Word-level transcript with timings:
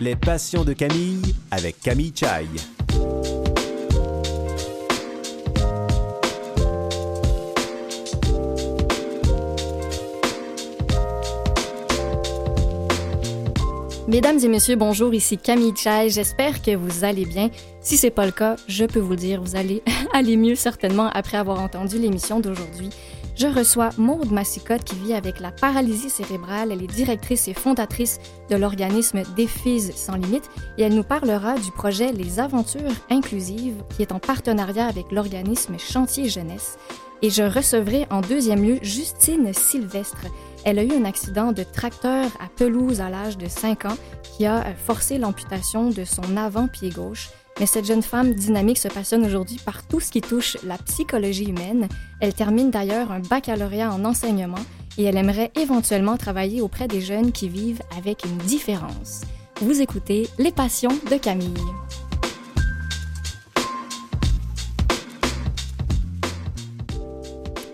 Les 0.00 0.16
passions 0.16 0.64
de 0.64 0.72
Camille 0.72 1.22
avec 1.52 1.80
Camille 1.80 2.12
Chai. 2.14 2.48
Mesdames 14.08 14.38
et 14.42 14.48
messieurs, 14.48 14.74
bonjour, 14.76 15.14
ici 15.14 15.38
Camille 15.38 15.74
Chai. 15.76 16.08
J'espère 16.10 16.60
que 16.60 16.74
vous 16.74 17.04
allez 17.04 17.24
bien. 17.24 17.50
Si 17.80 17.96
c'est 17.96 18.10
pas 18.10 18.26
le 18.26 18.32
cas, 18.32 18.56
je 18.66 18.84
peux 18.84 18.98
vous 18.98 19.10
le 19.10 19.16
dire, 19.16 19.40
vous 19.42 19.54
allez 19.54 19.82
aller 20.12 20.36
mieux 20.36 20.56
certainement 20.56 21.08
après 21.14 21.36
avoir 21.36 21.60
entendu 21.60 21.98
l'émission 21.98 22.40
d'aujourd'hui. 22.40 22.90
Je 23.36 23.48
reçois 23.48 23.90
Maude 23.98 24.30
Massicotte 24.30 24.84
qui 24.84 24.94
vit 24.94 25.12
avec 25.12 25.40
la 25.40 25.50
paralysie 25.50 26.08
cérébrale. 26.08 26.70
Elle 26.70 26.84
est 26.84 26.94
directrice 26.94 27.48
et 27.48 27.54
fondatrice 27.54 28.20
de 28.48 28.54
l'organisme 28.54 29.22
Défis 29.34 29.92
sans 29.92 30.14
limite 30.14 30.48
et 30.78 30.82
elle 30.82 30.94
nous 30.94 31.02
parlera 31.02 31.56
du 31.58 31.72
projet 31.72 32.12
Les 32.12 32.38
Aventures 32.38 32.92
inclusives 33.10 33.82
qui 33.90 34.02
est 34.02 34.12
en 34.12 34.20
partenariat 34.20 34.86
avec 34.86 35.10
l'organisme 35.10 35.78
Chantier 35.80 36.28
Jeunesse. 36.28 36.78
Et 37.22 37.30
je 37.30 37.42
recevrai 37.42 38.06
en 38.10 38.20
deuxième 38.20 38.62
lieu 38.62 38.78
Justine 38.82 39.52
Sylvestre. 39.52 40.26
Elle 40.64 40.78
a 40.78 40.84
eu 40.84 40.92
un 40.92 41.04
accident 41.04 41.50
de 41.50 41.64
tracteur 41.64 42.26
à 42.38 42.48
pelouse 42.54 43.00
à 43.00 43.10
l'âge 43.10 43.36
de 43.36 43.48
5 43.48 43.86
ans 43.86 43.96
qui 44.22 44.46
a 44.46 44.62
forcé 44.76 45.18
l'amputation 45.18 45.90
de 45.90 46.04
son 46.04 46.36
avant-pied 46.36 46.90
gauche. 46.90 47.30
Mais 47.60 47.66
cette 47.66 47.86
jeune 47.86 48.02
femme 48.02 48.34
dynamique 48.34 48.78
se 48.78 48.88
passionne 48.88 49.24
aujourd'hui 49.24 49.60
par 49.64 49.86
tout 49.86 50.00
ce 50.00 50.10
qui 50.10 50.20
touche 50.20 50.56
la 50.64 50.76
psychologie 50.78 51.50
humaine. 51.50 51.88
Elle 52.20 52.34
termine 52.34 52.70
d'ailleurs 52.70 53.12
un 53.12 53.20
baccalauréat 53.20 53.92
en 53.92 54.04
enseignement 54.04 54.64
et 54.98 55.04
elle 55.04 55.16
aimerait 55.16 55.52
éventuellement 55.60 56.16
travailler 56.16 56.60
auprès 56.60 56.88
des 56.88 57.00
jeunes 57.00 57.32
qui 57.32 57.48
vivent 57.48 57.82
avec 57.96 58.24
une 58.24 58.38
différence. 58.38 59.22
Vous 59.60 59.80
écoutez 59.80 60.28
Les 60.38 60.52
Passions 60.52 60.98
de 61.10 61.16
Camille. 61.16 61.54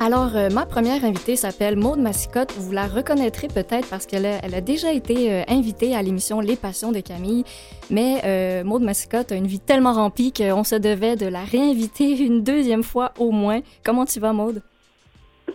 Alors, 0.03 0.34
euh, 0.34 0.48
ma 0.48 0.65
première 0.65 1.05
invitée 1.05 1.37
s'appelle 1.37 1.77
Maude 1.77 1.98
Massicotte. 1.98 2.53
Vous 2.53 2.73
la 2.73 2.87
reconnaîtrez 2.87 3.48
peut-être 3.48 3.87
parce 3.91 4.07
qu'elle 4.07 4.25
a, 4.25 4.39
elle 4.42 4.55
a 4.55 4.62
déjà 4.62 4.95
été 4.95 5.31
euh, 5.31 5.42
invitée 5.47 5.95
à 5.95 6.01
l'émission 6.01 6.41
Les 6.41 6.57
Passions 6.57 6.91
de 6.91 7.01
Camille. 7.01 7.45
Mais 7.91 8.23
euh, 8.25 8.65
Maude 8.65 8.81
Massicotte 8.81 9.31
a 9.31 9.34
une 9.34 9.47
vie 9.47 9.61
tellement 9.61 9.92
remplie 9.92 10.33
qu'on 10.33 10.65
se 10.65 10.75
devait 10.75 11.17
de 11.17 11.27
la 11.27 11.45
réinviter 11.45 12.19
une 12.25 12.42
deuxième 12.42 12.83
fois 12.83 13.12
au 13.19 13.31
moins. 13.31 13.61
Comment 13.84 14.07
tu 14.07 14.20
vas, 14.20 14.33
Maude? 14.33 14.62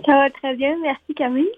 Ça 0.05 0.11
va 0.11 0.29
très 0.29 0.55
bien, 0.55 0.77
merci 0.79 1.15
Camille. 1.15 1.49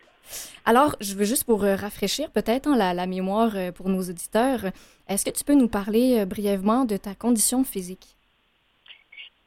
Alors, 0.63 0.95
je 1.01 1.13
veux 1.15 1.25
juste 1.25 1.43
pour 1.43 1.63
rafraîchir 1.63 2.31
peut-être 2.31 2.69
hein, 2.69 2.77
la, 2.77 2.93
la, 2.93 3.05
mémoire 3.05 3.51
pour 3.75 3.89
nos 3.89 4.01
auditeurs, 4.01 4.61
est-ce 5.09 5.25
que 5.25 5.31
tu 5.31 5.43
peux 5.43 5.55
nous 5.55 5.67
parler 5.67 6.25
brièvement 6.25 6.85
de 6.85 6.95
ta 6.95 7.15
condition 7.15 7.65
physique? 7.65 8.16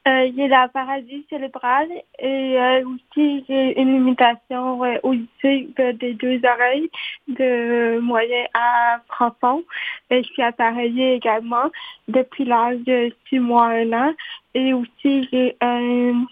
Euh, 0.07 0.31
j'ai 0.35 0.47
la 0.47 0.67
paralysie 0.67 1.27
cérébrale 1.29 1.91
et 2.17 2.59
euh, 2.59 2.83
aussi 2.87 3.45
j'ai 3.47 3.79
une 3.79 3.93
limitation 3.93 4.83
euh, 4.83 4.97
auditive 5.03 5.75
des 5.77 6.13
deux 6.15 6.41
oreilles 6.43 6.89
de 7.27 7.99
moyen 7.99 8.45
à 8.55 8.99
profond. 9.07 9.63
Et 10.09 10.23
je 10.23 10.29
suis 10.29 10.41
appareillée 10.41 11.13
également 11.13 11.69
depuis 12.07 12.45
l'âge 12.45 12.79
de 12.79 13.13
six 13.29 13.37
mois, 13.37 13.67
un 13.67 13.93
an. 13.93 14.13
Et 14.55 14.73
aussi 14.73 15.27
j'ai 15.31 15.55
une 15.61 16.25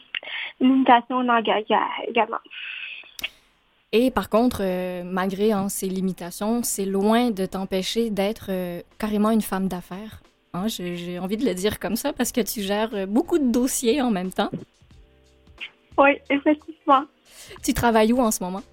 limitation 0.60 1.22
langage 1.22 1.66
également. 2.08 2.42
Et 3.92 4.10
par 4.10 4.30
contre, 4.30 4.64
malgré 5.04 5.52
hein, 5.52 5.70
ces 5.70 5.88
limitations, 5.88 6.64
c'est 6.64 6.86
loin 6.86 7.30
de 7.30 7.46
t'empêcher 7.46 8.10
d'être 8.10 8.50
carrément 8.98 9.30
une 9.30 9.42
femme 9.42 9.68
d'affaires. 9.68 10.22
Hein, 10.54 10.68
j'ai 10.68 11.20
envie 11.20 11.38
de 11.38 11.46
le 11.46 11.54
dire 11.54 11.80
comme 11.80 11.96
ça 11.96 12.12
parce 12.12 12.32
que 12.32 12.42
tu 12.42 12.62
gères 12.62 13.08
beaucoup 13.08 13.38
de 13.38 13.52
dossiers 13.52 14.02
en 14.02 14.10
même 14.10 14.32
temps. 14.32 14.50
Oui, 15.98 16.12
effectivement. 16.30 17.04
Tu 17.64 17.74
travailles 17.74 18.14
où 18.14 18.20
en 18.20 18.32
ce 18.32 18.44
moment? 18.44 18.64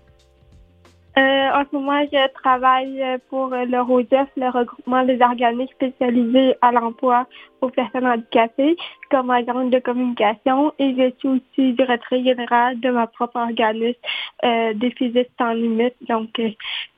Euh, 1.18 1.50
en 1.50 1.64
ce 1.64 1.74
moment, 1.74 2.04
je 2.12 2.32
travaille 2.34 3.02
pour 3.30 3.48
le 3.48 3.80
RODEF, 3.80 4.28
le 4.36 4.50
regroupement 4.50 5.02
des 5.02 5.18
organismes 5.22 5.72
spécialisés 5.72 6.54
à 6.60 6.72
l'emploi 6.72 7.26
aux 7.62 7.70
personnes 7.70 8.06
handicapées, 8.06 8.76
comme 9.10 9.30
agent 9.30 9.64
de 9.64 9.78
communication, 9.78 10.74
et 10.78 10.94
je 10.94 11.10
suis 11.18 11.28
aussi 11.28 11.72
directrice 11.72 12.22
générale 12.22 12.78
de 12.80 12.90
ma 12.90 13.06
propre 13.06 13.36
organisme, 13.36 13.98
euh, 14.44 14.74
des 14.74 14.90
physiques 14.90 15.30
sans 15.38 15.52
limite. 15.52 15.94
Donc, 16.06 16.38
euh, 16.38 16.50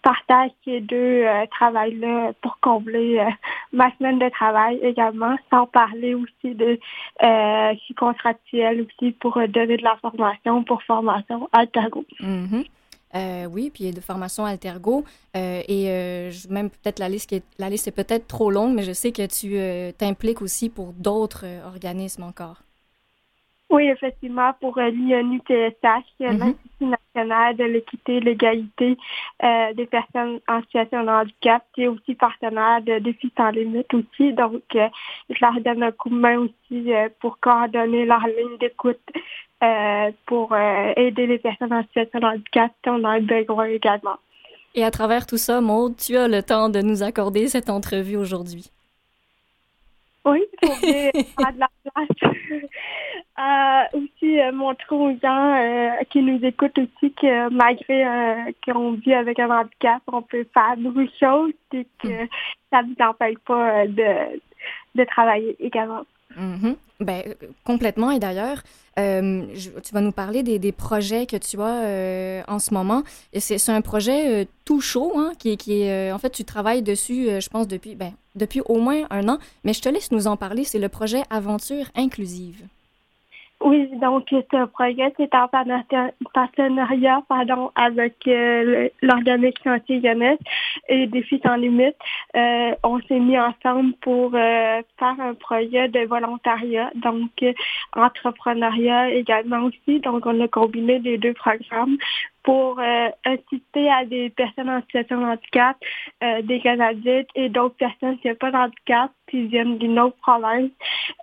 partage 0.03 0.51
ces 0.65 0.81
deux 0.81 1.23
euh, 1.25 1.47
travails-là 1.53 2.33
pour 2.43 2.59
combler 2.61 3.21
euh, 3.21 3.31
ma 3.73 3.95
semaine 3.97 4.19
de 4.19 4.29
travail 4.31 4.81
également, 4.83 5.37
sans 5.51 5.67
parler 5.67 6.15
aussi 6.15 6.55
de 6.57 6.79
euh, 7.23 7.75
je 7.89 8.83
aussi 8.83 9.13
pour 9.13 9.39
donner 9.49 9.77
de 9.77 9.85
la 9.85 9.97
formation 9.97 10.65
pour 10.65 10.83
formation 10.83 11.49
à. 11.53 11.67
Mm-hmm. 11.67 12.67
Euh, 13.15 13.47
oui, 13.47 13.71
puis 13.73 13.91
de 13.91 14.01
formation 14.01 14.45
Altergo. 14.45 15.05
Euh, 15.37 15.63
et 15.67 15.87
euh, 15.89 16.31
même 16.51 16.71
peut-être 16.71 16.99
la 16.99 17.09
liste, 17.09 17.35
la 17.59 17.71
liste 17.71 17.89
est 17.89 17.97
peut-être 17.97 18.27
trop 18.27 18.51
longue, 18.51 18.75
mais 18.75 18.83
je 18.83 18.93
sais 18.93 19.13
que 19.13 19.27
tu 19.27 19.95
t'impliques 19.97 20.43
aussi 20.43 20.69
pour 20.69 20.93
d'autres 20.93 21.47
organismes 21.67 22.25
encore. 22.25 22.63
Oui, 23.71 23.87
effectivement, 23.89 24.55
pour 24.61 24.79
l'INUTSH, 24.79 25.83
mm 26.21 26.39
l'Institut 26.39 26.87
national 26.87 27.57
de 27.57 27.65
l'équité 27.65 28.17
et 28.17 28.21
l'égalité 28.21 28.97
des 29.75 29.87
personnes 29.87 30.41
en 30.49 30.63
situation 30.63 31.05
de 31.05 31.09
handicap, 31.09 31.63
qui 31.75 31.83
est 31.83 31.89
aussi 31.89 32.15
partenaire 32.15 32.81
de 32.81 32.99
Défis 32.99 33.33
sans 33.37 33.51
limite 33.51 33.93
aussi. 33.93 34.33
Donc, 34.33 34.63
je 34.73 35.39
leur 35.41 35.61
donne 35.61 35.83
un 35.83 35.93
coup 35.93 36.09
de 36.09 36.15
main 36.15 36.39
aussi 36.39 36.91
pour 37.21 37.39
coordonner 37.41 38.07
leur 38.07 38.27
ligne 38.27 38.57
d'écoute 38.59 39.01
euh, 39.63 40.13
pour 40.27 40.53
euh, 40.53 40.93
aider 40.97 41.27
les 41.27 41.39
personnes 41.39 41.73
en 41.73 41.83
situation 41.83 42.21
de 42.21 42.27
handicap 42.27 42.71
ont 42.87 43.05
un 43.05 43.21
besoin 43.21 43.65
également. 43.65 44.17
Et 44.77 44.85
à 44.85 44.91
travers 44.93 45.27
tout 45.27 45.37
ça, 45.37 45.61
Maud, 45.61 45.97
tu 45.97 46.17
as 46.17 46.29
le 46.29 46.45
temps 46.45 46.69
de 46.69 46.81
nous 46.81 47.03
accorder 47.03 47.49
cette 47.49 47.69
entrevue 47.69 48.17
aujourd'hui. 48.17 48.71
Oui, 50.25 50.45
pour 50.63 50.77
faire 50.77 51.53
de 51.55 51.59
la 51.59 51.69
place. 51.83 52.09
euh, 53.93 53.99
aussi, 53.99 54.39
montrer 54.53 54.95
aux 54.95 55.19
gens 55.21 55.97
qui 56.11 56.23
nous 56.23 56.39
écoutent 56.45 56.79
aussi 56.79 57.13
que 57.15 57.49
malgré 57.51 58.53
qu'on 58.65 58.93
vit 58.93 59.15
avec 59.15 59.41
un 59.41 59.51
handicap, 59.51 60.03
on 60.07 60.23
peut 60.23 60.47
faire 60.55 60.77
beaucoup 60.77 61.03
de 61.03 61.11
choses 61.19 61.53
et 61.73 61.87
que 62.01 62.25
mm. 62.25 62.29
ça 62.71 62.83
ne 62.83 62.89
nous 62.89 63.07
empêche 63.07 63.39
pas 63.45 63.87
de, 63.89 64.41
de 64.95 65.05
travailler 65.05 65.57
également. 65.59 66.05
Mm-hmm. 66.39 66.77
Ben, 67.01 67.35
complètement. 67.65 68.11
Et 68.11 68.19
d'ailleurs, 68.19 68.63
euh, 68.99 69.47
tu 69.55 69.93
vas 69.93 70.01
nous 70.01 70.13
parler 70.13 70.43
des, 70.43 70.59
des, 70.59 70.73
projets 70.73 71.27
que 71.27 71.37
tu 71.37 71.61
as 71.61 71.85
euh, 71.85 72.43
en 72.49 72.59
ce 72.59 72.75
moment. 72.75 73.05
C'est 73.39 73.69
un 73.69 73.81
projet 73.81 74.43
euh, 74.43 74.45
tout 74.65 74.81
chaud, 74.81 75.13
hein, 75.17 75.33
qui, 75.39 75.57
qui 75.57 75.83
est, 75.83 76.11
en 76.13 76.19
fait, 76.19 76.31
tu 76.31 76.45
travailles 76.45 76.83
dessus, 76.83 77.29
je 77.41 77.49
pense, 77.49 77.69
depuis, 77.69 77.95
ben, 77.95 78.13
depuis 78.35 78.61
au 78.67 78.79
moins 78.79 79.05
un 79.11 79.29
an. 79.29 79.39
Mais 79.65 79.73
je 79.73 79.81
te 79.81 79.89
laisse 79.89 80.11
nous 80.11 80.27
en 80.27 80.37
parler. 80.37 80.65
C'est 80.65 80.79
le 80.79 80.89
projet 80.89 81.23
Aventure 81.31 81.87
inclusive. 81.95 82.65
Oui, 83.61 83.89
donc 84.01 84.27
ce 84.31 84.67
projet, 84.67 85.13
c'est 85.17 85.35
en 85.35 85.49
partenariat 85.49 87.23
pardon, 87.29 87.73
avec 87.75 88.15
euh, 88.29 88.89
l'organisme 89.03 89.59
chantier 89.65 90.01
jeunesse 90.01 90.39
et 90.89 91.09
Défis 91.09 91.41
sans 91.45 91.57
limite. 91.57 91.97
Euh, 92.37 92.71
on 92.85 93.01
s'est 93.01 93.19
mis 93.19 93.37
ensemble 93.37 93.95
pour 94.01 94.31
euh, 94.35 94.81
faire 94.99 95.17
un 95.19 95.35
projet 95.35 95.89
de 95.89 96.07
volontariat, 96.07 96.93
donc 96.95 97.31
entrepreneuriat 97.97 99.11
également 99.11 99.65
aussi. 99.65 99.99
Donc 100.01 100.25
on 100.25 100.41
a 100.41 100.47
combiné 100.47 101.01
les 101.01 101.19
deux 101.19 101.35
programmes 101.35 101.97
pour 102.49 102.81
euh, 102.81 103.11
assister 103.27 103.91
à 103.91 104.07
des 104.07 104.31
personnes 104.31 104.71
en 104.71 104.81
situation 104.81 105.21
de 105.21 105.27
handicap, 105.27 105.77
euh, 106.25 106.41
des 106.41 106.61
Canadiens 106.61 107.25
et 107.35 107.51
d'autres 107.51 107.75
personnes 107.75 108.19
qui 108.21 108.29
n'ont 108.29 108.37
pas 108.37 108.51
de 108.51 108.57
handicap, 108.57 109.11
qui 109.31 109.49
viennent 109.49 109.77
d'une 109.77 110.01
autre 110.01 110.17
province 110.23 110.71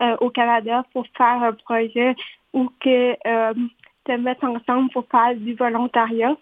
euh, 0.03 0.15
au 0.21 0.29
Canada 0.29 0.85
pour 0.93 1.07
faire 1.17 1.41
un 1.41 1.53
projet 1.53 2.15
ou 2.53 2.69
que 2.79 3.15
se 4.07 4.17
mettre 4.17 4.43
ensemble 4.43 4.91
pour 4.91 5.07
faire 5.09 5.33
du 5.35 5.55
volontariat. 5.55 6.37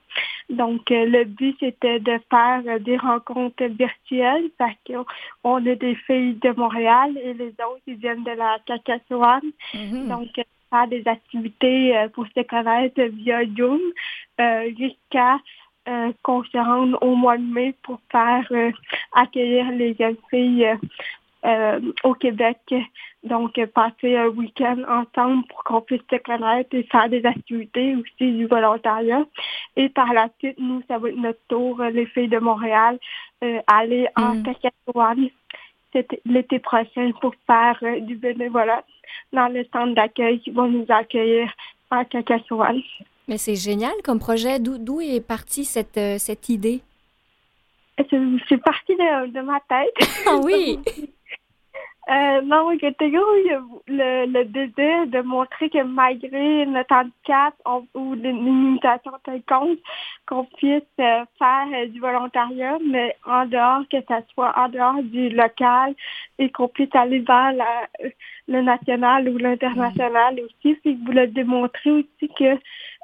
Donc, 0.49 0.81
le 0.89 1.23
but, 1.23 1.55
c'était 1.61 2.01
de 2.01 2.19
faire 2.29 2.79
des 2.81 2.97
rencontres 2.97 3.63
virtuelles 3.63 4.49
parce 4.57 4.75
qu'on 4.85 5.65
a 5.65 5.75
des 5.75 5.95
filles 6.05 6.33
de 6.41 6.51
Montréal 6.57 7.17
et 7.23 7.33
les 7.33 7.51
autres, 7.51 7.83
ils 7.87 7.95
viennent 7.95 8.25
de 8.25 8.31
la 8.31 8.57
Saskatchewan. 8.67 9.43
Mm 9.73 10.09
Donc, 10.09 10.27
faire 10.73 10.87
des 10.87 11.07
activités 11.07 12.07
pour 12.13 12.25
se 12.35 12.41
connaître 12.41 13.01
via 13.01 13.45
Zoom. 13.55 13.79
Euh, 14.41 14.71
jusqu'à 14.75 15.37
euh, 15.87 16.11
qu'on 16.23 16.43
se 16.43 16.57
rende 16.57 16.97
au 17.01 17.15
mois 17.15 17.37
de 17.37 17.43
mai 17.43 17.75
pour 17.83 17.99
faire 18.11 18.47
euh, 18.51 18.71
accueillir 19.11 19.69
les 19.71 19.93
jeunes 19.93 20.17
filles 20.29 20.67
au 22.03 22.13
Québec. 22.13 22.57
Donc, 23.23 23.63
passer 23.73 24.15
un 24.15 24.27
week-end 24.27 24.77
ensemble 24.87 25.45
pour 25.47 25.63
qu'on 25.65 25.81
puisse 25.81 26.01
se 26.09 26.15
connaître 26.15 26.73
et 26.73 26.83
faire 26.83 27.09
des 27.09 27.25
activités, 27.25 27.95
aussi 27.95 28.31
du 28.31 28.47
volontariat. 28.47 29.25
Et 29.75 29.89
par 29.89 30.13
la 30.13 30.29
suite, 30.39 30.57
nous, 30.57 30.81
ça 30.87 30.97
va 30.97 31.09
être 31.09 31.17
notre 31.17 31.39
tour, 31.49 31.81
les 31.83 32.05
filles 32.07 32.29
de 32.29 32.39
Montréal, 32.39 32.97
aller 33.67 34.07
en 34.15 34.35
mm. 34.35 34.45
Saskatchewan 34.45 35.29
l'été 36.25 36.59
prochain 36.59 37.11
pour 37.19 37.35
faire 37.45 37.77
du 38.01 38.15
bénévolat 38.15 38.83
dans 39.31 39.47
le 39.47 39.65
centre 39.71 39.93
d'accueil 39.95 40.39
qui 40.39 40.51
vont 40.51 40.67
nous 40.67 40.85
accueillir 40.89 41.51
à 41.89 42.05
Cacassoane. 42.05 42.81
Mais 43.27 43.37
c'est 43.37 43.55
génial 43.55 43.93
comme 44.03 44.19
projet. 44.19 44.59
D'où 44.59 45.01
est 45.01 45.25
partie 45.25 45.65
cette, 45.65 45.99
cette 46.17 46.49
idée? 46.49 46.81
C'est 47.97 48.57
parti 48.57 48.95
de, 48.95 49.27
de, 49.27 49.41
ma 49.41 49.59
tête. 49.69 50.09
Ah 50.25 50.39
oui! 50.43 50.79
Euh, 52.09 52.41
non, 52.41 52.69
eu 52.73 52.79
le, 52.81 54.25
le, 54.25 54.43
désir 54.43 55.07
de 55.07 55.21
montrer 55.21 55.69
que 55.69 55.81
malgré 55.83 56.65
notre 56.65 56.93
handicap 56.93 57.53
ou 57.93 58.13
une 58.15 58.43
limitation 58.43 59.13
quelconque, 59.23 59.79
qu'on 60.27 60.43
puisse 60.57 60.83
euh, 60.99 61.23
faire 61.39 61.67
euh, 61.73 61.87
du 61.87 62.01
volontariat, 62.01 62.77
mais 62.85 63.15
en 63.25 63.45
dehors, 63.45 63.83
que 63.89 64.01
ce 64.01 64.33
soit 64.33 64.53
en 64.57 64.67
dehors 64.67 65.01
du 65.01 65.29
local 65.29 65.95
et 66.39 66.49
qu'on 66.51 66.67
puisse 66.67 66.93
aller 66.93 67.19
vers 67.19 67.53
la, 67.53 67.87
le 68.49 68.61
national 68.61 69.29
ou 69.29 69.37
l'international 69.37 70.41
aussi. 70.41 70.75
Puis 70.75 70.99
vous 71.05 71.11
le 71.13 71.27
démontrer 71.27 71.91
aussi 71.91 72.29
que 72.37 72.59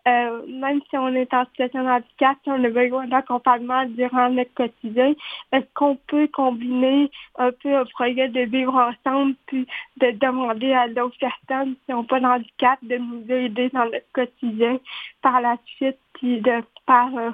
euh, 0.10 0.42
même 0.48 0.80
si 0.90 0.98
on 0.98 1.10
est 1.10 1.34
en 1.34 1.46
situation 1.46 1.84
de 1.84 1.90
handicap, 1.90 2.38
si 2.44 2.50
on 2.50 2.64
a 2.64 2.70
besoin 2.70 3.08
d'accompagnement 3.08 3.86
durant 3.86 4.30
notre 4.30 4.54
quotidien, 4.54 5.14
est-ce 5.52 5.66
qu'on 5.76 5.98
peut 6.08 6.28
combiner 6.34 7.12
un 7.38 7.52
peu 7.52 7.76
un 7.76 7.86
projet 7.86 8.28
de 8.30 8.42
vivre 8.42 8.74
ensemble 8.76 9.36
puis 9.46 9.68
de 9.98 10.12
demander 10.12 10.74
à 10.74 10.88
d'autres 10.88 11.18
personnes 11.20 11.76
qui 11.86 11.92
n'ont 11.92 12.06
pas 12.06 12.20
de 12.20 12.26
handicap 12.26 12.80
de 12.82 12.98
nous 12.98 13.24
aider 13.30 13.70
dans 13.70 13.86
notre 13.86 14.12
quotidien 14.14 14.80
par 15.22 15.42
la 15.42 15.58
suite, 15.78 16.00
puis 16.14 16.42
de 16.42 16.64
faire 16.86 17.34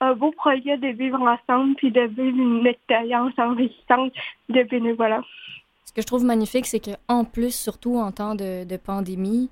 un 0.00 0.14
beau 0.14 0.30
projet 0.32 0.76
de 0.76 0.88
vivre 0.88 1.20
ensemble 1.20 1.74
puis 1.76 1.90
de 1.90 2.02
vivre 2.02 2.38
une 2.38 2.66
expérience 2.66 3.32
enrichissante 3.38 4.12
de 4.48 4.62
bénévolat? 4.62 5.22
Ce 5.84 5.92
que 5.92 6.02
je 6.02 6.06
trouve 6.06 6.24
magnifique, 6.24 6.66
c'est 6.66 6.80
qu'en 6.80 7.24
plus, 7.24 7.54
surtout 7.54 7.96
en 7.96 8.12
temps 8.12 8.34
de 8.34 8.76
pandémie, 8.76 9.50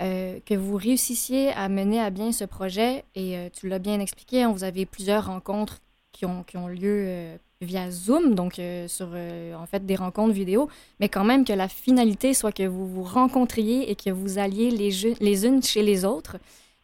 euh, 0.00 0.38
que 0.46 0.54
vous 0.54 0.76
réussissiez 0.76 1.50
à 1.50 1.68
mener 1.68 2.00
à 2.00 2.10
bien 2.10 2.30
ce 2.30 2.44
projet. 2.44 3.04
Et 3.16 3.36
euh, 3.36 3.48
tu 3.52 3.68
l'as 3.68 3.80
bien 3.80 3.98
expliqué, 3.98 4.44
hein, 4.44 4.52
vous 4.52 4.62
avez 4.62 4.86
plusieurs 4.86 5.26
rencontres 5.26 5.80
qui 6.12 6.24
ont, 6.24 6.44
qui 6.44 6.56
ont 6.56 6.68
lieu 6.68 7.04
euh, 7.08 7.36
via 7.60 7.90
Zoom, 7.90 8.36
donc 8.36 8.60
sur 8.86 9.08
en 9.08 9.66
fait 9.66 9.84
des 9.84 9.96
rencontres 9.96 10.32
vidéo, 10.32 10.68
mais 11.00 11.08
quand 11.08 11.24
même 11.24 11.44
que 11.44 11.52
la 11.52 11.66
finalité 11.66 12.32
soit 12.32 12.52
que 12.52 12.62
vous 12.62 12.86
vous 12.86 13.02
rencontriez 13.02 13.90
et 13.90 13.96
que 13.96 14.10
vous 14.10 14.38
alliez 14.38 14.70
les, 14.70 15.16
les 15.18 15.46
unes 15.46 15.60
chez 15.60 15.82
les 15.82 16.04
autres. 16.04 16.36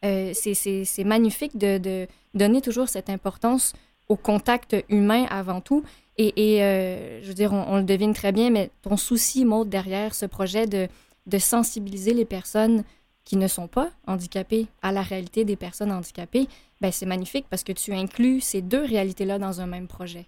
C'est 0.03 1.05
magnifique 1.05 1.57
de, 1.57 1.79
de, 1.79 2.09
donner 2.35 2.61
toujours 2.61 2.89
cette 2.89 3.09
importance 3.09 3.73
au 4.09 4.17
contact 4.17 4.77
humain 4.89 5.27
avant 5.31 5.61
tout. 5.61 5.85
Et, 6.19 6.33
je 7.23 7.29
veux 7.29 7.35
dire, 7.35 7.53
on, 7.53 7.65
on, 7.69 7.77
le 7.77 7.85
devine 7.85 8.13
très 8.13 8.33
bien, 8.33 8.51
mais 8.51 8.71
ton 8.83 8.97
souci, 8.97 9.45
Maud, 9.45 9.69
derrière 9.69 10.13
ce 10.13 10.27
projet 10.27 10.67
de, 10.67 10.89
de 11.27 11.39
sensibiliser 11.39 12.15
les 12.15 12.25
personnes 12.25 12.83
qui 13.25 13.37
ne 13.37 13.49
sont 13.49 13.69
pas 13.69 13.91
handicapés 14.07 14.67
à 14.83 14.93
la 14.93 15.03
réalité 15.03 15.45
des 15.45 15.57
personnes 15.57 15.93
handicapées, 15.93 16.49
ben 16.81 16.93
c'est 16.93 17.07
magnifique 17.07 17.47
parce 17.49 17.65
que 17.65 17.73
tu 17.73 17.93
inclus 17.93 18.41
ces 18.41 18.63
deux 18.63 18.85
réalités-là 18.85 19.39
dans 19.39 19.61
un 19.61 19.67
même 19.67 19.89
projet. 19.89 20.27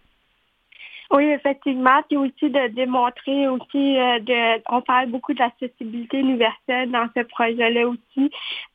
Oui, 1.10 1.24
effectivement. 1.24 2.02
Puis 2.08 2.16
aussi 2.16 2.50
de 2.50 2.68
démontrer 2.68 3.48
aussi, 3.48 3.98
euh, 3.98 4.18
de, 4.20 4.62
on 4.68 4.80
parle 4.80 5.06
beaucoup 5.08 5.34
d'accessibilité 5.34 6.18
universelle 6.18 6.90
dans 6.90 7.08
ce 7.16 7.22
projet-là 7.22 7.88
aussi. 7.88 8.30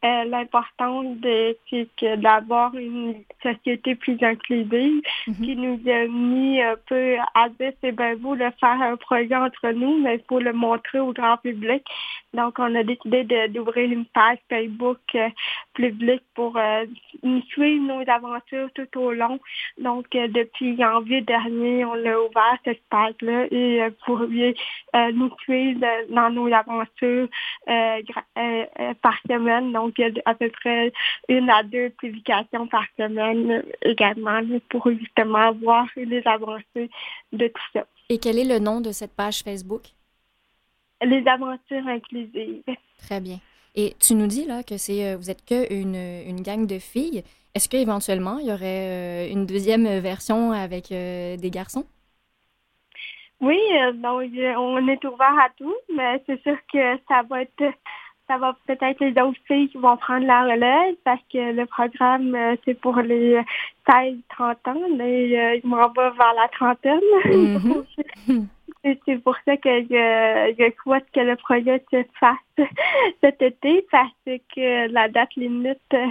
Euh, 0.06 0.24
L'importance 0.26 1.18
de 1.18 1.58
c'est 1.70 2.18
d'avoir 2.18 2.74
une 2.76 3.16
société 3.44 3.96
plus 3.96 4.18
inclusive 4.22 5.02
mm-hmm. 5.28 5.42
qui 5.42 5.56
nous 5.56 5.80
a 5.90 6.08
mis 6.08 6.62
un 6.62 6.76
peu 6.88 7.16
à 7.36 7.50
dire 7.50 7.74
c'est 7.82 7.92
bien 7.92 8.16
vous 8.16 8.36
de 8.36 8.50
faire 8.60 8.82
un 8.82 8.96
projet 8.96 9.36
entre 9.36 9.70
nous, 9.72 10.00
mais 10.00 10.16
il 10.16 10.24
faut 10.28 10.40
le 10.40 10.54
montrer 10.54 11.00
au 11.00 11.12
grand 11.14 11.38
public. 11.38 11.84
Donc, 12.34 12.60
on 12.60 12.76
a 12.76 12.84
décidé 12.84 13.26
d'ouvrir 13.50 13.92
une 13.92 14.06
page 14.06 14.38
Facebook 14.48 15.00
euh, 15.16 15.28
publique 15.74 16.24
pour 16.34 16.56
euh, 16.58 16.86
suivre 17.50 17.84
nos 17.86 18.10
aventures 18.10 18.70
tout 18.74 19.00
au 19.00 19.12
long. 19.12 19.40
Donc, 19.78 20.06
euh, 20.16 20.28
depuis 20.30 20.78
janvier 20.78 21.22
dernier, 21.22 21.84
on 21.84 21.94
a 21.94 22.18
ouvert 22.28 22.58
cette 22.64 22.84
page-là 22.90 23.48
et 23.52 23.88
vous 23.88 23.96
pourriez 24.06 24.56
nous 25.14 25.32
suivre 25.44 25.86
dans 26.10 26.30
nos 26.30 26.52
aventures 26.54 27.28
par 27.66 29.16
semaine. 29.28 29.72
Donc, 29.74 29.94
il 29.98 30.14
y 30.14 30.20
a 30.20 30.22
à 30.26 30.36
peu 30.36 30.50
près 30.50 30.92
une 31.30 31.50
à 31.50 31.64
deux 31.64 31.90
publications 31.90 32.68
par 32.68 32.86
semaine 32.98 33.64
également 33.82 34.42
pour 34.70 34.90
justement 34.92 35.52
voir 35.54 35.86
les 35.96 36.22
avancées 36.26 36.90
de 37.32 37.48
tout 37.48 37.68
ça. 37.74 37.86
Et 38.10 38.18
quel 38.18 38.38
est 38.38 38.46
le 38.46 38.60
nom 38.60 38.82
de 38.82 38.92
cette 38.92 39.16
page 39.16 39.40
Facebook? 39.44 39.84
les 41.04 41.28
aventures 41.28 41.88
inclusives. 41.88 42.64
Très 42.98 43.20
bien. 43.20 43.40
Et 43.76 43.96
tu 44.00 44.16
nous 44.16 44.28
dis 44.28 44.46
là 44.46 44.64
que 44.64 44.78
c'est 44.78 45.06
euh, 45.06 45.18
vous 45.18 45.30
êtes 45.30 45.46
que 45.46 45.74
une, 45.74 45.96
une 45.96 46.42
gang 46.42 46.68
de 46.68 46.80
filles. 46.80 47.24
Est-ce 47.56 47.70
qu'éventuellement 47.70 48.38
il 48.38 48.48
y 48.48 48.52
aurait 48.52 49.28
euh, 49.28 49.32
une 49.32 49.46
deuxième 49.46 50.00
version 50.00 50.52
avec 50.52 50.92
euh, 50.92 51.38
des 51.38 51.50
garçons? 51.50 51.86
Oui, 53.42 53.60
donc 53.96 54.30
on 54.58 54.88
est 54.88 55.04
ouvert 55.06 55.40
à 55.40 55.50
tout, 55.58 55.74
mais 55.96 56.22
c'est 56.26 56.42
sûr 56.44 56.58
que 56.72 56.98
ça 57.08 57.24
va 57.30 57.42
être 57.42 57.74
ça 58.28 58.38
va 58.38 58.56
peut-être 58.66 59.00
les 59.02 59.22
autres 59.22 59.40
filles 59.46 59.68
qui 59.70 59.78
vont 59.78 59.98
prendre 59.98 60.26
la 60.26 60.44
relève 60.44 60.96
parce 61.04 61.20
que 61.34 61.52
le 61.52 61.66
programme 61.66 62.38
c'est 62.64 62.80
pour 62.80 62.98
les 62.98 63.42
16-30 63.90 64.20
ans, 64.68 64.88
mais 64.96 65.58
il 65.58 65.68
m'en 65.68 65.90
va 65.90 66.12
vers 66.12 66.34
la 66.36 66.48
trentaine. 66.50 67.00
Mm-hmm. 67.26 68.46
C'est 68.84 69.24
pour 69.24 69.36
ça 69.46 69.58
que 69.58 69.82
je, 69.82 70.56
je 70.58 70.72
souhaite 70.82 71.06
que 71.14 71.20
le 71.20 71.36
projet 71.36 71.84
se 71.92 72.04
fasse 72.20 72.38
cet 73.22 73.40
été 73.42 73.86
parce 73.92 74.12
que 74.26 74.92
la 74.92 75.08
date 75.08 75.36
limite 75.36 75.78
euh, 75.94 76.08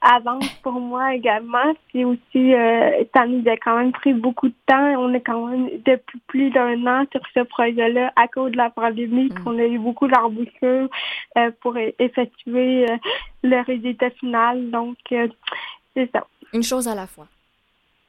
avance 0.00 0.48
pour 0.62 0.74
moi 0.74 1.14
également. 1.14 1.74
Puis 1.88 2.04
aussi, 2.04 2.54
euh, 2.54 3.02
ça 3.12 3.26
nous 3.26 3.42
a 3.48 3.56
quand 3.56 3.78
même 3.78 3.90
pris 3.90 4.14
beaucoup 4.14 4.48
de 4.48 4.54
temps. 4.66 4.94
On 5.00 5.12
est 5.12 5.22
quand 5.22 5.46
même 5.46 5.68
depuis 5.84 6.20
plus 6.28 6.50
d'un 6.50 6.86
an 6.86 7.04
sur 7.10 7.20
ce 7.34 7.40
projet-là 7.40 8.12
à 8.14 8.28
cause 8.28 8.52
de 8.52 8.56
la 8.56 8.70
pandémie 8.70 9.30
mm. 9.30 9.42
qu'on 9.42 9.58
a 9.58 9.64
eu 9.64 9.78
beaucoup 9.78 10.06
d'embouchures 10.06 10.88
euh, 11.36 11.50
pour 11.60 11.76
effectuer 11.76 12.88
euh, 12.88 12.96
le 13.42 13.60
résultat 13.64 14.10
final. 14.10 14.70
Donc, 14.70 14.96
c'est 15.10 16.10
ça. 16.12 16.26
Une 16.52 16.62
chose 16.62 16.86
à 16.86 16.94
la 16.94 17.08
fois. 17.08 17.26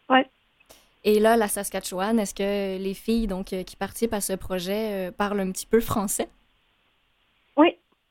Oui. 0.09 0.19
Et 1.07 1.19
là, 1.19 1.37
la 1.37 1.47
Saskatchewan, 1.47 2.19
est-ce 2.19 2.33
que 2.33 2.77
les 2.81 2.93
filles 2.95 3.27
donc, 3.27 3.53
euh, 3.53 3.61
qui 3.61 3.75
participent 3.75 4.15
à 4.15 4.21
ce 4.21 4.33
projet 4.33 5.09
euh, 5.09 5.11
parlent 5.11 5.39
un 5.39 5.51
petit 5.51 5.67
peu 5.67 5.79
français? 5.79 6.27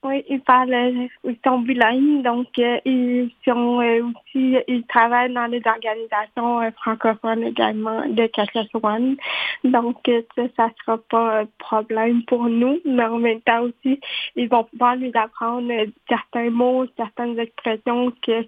Oui, 0.04 0.23
ils 0.28 0.42
parlent, 0.42 1.08
ils 1.25 1.38
sont 1.42 1.61
bilingues, 1.61 2.23
donc 2.23 2.49
euh, 2.58 2.78
ils 2.84 3.30
sont 3.42 3.80
aussi, 3.82 4.58
ils 4.68 4.84
travaillent 4.87 5.32
dans 5.32 5.46
les 5.46 5.62
organisations 5.64 6.70
francophones 6.73 7.42
également 7.42 8.06
de 8.06 8.28
Saskatchewan. 8.37 9.16
Donc 9.64 9.96
ça, 10.37 10.42
ça 10.58 10.70
sera 10.78 10.99
pas 11.08 11.40
un 11.40 11.46
problème 11.58 12.23
pour 12.25 12.44
nous, 12.50 12.80
mais 12.84 13.04
en 13.04 13.16
même 13.16 13.40
temps 13.40 13.62
aussi, 13.62 13.99
ils 14.37 14.49
vont 14.50 14.64
pouvoir 14.64 14.99
nous 14.99 15.12
apprendre 15.14 15.73
certains 16.06 16.50
mots, 16.50 16.84
certaines 16.99 17.38
expressions 17.38 18.12
que 18.23 18.44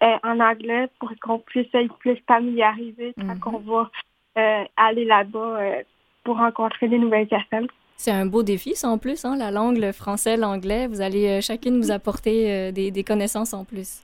en 0.00 0.38
anglais 0.38 0.88
pour 1.00 1.10
qu'on 1.20 1.40
puisse 1.40 1.74
être 1.74 1.96
plus 1.98 2.22
familiarisé 2.28 3.14
quand 3.18 3.50
mm-hmm. 3.50 3.64
on 4.36 4.38
va 4.38 4.66
aller 4.76 5.06
là-bas 5.06 5.58
pour 6.22 6.36
rencontrer 6.36 6.86
des 6.86 6.98
nouvelles 6.98 7.26
personnes. 7.26 7.66
C'est 8.00 8.12
un 8.12 8.24
beau 8.24 8.42
défi, 8.42 8.76
ça, 8.76 8.88
en 8.88 8.96
plus, 8.96 9.26
hein, 9.26 9.36
la 9.36 9.50
langue, 9.50 9.76
le 9.76 9.92
français, 9.92 10.38
l'anglais. 10.38 10.86
Vous 10.86 11.02
allez 11.02 11.28
euh, 11.28 11.40
chacune 11.42 11.76
nous 11.76 11.90
apporter 11.90 12.50
euh, 12.50 12.72
des, 12.72 13.04
connaissances 13.04 13.52
en 13.52 13.66
plus. 13.66 14.00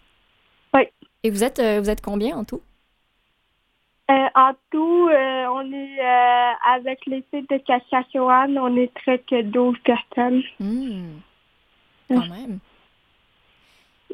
Oui. 0.74 0.82
Et 1.22 1.30
vous 1.30 1.42
êtes, 1.42 1.58
euh, 1.60 1.80
vous 1.80 1.88
êtes 1.88 2.02
combien 2.02 2.36
en 2.36 2.44
tout? 2.44 2.60
en 4.10 4.52
tout, 4.70 5.08
on 5.08 5.72
est 5.72 5.98
avec 6.70 7.06
les 7.06 7.24
sites 7.32 7.48
de 7.48 7.58
Saskatchewan, 7.66 8.58
on 8.58 8.76
est 8.76 8.92
très 8.92 9.18
que 9.20 9.40
12 9.40 9.78
personnes. 9.82 10.42
Mmh. 10.60 11.06
Quand 12.10 12.28
même. 12.28 12.58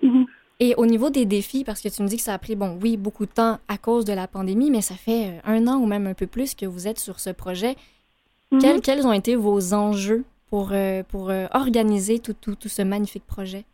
Mmh. 0.00 0.24
Et 0.60 0.76
au 0.76 0.86
niveau 0.86 1.10
des 1.10 1.26
défis, 1.26 1.64
parce 1.64 1.82
que 1.82 1.88
tu 1.88 2.02
me 2.02 2.06
dis 2.06 2.18
que 2.18 2.22
ça 2.22 2.34
a 2.34 2.38
pris, 2.38 2.54
bon, 2.54 2.78
oui, 2.80 2.96
beaucoup 2.96 3.26
de 3.26 3.32
temps 3.32 3.58
à 3.66 3.78
cause 3.78 4.04
de 4.04 4.12
la 4.12 4.28
pandémie, 4.28 4.70
mais 4.70 4.80
ça 4.80 4.94
fait 4.94 5.40
un 5.44 5.66
an 5.66 5.78
ou 5.78 5.86
même 5.86 6.06
un 6.06 6.14
peu 6.14 6.28
plus 6.28 6.54
que 6.54 6.66
vous 6.66 6.86
êtes 6.86 7.00
sur 7.00 7.18
ce 7.18 7.30
projet. 7.30 7.74
Mhm. 8.52 8.80
Quels, 8.82 9.06
ont 9.06 9.12
été 9.12 9.35
vos 9.35 9.73
enjeux 9.73 10.25
pour, 10.50 10.73
euh, 10.73 11.02
pour 11.09 11.30
euh, 11.30 11.47
organiser 11.52 12.18
tout, 12.18 12.35
tout, 12.35 12.54
tout, 12.54 12.68
ce 12.68 12.82
magnifique 12.82 13.26
projet? 13.26 13.64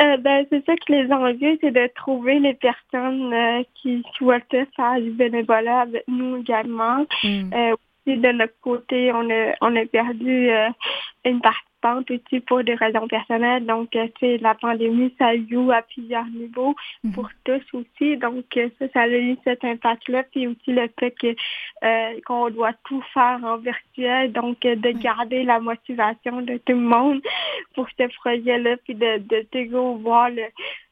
Euh, 0.00 0.16
ben, 0.16 0.46
c'est 0.48 0.64
ça 0.64 0.72
que 0.76 0.92
les 0.92 1.12
enjeux, 1.12 1.58
c'est 1.60 1.72
de 1.72 1.90
trouver 1.94 2.38
les 2.38 2.54
personnes 2.54 3.34
qui 3.74 4.02
souhaitent 4.16 4.56
faire 4.74 4.98
du 4.98 5.10
bénévolat 5.10 5.80
avec 5.80 6.04
nous 6.08 6.38
également. 6.38 7.04
Mm. 7.22 7.74
Aussi, 8.06 8.18
de 8.18 8.32
notre 8.32 8.58
côté, 8.60 9.12
on 9.12 9.28
a, 9.30 9.54
on 9.60 9.76
a 9.76 9.86
perdu 9.86 10.50
une 11.24 11.40
partie 11.40 11.60
aussi 12.10 12.40
pour 12.40 12.62
des 12.64 12.74
raisons 12.74 13.06
personnelles. 13.08 13.64
Donc, 13.66 13.94
euh, 13.96 14.06
c'est 14.18 14.38
la 14.38 14.54
pandémie, 14.54 15.14
ça 15.18 15.32
joue 15.50 15.70
à 15.70 15.82
plusieurs 15.82 16.26
niveaux 16.26 16.74
mhm. 17.04 17.12
pour 17.12 17.28
tous 17.44 17.62
aussi. 17.72 18.16
Donc, 18.16 18.44
euh, 18.56 18.68
ça, 18.78 18.86
ça 18.92 19.00
a 19.02 19.08
eu 19.08 19.36
cet 19.44 19.64
impact-là. 19.64 20.24
Puis 20.24 20.46
aussi 20.46 20.72
le 20.72 20.88
fait 20.98 21.12
que 21.12 21.34
euh, 21.84 22.20
qu'on 22.26 22.50
doit 22.50 22.72
tout 22.84 23.02
faire 23.14 23.40
en 23.42 23.56
virtuel. 23.58 24.32
Donc, 24.32 24.60
de 24.60 24.90
garder 25.02 25.44
la 25.44 25.60
motivation 25.60 26.42
de 26.42 26.56
tout 26.58 26.72
le 26.72 26.76
monde 26.76 27.20
pour 27.74 27.86
ce 27.98 28.06
projet-là. 28.18 28.76
Puis 28.84 28.94
de, 28.94 29.18
de 29.18 29.46
toujours 29.50 29.96
voir 29.98 30.30
le 30.30 30.44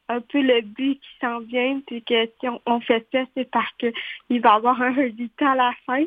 un 0.08 0.20
peu 0.20 0.40
le 0.40 0.62
but 0.62 1.00
qui 1.00 1.08
s'en 1.20 1.40
vient, 1.40 1.80
puis 1.86 2.02
que 2.02 2.26
si 2.40 2.48
on, 2.66 2.80
fait 2.80 3.06
ça, 3.12 3.20
c'est 3.36 3.50
parce 3.50 3.72
que 3.78 3.92
il 4.30 4.40
va 4.40 4.54
avoir 4.54 4.80
un 4.80 4.92
résultat 4.92 5.50
à 5.50 5.54
la 5.54 5.72
fin. 5.86 6.02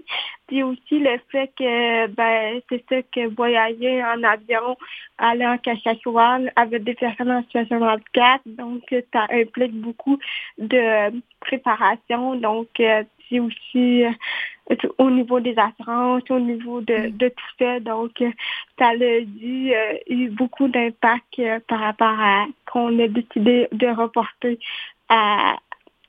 Puis 0.47 0.63
aussi 0.63 0.99
le 0.99 1.19
fait 1.31 1.51
que 1.57 2.07
ben 2.07 2.61
c'est 2.69 2.83
ça 2.89 3.01
que 3.03 3.27
voyager 3.35 4.03
en 4.03 4.23
avion, 4.23 4.77
aller 5.17 5.45
en 5.45 5.57
Saskatchewan 5.63 6.51
avec 6.55 6.83
des 6.83 6.95
personnes 6.95 7.31
en 7.31 7.43
situation 7.43 7.79
de 7.79 7.85
handicap, 7.85 8.41
donc 8.45 8.83
ça 9.13 9.27
implique 9.29 9.73
beaucoup 9.73 10.17
de 10.57 11.21
préparation. 11.39 12.35
Donc 12.35 12.67
euh, 12.79 13.03
puis 13.19 13.39
aussi 13.39 14.03
euh, 14.03 14.11
au 14.97 15.09
niveau 15.09 15.39
des 15.39 15.55
assurances, 15.57 16.23
au 16.29 16.39
niveau 16.39 16.81
de, 16.81 17.09
mm. 17.09 17.17
de 17.17 17.27
tout 17.29 17.53
ça. 17.59 17.79
Donc, 17.79 18.11
ça 18.77 18.89
a 18.89 18.95
dit, 18.95 19.73
euh, 19.73 19.93
eu 20.09 20.29
beaucoup 20.29 20.67
d'impact 20.67 21.39
euh, 21.39 21.59
par 21.67 21.79
rapport 21.79 22.19
à 22.19 22.45
qu'on 22.71 22.97
a 22.99 23.07
décidé 23.07 23.67
de 23.71 23.87
reporter 23.87 24.59
à, 25.09 25.55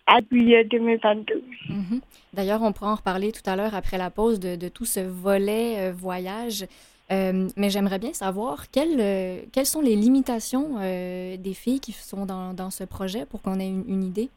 à 0.06 0.18
juillet 0.30 0.64
2022. 0.64 1.42
Mm-hmm. 1.68 2.00
D'ailleurs, 2.34 2.62
on 2.62 2.72
pourra 2.72 2.92
en 2.92 2.96
reparler 2.96 3.32
tout 3.32 3.48
à 3.48 3.56
l'heure 3.56 3.74
après 3.74 3.98
la 3.98 4.10
pause 4.10 4.40
de, 4.40 4.56
de 4.56 4.68
tout 4.68 4.84
ce 4.84 5.00
volet 5.00 5.90
voyage. 5.92 6.64
mais 7.10 7.68
j'aimerais 7.68 7.98
bien 7.98 8.14
savoir 8.14 8.70
quelles, 8.70 9.44
quelles 9.52 9.66
sont 9.66 9.82
les 9.82 9.96
limitations 9.96 10.78
des 10.78 11.54
filles 11.54 11.80
qui 11.80 11.92
sont 11.92 12.24
dans, 12.24 12.54
dans 12.54 12.70
ce 12.70 12.84
projet 12.84 13.26
pour 13.26 13.42
qu'on 13.42 13.60
ait 13.60 13.68
une 13.68 14.02
idée? 14.02 14.30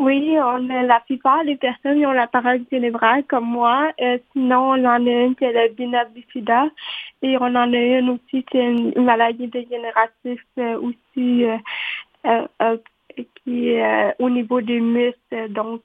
Oui, 0.00 0.36
on 0.38 0.70
a 0.70 0.82
la 0.82 1.00
plupart 1.00 1.44
des 1.44 1.54
personnes 1.54 1.98
qui 1.98 2.06
ont 2.06 2.12
la 2.12 2.26
parole 2.26 2.64
cérébrale 2.68 3.24
comme 3.24 3.46
moi. 3.46 3.92
Euh, 4.00 4.18
sinon, 4.32 4.72
on 4.72 4.84
en 4.84 5.06
a 5.06 5.10
une 5.10 5.36
qui 5.36 5.44
est 5.44 5.52
le 5.52 5.72
binab 5.72 6.08
et 7.22 7.36
on 7.38 7.44
en 7.44 7.72
a 7.72 7.78
une 7.78 8.10
aussi 8.10 8.42
qui 8.42 8.58
est 8.58 8.72
une, 8.72 9.04
maladie 9.04 9.46
dégénérative 9.46 10.42
euh, 10.58 10.80
aussi 10.80 11.44
euh, 12.26 12.76
qui 13.44 13.68
est 13.68 14.14
au 14.18 14.28
niveau 14.28 14.60
des 14.60 14.80
muscles, 14.80 15.50
donc 15.50 15.82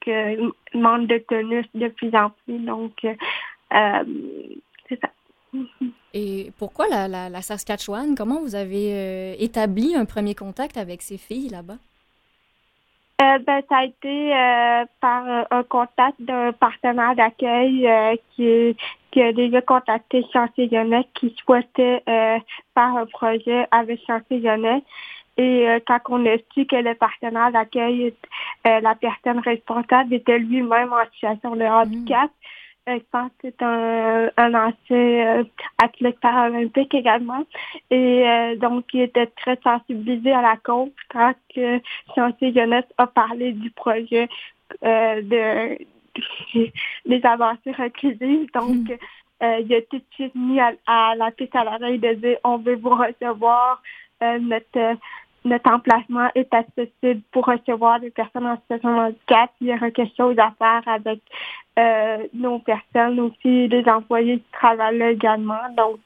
manque 0.73 1.07
de 1.07 1.19
tonus 1.19 1.67
de 1.75 1.87
plus 1.89 2.13
en 2.15 2.31
plus. 2.31 2.57
Donc, 2.59 2.93
c'est 3.01 4.99
ça. 4.99 5.09
Et 6.15 6.51
pourquoi 6.57 6.87
la, 6.89 7.07
la, 7.07 7.29
la, 7.29 7.41
Saskatchewan? 7.43 8.15
Comment 8.15 8.41
vous 8.41 8.55
avez 8.55 9.41
établi 9.43 9.95
un 9.95 10.05
premier 10.05 10.33
contact 10.33 10.77
avec 10.77 11.03
ces 11.03 11.17
filles 11.17 11.49
là-bas? 11.49 11.77
Euh, 13.21 13.37
ben, 13.39 13.61
ça 13.67 13.79
a 13.79 13.83
été 13.83 14.33
euh, 14.33 14.85
par 15.01 15.27
euh, 15.27 15.43
un 15.51 15.63
contact 15.63 16.21
d'un 16.21 16.53
partenaire 16.53 17.15
d'accueil 17.15 17.89
qui, 18.35 18.77
qui 19.11 19.21
a 19.21 19.33
déjà 19.33 19.61
contacté 19.61 20.25
Chantier 20.31 20.69
qui 21.15 21.35
souhaitait 21.43 22.01
faire 22.05 22.45
un 22.75 23.05
projet 23.07 23.67
avec 23.71 23.99
Chantier 24.07 24.41
Et 25.37 25.67
quand 25.85 25.99
on 26.09 26.25
a 26.25 26.37
su 26.53 26.65
que 26.65 26.77
le 26.77 26.95
partenaire 26.95 27.51
d'accueil, 27.51 28.13
la 28.63 28.95
personne 28.95 29.39
responsable 29.39 30.13
était 30.13 30.39
lui-même 30.39 30.93
en 30.93 31.03
situation 31.13 31.55
de 31.57 31.63
handicap, 31.63 32.29
je 32.41 32.58
pense 33.11 33.31
que 33.41 33.47
c'est 33.49 33.61
un, 33.61 34.29
un 34.37 34.53
ancien 34.53 35.39
euh, 35.39 35.43
athlète 35.81 36.19
paralympique 36.19 36.93
également. 36.93 37.43
Et 37.89 38.27
euh, 38.27 38.55
donc, 38.55 38.85
il 38.93 39.01
était 39.01 39.27
très 39.27 39.57
sensibilisé 39.63 40.31
à 40.31 40.41
la 40.41 40.57
cause 40.57 40.91
quand 41.11 41.33
que 41.55 41.79
Sciences 42.13 42.33
Jeunesse 42.41 42.85
a 42.97 43.07
parlé 43.07 43.53
du 43.53 43.71
projet 43.71 44.27
euh, 44.83 45.21
de, 45.21 45.77
des 47.05 47.25
avancées 47.25 47.75
inclusives. 47.77 48.49
Donc, 48.53 48.89
hmm. 48.89 49.59
il 49.61 49.73
a 49.73 49.81
tout 49.83 49.97
de 49.97 50.03
suite 50.11 50.35
mis 50.35 50.59
à, 50.59 51.15
la 51.15 51.31
piste 51.31 51.55
à 51.55 51.63
l'oreille 51.63 51.99
de 51.99 52.13
dire 52.13 52.37
on 52.43 52.57
veut 52.57 52.75
vous 52.75 52.95
recevoir 52.95 53.81
notre 54.21 54.97
notre 55.45 55.71
emplacement 55.71 56.29
est 56.35 56.53
accessible 56.53 57.21
pour 57.31 57.45
recevoir 57.45 57.99
des 57.99 58.09
personnes 58.09 58.45
en 58.45 58.57
situation 58.57 58.89
de 58.89 59.01
handicap. 59.01 59.51
Il 59.61 59.67
y 59.67 59.73
aura 59.73 59.91
quelque 59.91 60.15
chose 60.15 60.37
à 60.37 60.51
faire 60.57 60.81
avec 60.85 61.21
euh, 61.77 62.27
nos 62.33 62.59
personnes 62.59 63.19
aussi, 63.19 63.67
les 63.67 63.83
employés 63.87 64.39
qui 64.39 64.51
travaillent 64.51 64.97
là 64.97 65.11
également. 65.11 65.61
Donc, 65.77 65.99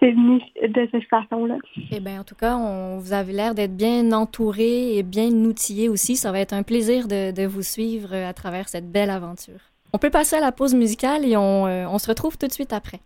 c'est 0.00 0.10
venu 0.10 0.40
de 0.62 0.88
cette 0.90 1.08
façon-là. 1.08 1.56
Eh 1.90 2.00
bien, 2.00 2.20
en 2.20 2.24
tout 2.24 2.34
cas, 2.34 2.56
vous 2.98 3.12
avez 3.12 3.32
l'air 3.32 3.54
d'être 3.54 3.76
bien 3.76 4.10
entouré 4.12 4.96
et 4.96 5.02
bien 5.02 5.28
outillé 5.28 5.88
aussi. 5.88 6.16
Ça 6.16 6.32
va 6.32 6.40
être 6.40 6.52
un 6.52 6.62
plaisir 6.62 7.06
de, 7.08 7.46
vous 7.46 7.62
suivre 7.62 8.14
à 8.14 8.32
travers 8.32 8.68
cette 8.68 8.90
belle 8.90 9.10
aventure. 9.10 9.60
On 9.92 9.98
peut 9.98 10.10
passer 10.10 10.36
à 10.36 10.40
la 10.40 10.52
pause 10.52 10.74
musicale 10.74 11.24
et 11.26 11.36
on, 11.36 11.66
euh, 11.66 11.86
on 11.86 11.98
se 11.98 12.08
retrouve 12.08 12.38
tout 12.38 12.46
de 12.46 12.52
suite 12.52 12.72
après. 12.72 13.00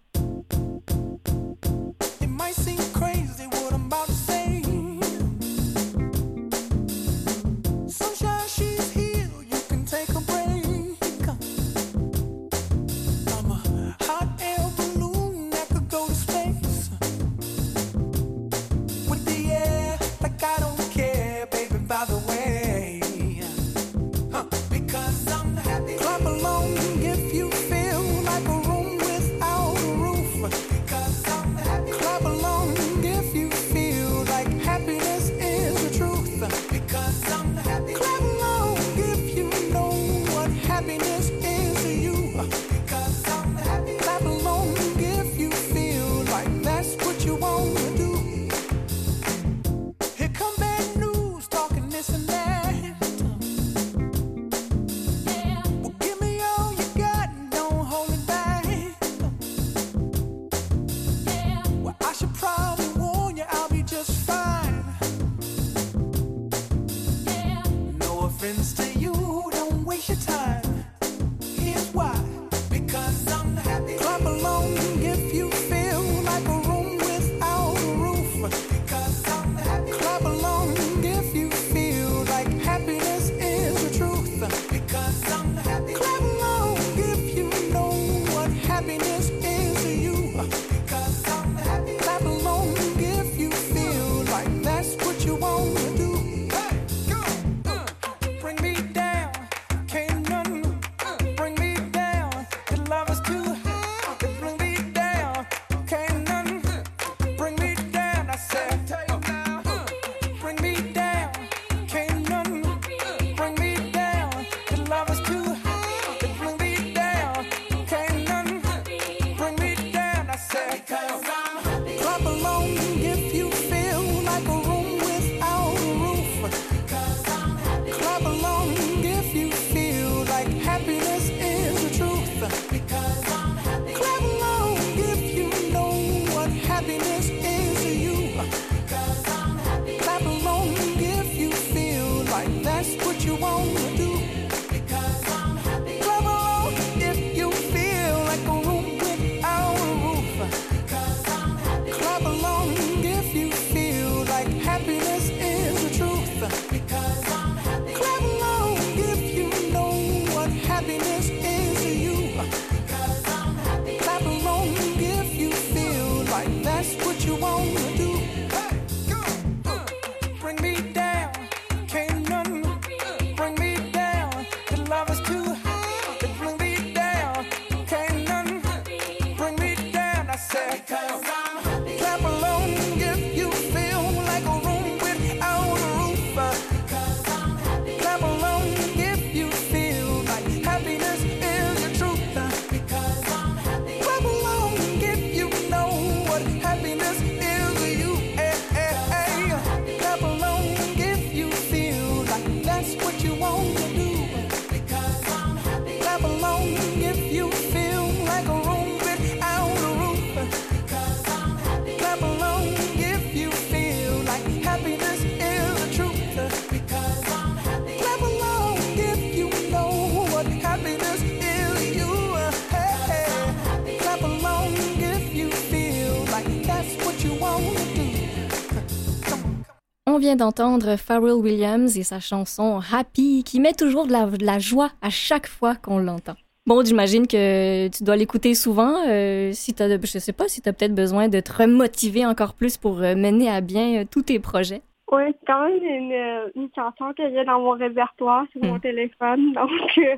D'entendre 230.34 230.96
Pharrell 230.96 231.34
Williams 231.34 231.96
et 231.96 232.02
sa 232.02 232.18
chanson 232.18 232.80
Happy 232.92 233.44
qui 233.44 233.60
met 233.60 233.74
toujours 233.74 234.06
de 234.06 234.44
la, 234.44 234.58
joie 234.58 234.90
à 235.02 235.10
chaque 235.10 235.46
fois 235.46 235.76
qu'on 235.76 235.98
l'entend. 235.98 236.34
Bon, 236.66 236.84
j'imagine 236.84 237.28
que 237.28 237.86
tu 237.88 238.02
dois 238.02 238.16
l'écouter 238.16 238.56
souvent. 238.56 239.06
Euh, 239.06 239.52
si 239.52 239.74
as, 239.78 239.88
je 239.88 240.18
sais 240.18 240.32
pas 240.32 240.48
si 240.48 240.60
tu 240.60 240.68
as 240.68 240.72
peut-être 240.72 240.94
besoin 240.94 241.28
de 241.28 241.38
te 241.38 241.52
remotiver 241.52 242.26
encore 242.26 242.54
plus 242.54 242.76
pour 242.76 243.00
euh, 243.02 243.14
mener 243.14 243.48
à 243.48 243.60
bien 243.60 244.00
euh, 244.00 244.04
tous 244.10 244.22
tes 244.22 244.40
projets. 244.40 244.82
Oui, 245.12 245.22
c'est 245.28 245.46
quand 245.46 245.68
même 245.68 245.84
une, 245.84 246.50
une 246.56 246.68
chanson 246.74 247.12
que 247.16 247.30
j'ai 247.30 247.44
dans 247.44 247.60
mon 247.60 247.72
répertoire 247.72 248.44
sur 248.50 248.64
mon 248.64 248.74
hmm. 248.74 248.80
téléphone. 248.80 249.52
Donc, 249.54 249.70
euh, 249.98 250.16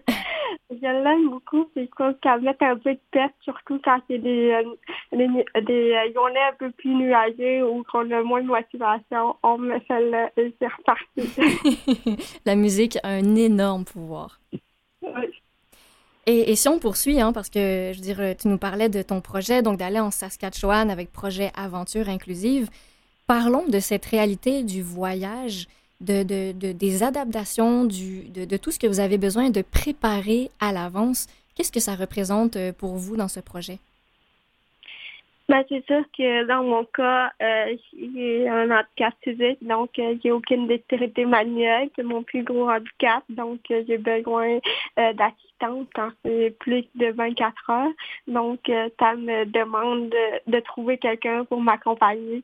je 0.71 0.77
l'aime 0.81 1.29
beaucoup. 1.29 1.69
C'est 1.75 1.89
quoi 1.89 2.15
qu'elle 2.15 2.41
met 2.41 2.57
un 2.61 2.77
peu 2.77 2.95
de 2.95 3.01
tête, 3.13 3.33
surtout 3.43 3.79
quand 3.85 4.01
il 4.09 4.17
y 4.17 4.19
a 4.19 4.23
des, 4.23 4.51
euh, 4.53 4.75
des, 5.13 5.63
des 5.63 5.93
euh, 5.93 6.13
journées 6.15 6.41
un 6.41 6.55
peu 6.59 6.71
plus 6.71 6.95
nuagées 6.95 7.63
ou 7.63 7.85
qu'on 7.93 8.11
a 8.11 8.23
moins 8.23 8.41
de 8.41 8.47
motivation. 8.47 9.37
On 9.43 9.59
me 9.59 9.79
fait 9.81 10.01
le 10.01 10.43
et 10.43 10.55
c'est 10.59 10.69
reparti. 10.69 12.23
La 12.47 12.57
musique 12.57 12.97
a 13.03 13.09
un 13.09 13.37
énorme 13.37 13.85
pouvoir. 13.85 14.41
Oui. 15.03 15.27
Et, 16.25 16.51
et, 16.51 16.57
si 16.57 16.69
on 16.69 16.79
poursuit, 16.79 17.21
hein, 17.21 17.33
parce 17.33 17.49
que 17.49 17.93
je 17.93 17.97
veux 17.97 18.03
dire, 18.03 18.37
tu 18.37 18.49
nous 18.49 18.59
parlais 18.59 18.91
de 18.91 19.01
ton 19.03 19.21
projet, 19.21 19.63
donc 19.63 19.79
d'aller 19.79 20.01
en 20.01 20.11
Saskatchewan 20.11 20.91
avec 20.91 21.11
projet 21.11 21.51
Aventure 21.57 22.09
Inclusive. 22.09 22.69
Parlons 23.29 23.67
de 23.69 23.79
cette 23.79 24.07
réalité 24.07 24.63
du 24.63 24.83
voyage, 24.83 25.67
de, 26.01 26.23
des 26.23 27.03
adaptations, 27.03 27.85
de, 27.85 28.57
tout 28.57 28.71
ce 28.71 28.79
que 28.79 28.87
vous 28.87 29.01
avez 29.01 29.19
besoin 29.19 29.51
de 29.51 29.61
préparer 29.61 30.51
à 30.61 30.73
l'avance. 30.73 31.27
Qu'est-ce 31.55 31.71
que 31.71 31.79
ça 31.79 31.95
représente 31.95 32.57
euh, 32.57 32.73
pour 32.73 32.97
vous 32.97 33.19
dans 33.19 33.29
ce 33.29 33.41
projet? 33.41 33.79
Ben, 35.49 35.63
c'est 35.69 35.85
sûr 35.87 36.05
que 36.17 36.45
dans 36.45 36.63
mon 36.63 36.85
cas, 36.85 37.33
euh, 37.43 37.77
j'ai 37.93 38.49
un 38.49 38.71
handicap 38.71 39.15
physique, 39.23 39.59
donc 39.63 39.99
euh, 39.99 40.15
j'ai 40.23 40.31
aucune 40.31 40.67
dextérité 40.67 41.25
manuelle, 41.25 41.91
c'est 41.97 42.03
mon 42.03 42.23
plus 42.23 42.45
gros 42.45 42.71
handicap, 42.71 43.25
donc 43.31 43.61
euh, 43.71 43.83
j'ai 43.87 43.99
besoin 43.99 44.59
quand 45.61 46.11
c'est 46.25 46.57
plus 46.59 46.85
de 46.95 47.13
24 47.13 47.71
heures. 47.71 47.93
Donc, 48.27 48.61
ça 48.99 49.15
me 49.15 49.45
demande 49.45 50.11
de, 50.11 50.53
de 50.53 50.61
trouver 50.61 50.99
quelqu'un 50.99 51.45
pour 51.45 51.61
m'accompagner 51.61 52.43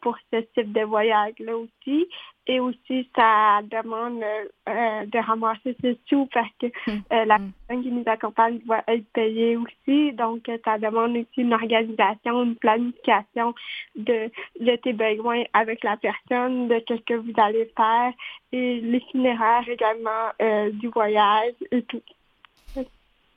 pour 0.00 0.16
ce 0.32 0.40
type 0.54 0.72
de 0.72 0.82
voyage-là 0.82 1.56
aussi 1.56 2.08
et 2.46 2.58
aussi 2.58 3.08
ça 3.14 3.60
demande 3.70 4.22
euh, 4.68 5.06
de 5.06 5.18
ramasser 5.18 5.76
ses 5.80 5.98
sous 6.08 6.28
parce 6.32 6.50
que 6.60 6.66
hum, 6.88 7.02
euh, 7.12 7.24
la 7.24 7.36
hum. 7.36 7.52
personne 7.68 7.84
qui 7.84 7.90
nous 7.90 8.02
accompagne 8.06 8.58
doit 8.66 8.82
être 8.88 9.06
payée 9.12 9.56
aussi. 9.56 10.12
Donc, 10.12 10.50
ça 10.64 10.78
demande 10.78 11.16
aussi 11.16 11.42
une 11.42 11.54
organisation, 11.54 12.42
une 12.42 12.56
planification 12.56 13.54
de, 13.94 14.30
de 14.60 14.76
tes 14.76 14.92
besoins 14.92 15.44
avec 15.52 15.84
la 15.84 15.96
personne, 15.96 16.68
de 16.68 16.82
ce 16.88 16.94
que 16.94 17.14
vous 17.14 17.32
allez 17.36 17.70
faire 17.76 18.12
et 18.50 18.80
l'itinéraire 18.80 19.68
également 19.68 20.30
euh, 20.40 20.70
du 20.70 20.88
voyage 20.88 21.54
et 21.70 21.82
tout. 21.82 22.02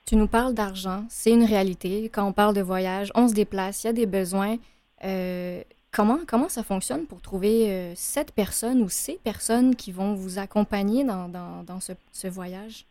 Tu 0.06 0.16
nous 0.16 0.28
parles 0.28 0.54
d'argent, 0.54 1.06
c'est 1.10 1.32
une 1.32 1.44
réalité. 1.44 2.10
Quand 2.14 2.28
on 2.28 2.34
parle 2.34 2.54
de 2.56 2.62
voyage, 2.62 3.12
on 3.16 3.28
se 3.28 3.34
déplace, 3.34 3.84
il 3.84 3.88
y 3.88 3.90
a 3.90 3.94
des 3.94 4.06
besoins. 4.06 4.58
Comment, 5.96 6.20
comment 6.28 6.50
ça 6.50 6.62
fonctionne 6.62 7.06
pour 7.06 7.22
trouver 7.22 7.72
euh, 7.72 7.94
cette 7.96 8.34
personne 8.34 8.82
ou 8.82 8.90
ces 8.90 9.14
personnes 9.24 9.78
qui 9.78 9.94
vont 9.94 10.14
vous 10.14 10.40
accompagner 10.40 11.06
dans, 11.06 11.80
ce, 11.80 12.28
voyage? 12.28 12.86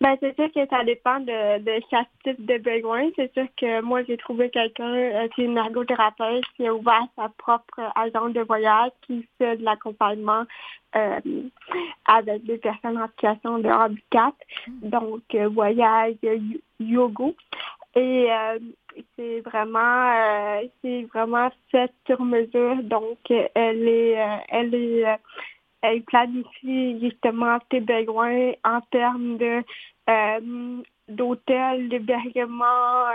Ben, 0.00 0.16
c'est 0.20 0.34
sûr 0.34 0.50
que 0.52 0.66
ça 0.70 0.82
dépend 0.84 1.20
de, 1.20 1.58
de 1.58 1.82
chaque 1.90 2.08
type 2.24 2.44
de 2.46 2.56
besoin. 2.58 3.10
C'est 3.16 3.32
sûr 3.34 3.46
que 3.56 3.82
moi, 3.82 4.02
j'ai 4.04 4.16
trouvé 4.16 4.48
quelqu'un 4.48 4.94
euh, 4.94 5.28
qui 5.28 5.42
est 5.42 5.44
une 5.44 5.58
ergothérapeute 5.58 6.44
qui 6.56 6.66
a 6.66 6.74
ouvert 6.74 7.06
sa 7.16 7.28
propre 7.36 7.80
agence 7.94 8.32
de 8.32 8.40
voyage 8.40 8.92
qui 9.02 9.26
fait 9.36 9.58
de 9.58 9.64
l'accompagnement 9.64 10.44
euh, 10.96 11.20
avec 12.06 12.44
des 12.44 12.58
personnes 12.58 12.98
en 12.98 13.08
situation 13.08 13.58
de 13.58 13.68
handicap. 13.68 14.34
Donc, 14.82 15.22
voyage, 15.34 16.14
yoga. 16.78 17.26
Et 17.94 18.28
c'est 19.16 19.40
vraiment 19.40 20.12
euh, 20.12 20.62
c'est 20.82 21.02
vraiment 21.12 21.50
fait 21.70 21.92
sur 22.06 22.22
mesure 22.22 22.82
donc 22.82 23.18
elle 23.30 23.88
est 23.88 24.20
euh, 24.20 24.36
elle 24.48 24.74
est 24.74 25.06
euh, 25.06 25.16
elle 25.82 26.02
planifie 26.02 27.00
justement 27.00 27.58
tes 27.68 27.80
besoins 27.80 28.52
en 28.64 28.80
termes 28.90 29.38
de 29.38 29.62
d'hôtel, 31.08 31.88
d'hébergement, 31.88 33.06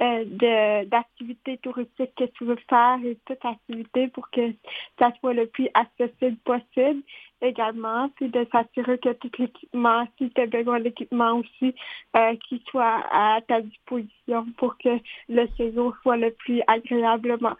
de 0.00 0.84
d'activités 0.84 1.58
touristiques 1.58 2.14
que 2.16 2.24
tu 2.24 2.44
veux 2.44 2.58
faire 2.68 2.98
et 3.04 3.16
toute 3.24 3.44
activité 3.44 4.08
pour 4.08 4.28
que 4.30 4.52
ça 4.98 5.12
soit 5.20 5.32
le 5.32 5.46
plus 5.46 5.68
accessible 5.74 6.36
possible 6.44 7.02
également, 7.42 8.08
puis 8.10 8.28
de 8.28 8.46
s'assurer 8.52 8.98
que 8.98 9.12
tout 9.14 9.30
l'équipement, 9.38 10.06
si 10.16 10.30
tu 10.30 10.40
as 10.40 10.46
besoin 10.46 10.80
d'équipement 10.80 11.38
aussi, 11.38 11.74
euh, 12.16 12.36
qui 12.48 12.62
soit 12.70 13.04
à 13.10 13.40
ta 13.46 13.60
disposition 13.60 14.46
pour 14.56 14.78
que 14.78 14.98
le 15.28 15.48
séjour 15.56 15.94
soit 16.02 16.16
le 16.16 16.30
plus 16.32 16.62
agréablement 16.66 17.56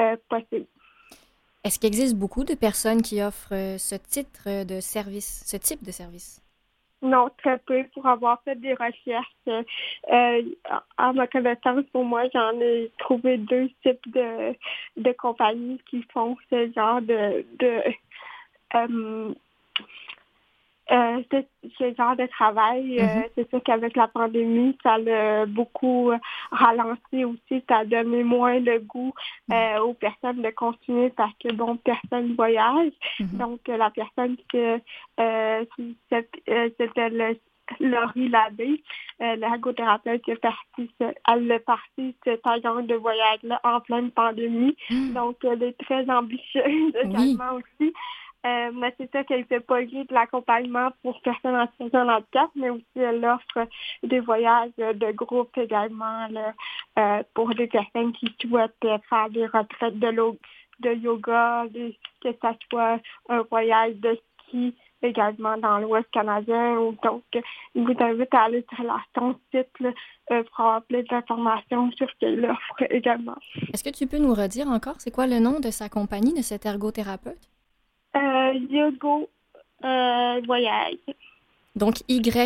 euh, 0.00 0.16
possible. 0.28 0.66
Est-ce 1.64 1.78
qu'il 1.78 1.86
existe 1.86 2.14
beaucoup 2.14 2.44
de 2.44 2.54
personnes 2.54 3.00
qui 3.00 3.22
offrent 3.22 3.54
euh, 3.54 3.78
ce 3.78 3.94
titre 3.94 4.64
de 4.64 4.80
service, 4.80 5.42
ce 5.46 5.56
type 5.56 5.82
de 5.82 5.90
service? 5.90 6.42
Non, 7.00 7.28
très 7.38 7.58
peu. 7.58 7.84
Pour 7.94 8.06
avoir 8.06 8.42
fait 8.44 8.58
des 8.60 8.74
recherches, 8.74 9.26
euh, 9.48 10.42
à 10.96 11.12
ma 11.12 11.26
connaissance, 11.26 11.84
pour 11.92 12.04
moi, 12.04 12.24
j'en 12.32 12.58
ai 12.60 12.90
trouvé 12.98 13.38
deux 13.38 13.68
types 13.82 14.08
de, 14.12 14.54
de 14.98 15.12
compagnies 15.12 15.80
qui 15.90 16.02
font 16.12 16.36
ce 16.50 16.70
genre 16.74 17.00
de, 17.02 17.44
de 17.58 17.82
euh, 18.74 19.34
euh, 20.90 21.22
ce 21.78 21.94
genre 21.96 22.16
de 22.16 22.26
travail, 22.26 22.98
euh, 23.00 23.04
mm-hmm. 23.04 23.28
c'est 23.34 23.48
sûr 23.48 23.62
qu'avec 23.62 23.96
la 23.96 24.08
pandémie, 24.08 24.76
ça 24.82 24.98
l'a 24.98 25.46
beaucoup 25.46 26.12
ralenti 26.50 27.24
aussi, 27.24 27.64
ça 27.68 27.78
a 27.78 27.84
donné 27.84 28.22
moins 28.22 28.58
le 28.58 28.80
goût 28.80 29.12
mm. 29.48 29.78
aux 29.82 29.94
personnes 29.94 30.42
de 30.42 30.50
continuer 30.50 31.10
parce 31.10 31.32
que 31.42 31.52
bon, 31.52 31.76
personne 31.78 32.34
voyage. 32.34 32.92
Mm-hmm. 33.18 33.36
Donc 33.38 33.60
la 33.68 33.90
personne 33.90 34.36
que 34.52 34.80
c'était 36.78 37.08
le 37.10 37.36
Laurie 37.80 38.28
Labbé, 38.28 38.82
euh, 39.20 39.36
l'ergothérapeute 39.36 40.22
qui 40.22 40.32
est 40.32 40.36
partie, 40.36 40.90
elle 41.00 41.50
est 41.50 41.58
partie 41.60 42.14
cette 42.24 42.46
agence 42.46 42.86
de 42.86 42.94
voyage-là 42.94 43.60
en 43.64 43.80
pleine 43.80 44.10
pandémie. 44.10 44.76
Donc, 45.14 45.36
elle 45.44 45.62
est 45.62 45.78
très 45.78 46.08
ambitieuse 46.10 46.94
également 47.02 47.54
aussi. 47.54 47.92
Euh, 48.46 48.70
mais 48.74 48.94
c'est 48.98 49.10
ça 49.10 49.24
qu'elle 49.24 49.46
fait 49.46 49.60
pas 49.60 49.82
de 49.82 50.12
l'accompagnement 50.12 50.90
pour 51.02 51.20
personnes 51.22 51.56
en 51.56 51.66
situation 51.68 52.04
de 52.04 52.10
handicap, 52.10 52.50
mais 52.54 52.68
aussi 52.68 52.84
elle 52.96 53.24
offre 53.24 53.66
des 54.02 54.20
voyages 54.20 54.76
de 54.76 55.12
groupe 55.12 55.56
également 55.56 56.28
euh, 56.98 57.22
pour 57.32 57.54
des 57.54 57.68
personnes 57.68 58.12
qui 58.12 58.34
souhaitent 58.40 58.74
faire 59.08 59.30
des 59.30 59.46
retraites 59.46 59.98
de, 59.98 60.10
de 60.80 60.94
yoga, 60.94 61.64
que 61.72 62.32
ce 62.32 62.48
soit 62.68 63.00
un 63.30 63.42
voyage 63.50 63.94
de 63.96 64.18
ski 64.42 64.74
également 65.00 65.56
dans 65.56 65.78
l'Ouest 65.78 66.10
canadien. 66.12 66.92
Donc, 67.02 67.22
je 67.32 67.40
vous 67.80 67.94
invite 67.98 68.34
à 68.34 68.42
aller 68.42 68.64
sur 68.74 68.84
son 69.14 69.36
site 69.54 69.68
euh, 69.80 70.42
pour 70.42 70.60
avoir 70.60 70.82
plus 70.82 71.02
d'informations 71.04 71.90
sur 71.92 72.08
ce 72.10 72.14
qu'elle 72.20 72.44
offre 72.44 72.90
également. 72.90 73.36
Est-ce 73.72 73.84
que 73.84 73.90
tu 73.90 74.06
peux 74.06 74.18
nous 74.18 74.34
redire 74.34 74.68
encore, 74.68 74.96
c'est 74.98 75.10
quoi 75.10 75.26
le 75.26 75.38
nom 75.38 75.60
de 75.60 75.70
sa 75.70 75.88
compagnie, 75.88 76.34
de 76.34 76.42
cet 76.42 76.66
ergothérapeute? 76.66 77.53
Euh, 78.16 78.52
Yogo 78.70 79.28
euh, 79.84 80.40
Voyage. 80.46 80.98
Donc, 81.76 82.02
Y-U-L-G-O 82.08 82.44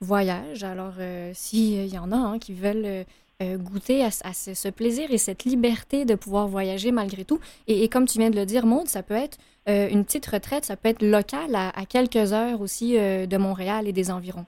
Voyage. 0.00 0.64
Alors, 0.64 0.94
euh, 0.98 1.30
s'il 1.34 1.86
y 1.86 1.98
en 1.98 2.10
a 2.12 2.16
hein, 2.16 2.38
qui 2.38 2.54
veulent 2.54 3.04
goûter 3.42 4.04
à, 4.04 4.10
ce, 4.10 4.68
plaisir 4.68 5.10
et 5.10 5.16
cette 5.16 5.44
liberté 5.44 6.04
de 6.04 6.14
pouvoir 6.14 6.46
voyager 6.46 6.92
malgré 6.92 7.24
tout, 7.24 7.40
et, 7.68 7.88
comme 7.88 8.04
tu 8.06 8.18
viens 8.18 8.28
de 8.28 8.36
le 8.36 8.44
dire, 8.44 8.66
Maude, 8.66 8.88
ça 8.88 9.02
peut 9.02 9.14
être 9.14 9.38
une 9.66 10.04
petite 10.04 10.26
retraite, 10.26 10.66
ça 10.66 10.76
peut 10.76 10.90
être 10.90 11.00
local 11.00 11.54
à 11.54 11.86
quelques 11.88 12.34
heures 12.34 12.60
aussi 12.60 12.98
de 12.98 13.36
Montréal 13.38 13.88
et 13.88 13.94
des 13.94 14.10
environs. 14.10 14.44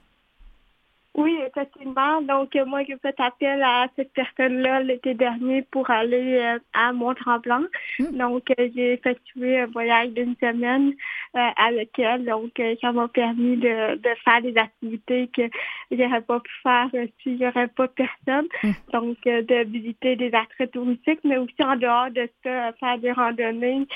Oui, 1.15 1.37
effectivement. 1.45 2.21
Donc, 2.21 2.55
euh, 2.55 2.65
moi, 2.65 2.83
j'ai 2.87 2.97
fait 2.97 3.13
appel 3.19 3.61
à 3.61 3.87
cette 3.95 4.11
personne-là 4.13 4.81
l'été 4.81 5.13
dernier 5.13 5.61
pour 5.61 5.89
aller 5.91 6.39
euh, 6.41 6.59
à 6.73 6.91
Mont-Tremblant. 6.91 7.65
Hmm. 7.99 8.17
Donc, 8.17 8.49
euh, 8.49 8.69
j'ai 8.75 8.93
effectué 8.93 9.59
un 9.59 9.67
voyage 9.67 10.09
d'une 10.09 10.35
semaine 10.41 10.93
avec 11.33 11.97
elle. 11.99 12.25
Donc, 12.25 12.59
ça 12.81 12.91
m'a 12.91 13.07
permis 13.07 13.57
de, 13.57 13.95
de 13.95 14.09
faire 14.23 14.41
des 14.41 14.55
activités 14.57 15.29
que 15.35 15.43
j'aurais 15.91 16.21
pas 16.21 16.39
pu 16.39 16.51
faire 16.61 16.89
si 17.21 17.39
j'aurais 17.39 17.67
pas 17.67 17.87
personne. 17.87 18.47
Hmm. 18.63 18.71
Donc, 18.91 19.17
de 19.23 19.63
visiter 19.65 20.15
des 20.15 20.33
attraits 20.33 20.71
touristiques, 20.71 21.23
mais 21.23 21.37
aussi 21.37 21.63
en 21.63 21.75
dehors 21.75 22.09
de 22.09 22.27
ça, 22.43 22.73
faire 22.73 22.97
des 22.97 23.11
randonnées, 23.11 23.87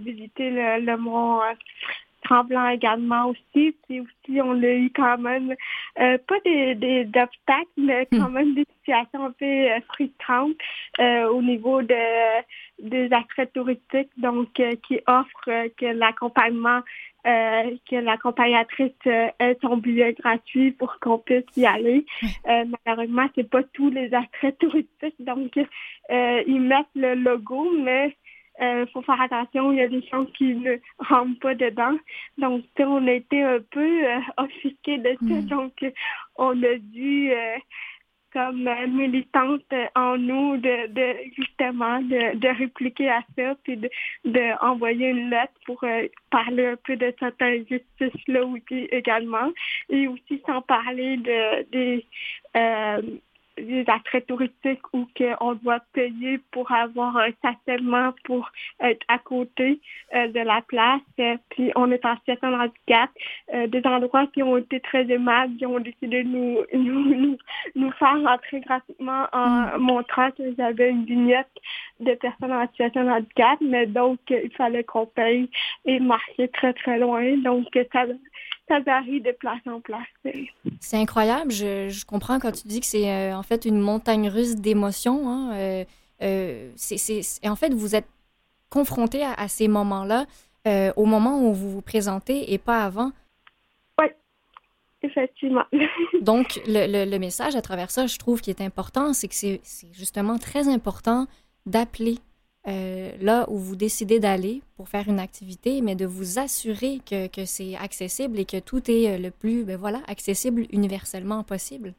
visiter 0.00 0.50
le, 0.50 0.84
le 0.84 0.96
mont 0.96 1.40
tremblant 2.22 2.68
également 2.68 3.26
aussi. 3.28 3.76
Puis 3.86 4.00
aussi, 4.00 4.40
on 4.40 4.62
a 4.62 4.68
eu 4.68 4.90
quand 4.94 5.18
même, 5.18 5.54
pas 5.96 6.40
des, 6.44 6.74
des 6.74 7.06
obstacles, 7.06 7.66
mais 7.76 8.06
quand 8.10 8.28
hmm. 8.28 8.32
même 8.32 8.54
des 8.54 8.66
situations 8.78 9.26
un 9.26 9.30
peu 9.32 9.68
frustrantes 9.92 10.56
au 10.98 11.42
niveau 11.42 11.82
de 11.82 12.42
des 12.80 13.12
attraits 13.12 13.52
touristiques, 13.52 14.10
donc 14.16 14.48
qui 14.54 15.00
offrent 15.06 15.68
que 15.76 15.86
l'accompagnement 15.86 16.80
euh, 17.24 17.76
que 17.88 17.96
l'accompagnatrice 17.96 18.90
euh, 19.06 19.28
ait 19.38 19.56
son 19.62 19.76
billet 19.76 20.12
gratuit 20.14 20.72
pour 20.72 20.98
qu'on 21.00 21.18
puisse 21.18 21.44
y 21.56 21.64
aller. 21.64 22.04
Euh, 22.48 22.64
malheureusement, 22.84 23.28
c'est 23.36 23.48
pas 23.48 23.62
tous 23.72 23.90
les 23.90 24.12
attraits 24.12 24.58
touristiques, 24.60 25.14
donc 25.20 25.56
euh, 25.56 26.42
ils 26.46 26.60
mettent 26.60 26.86
le 26.96 27.14
logo, 27.14 27.70
mais 27.78 28.16
il 28.60 28.86
faut 28.92 29.02
faire 29.02 29.20
attention, 29.20 29.72
il 29.72 29.78
y 29.78 29.82
a 29.82 29.88
des 29.88 30.06
choses 30.08 30.30
qui 30.36 30.54
ne 30.54 30.76
rentrent 30.98 31.38
pas 31.40 31.54
dedans. 31.54 31.96
Donc, 32.38 32.64
on 32.78 33.06
a 33.06 33.12
été 33.12 33.42
un 33.42 33.60
peu 33.70 34.02
offusqués 34.36 34.98
de 34.98 35.16
ça, 35.28 35.34
mm. 35.34 35.46
donc 35.46 35.72
on 36.36 36.62
a 36.62 36.78
dû 36.78 37.32
comme 38.32 38.66
euh, 38.66 38.86
militante 38.86 39.62
en 39.94 40.16
nous 40.16 40.56
de, 40.56 40.86
de 40.88 41.16
justement 41.36 42.00
de, 42.00 42.36
de 42.36 42.48
répliquer 42.48 43.10
à 43.10 43.20
ça 43.36 43.54
puis 43.62 43.76
de, 43.76 43.90
de 44.24 44.64
envoyer 44.64 45.08
une 45.08 45.30
lettre 45.30 45.52
pour 45.66 45.82
euh, 45.84 46.06
parler 46.30 46.66
un 46.66 46.76
peu 46.76 46.96
de 46.96 47.14
cette 47.20 47.40
injustice 47.40 48.26
là 48.26 48.44
aussi 48.44 48.88
également 48.90 49.50
et 49.90 50.08
aussi 50.08 50.42
sans 50.46 50.62
parler 50.62 51.18
de 51.18 51.70
des 51.70 52.06
euh, 52.56 53.02
des 53.62 53.84
attraits 53.88 54.26
touristiques 54.26 54.92
ou 54.92 55.06
qu'on 55.16 55.54
doit 55.54 55.80
payer 55.92 56.38
pour 56.50 56.70
avoir 56.72 57.16
un 57.16 57.30
stationnement 57.32 58.12
pour 58.24 58.50
être 58.80 59.04
à 59.08 59.18
côté 59.18 59.80
euh, 60.14 60.28
de 60.28 60.40
la 60.40 60.62
place. 60.62 61.00
Euh, 61.20 61.36
puis 61.50 61.70
on 61.76 61.90
est 61.90 62.04
en 62.04 62.16
situation 62.16 62.50
de 62.50 62.56
handicap. 62.56 63.10
Euh, 63.54 63.66
des 63.66 63.82
endroits 63.84 64.26
qui 64.28 64.42
ont 64.42 64.56
été 64.56 64.80
très 64.80 65.10
aimables, 65.10 65.56
qui 65.56 65.66
ont 65.66 65.80
décidé 65.80 66.24
de 66.24 66.28
nous, 66.28 66.58
nous, 66.74 67.36
nous, 67.74 67.90
faire 67.92 68.20
rentrer 68.22 68.60
gratuitement 68.60 69.26
en 69.32 69.78
mm. 69.78 69.78
montrant 69.78 70.30
qu'ils 70.32 70.60
avaient 70.60 70.90
une 70.90 71.04
vignette 71.04 71.50
de 72.00 72.14
personnes 72.14 72.52
en 72.52 72.66
situation 72.68 73.04
de 73.04 73.10
handicap, 73.10 73.58
mais 73.60 73.86
donc 73.86 74.18
il 74.28 74.52
fallait 74.56 74.84
qu'on 74.84 75.06
paye 75.06 75.48
et 75.84 76.00
marcher 76.00 76.48
très 76.48 76.72
très 76.72 76.98
loin. 76.98 77.36
Donc 77.38 77.66
ça 77.92 78.06
ça 78.68 78.80
varie 78.80 79.20
de 79.20 79.32
place 79.32 79.60
en 79.66 79.80
place. 79.80 80.06
C'est 80.80 80.96
incroyable. 80.96 81.50
Je, 81.50 82.04
comprends 82.04 82.38
quand 82.38 82.52
tu 82.52 82.68
dis 82.68 82.80
que 82.80 82.86
c'est 82.86 83.10
euh, 83.10 83.36
en 83.36 83.42
fait 83.42 83.64
une 83.64 83.80
montagne 83.80 84.28
russe 84.28 84.56
d'émotions. 84.56 85.28
Hein. 85.28 85.54
Euh, 85.54 85.84
euh, 86.22 86.70
et 87.42 87.48
en 87.48 87.56
fait, 87.56 87.74
vous 87.74 87.96
êtes 87.96 88.08
confronté 88.70 89.22
à, 89.24 89.48
ces 89.48 89.68
moments-là 89.68 90.26
au 90.96 91.04
moment 91.04 91.42
où 91.42 91.52
vous 91.52 91.70
vous 91.70 91.82
présentez 91.82 92.52
et 92.52 92.58
pas 92.58 92.84
avant. 92.84 93.12
Oui, 93.98 94.06
effectivement. 95.02 95.64
Donc, 96.22 96.60
le, 96.66 97.04
le, 97.04 97.18
message 97.18 97.56
à 97.56 97.62
travers 97.62 97.90
ça, 97.90 98.06
je 98.06 98.16
trouve, 98.16 98.40
qui 98.40 98.50
est 98.50 98.60
important, 98.60 99.12
c'est 99.12 99.28
que 99.28 99.34
c'est 99.34 99.60
justement 99.92 100.38
très 100.38 100.68
important 100.68 101.26
d'appeler 101.66 102.18
euh, 102.68 103.10
là 103.20 103.46
où 103.48 103.58
vous 103.58 103.74
décidez 103.74 104.20
d'aller 104.20 104.62
pour 104.76 104.88
faire 104.88 105.08
une 105.08 105.18
activité, 105.18 105.80
mais 105.82 105.96
de 105.96 106.06
vous 106.06 106.38
assurer 106.38 107.00
que, 107.04 107.26
que 107.26 107.44
c'est 107.44 107.74
accessible 107.76 108.38
et 108.38 108.44
que 108.44 108.60
tout 108.60 108.88
est 108.90 109.14
euh, 109.14 109.18
le 109.18 109.30
plus, 109.30 109.64
ben 109.64 109.76
voilà, 109.76 110.00
accessible 110.06 110.66
universellement 110.70 111.42
possible. 111.42 111.92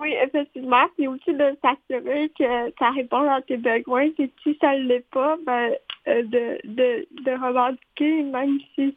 Oui, 0.00 0.14
effectivement. 0.22 0.84
C'est 0.96 1.06
aussi 1.06 1.32
de 1.32 1.56
s'assurer 1.62 2.30
que 2.38 2.72
ça 2.78 2.90
répond 2.90 3.28
à 3.28 3.40
tes 3.42 3.56
besoins. 3.56 4.08
Et 4.18 4.30
si 4.42 4.56
ça 4.60 4.76
ne 4.76 4.84
l'est 4.84 5.08
pas, 5.10 5.36
ben, 5.44 5.72
de, 6.06 6.58
de, 6.64 7.06
de 7.24 7.30
revendiquer, 7.32 8.22
même 8.22 8.58
si, 8.74 8.94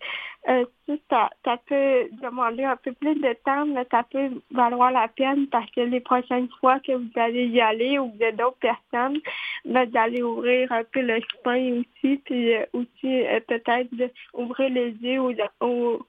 euh, 0.48 0.66
ça, 1.10 1.30
ça 1.44 1.58
peut 1.68 2.08
demander 2.22 2.64
un 2.64 2.78
peu 2.78 2.92
plus 2.94 3.16
de 3.16 3.36
temps, 3.46 3.66
mais 3.66 3.86
ça 3.92 4.04
peut 4.04 4.30
valoir 4.52 4.92
la 4.92 5.08
peine 5.08 5.48
parce 5.48 5.70
que 5.72 5.82
les 5.82 6.00
prochaines 6.00 6.50
fois 6.60 6.80
que 6.80 6.94
vous 6.94 7.12
allez 7.16 7.48
y 7.48 7.62
aller 7.62 8.00
ou 8.00 8.14
êtes 8.20 8.38
d'autres 8.38 8.58
personnes, 8.60 9.20
ben, 9.66 9.90
d'aller 9.90 10.24
ouvrir 10.24 10.72
un 10.72 10.84
peu 10.84 11.02
le 11.02 11.20
chemin 11.20 11.82
aussi, 11.82 12.18
puis 12.26 12.56
euh, 12.56 12.66
aussi 12.74 13.24
peut-être 13.48 13.90
d'ouvrir 13.94 14.70
les 14.70 14.92
yeux 15.02 15.20
aux, 15.20 15.34
aux 15.62 16.06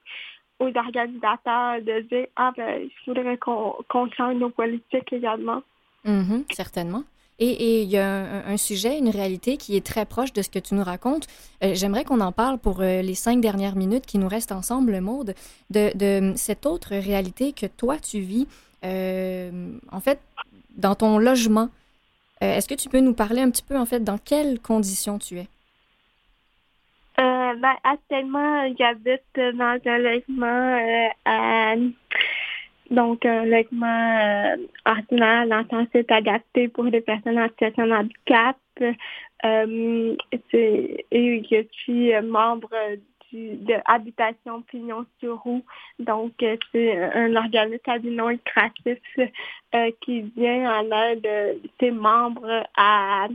aux 0.61 0.77
organisateurs 0.77 1.81
de 1.81 2.01
dire 2.01 2.27
Ah, 2.35 2.51
ben, 2.55 2.83
il 2.83 2.91
faudrait 3.03 3.37
qu'on 3.37 4.09
change 4.15 4.35
nos 4.35 4.49
politiques 4.49 5.11
également. 5.11 5.63
Mm-hmm, 6.05 6.53
certainement. 6.53 7.03
Et 7.43 7.81
il 7.81 7.89
y 7.89 7.97
a 7.97 8.45
un, 8.45 8.57
sujet, 8.57 8.99
une 8.99 9.09
réalité 9.09 9.57
qui 9.57 9.75
est 9.75 9.83
très 9.83 10.05
proche 10.05 10.31
de 10.31 10.43
ce 10.43 10.49
que 10.49 10.59
tu 10.59 10.75
nous 10.75 10.83
racontes. 10.83 11.25
Euh, 11.63 11.71
j'aimerais 11.73 12.03
qu'on 12.03 12.21
en 12.21 12.31
parle 12.31 12.59
pour 12.59 12.81
euh, 12.81 13.01
les 13.01 13.15
cinq 13.15 13.41
dernières 13.41 13.75
minutes 13.75 14.05
qui 14.05 14.19
nous 14.19 14.27
restent 14.27 14.51
ensemble, 14.51 15.01
Maude, 15.01 15.33
de, 15.71 15.89
de 15.97 16.33
cette 16.35 16.67
autre 16.67 16.95
réalité 16.95 17.51
que 17.51 17.65
toi, 17.65 17.97
tu 17.97 18.19
vis, 18.19 18.47
euh, 18.85 19.71
en 19.91 19.99
fait, 19.99 20.19
dans 20.77 20.93
ton 20.93 21.17
logement. 21.17 21.69
Est-ce 22.41 22.67
que 22.67 22.75
tu 22.75 22.89
peux 22.89 22.99
nous 22.99 23.13
parler 23.13 23.41
un 23.41 23.49
petit 23.49 23.63
peu, 23.63 23.77
en 23.77 23.85
fait, 23.87 24.03
dans 24.03 24.19
quelles 24.19 24.59
conditions 24.59 25.17
tu 25.17 25.39
es? 25.39 25.47
Euh, 27.51 27.53
ben, 27.55 27.75
actuellement, 27.83 28.73
j'habite 28.79 29.21
dans 29.35 29.77
un 29.85 29.97
logement 29.97 30.79
euh, 31.27 31.89
donc 32.91 33.25
un 33.25 33.45
logement 33.45 34.19
euh, 34.19 34.57
ordinaire 34.85 35.47
dans 35.47 35.79
le 35.79 35.87
c'est 35.91 36.11
adapté 36.11 36.67
pour 36.67 36.85
des 36.85 37.01
personnes 37.01 37.39
en 37.39 37.47
situation 37.49 37.87
de 37.87 37.91
handicap. 37.93 38.57
Euh, 39.43 40.15
et 41.11 41.43
je 41.49 41.65
suis 41.71 42.13
membre 42.21 42.69
du, 43.31 43.55
de 43.55 43.75
Habitation 43.85 44.61
Pignon 44.61 45.05
sur 45.19 45.39
Roue. 45.39 45.63
Donc, 45.99 46.33
c'est 46.71 46.97
un 46.97 47.35
organisme 47.35 48.09
non 48.11 48.27
lucratif 48.27 48.99
qui 50.01 50.21
vient 50.35 50.79
en 50.79 50.91
aide 50.91 51.21
de 51.21 51.69
ses 51.79 51.91
membres 51.91 52.63
à 52.77 53.25
euh, 53.25 53.29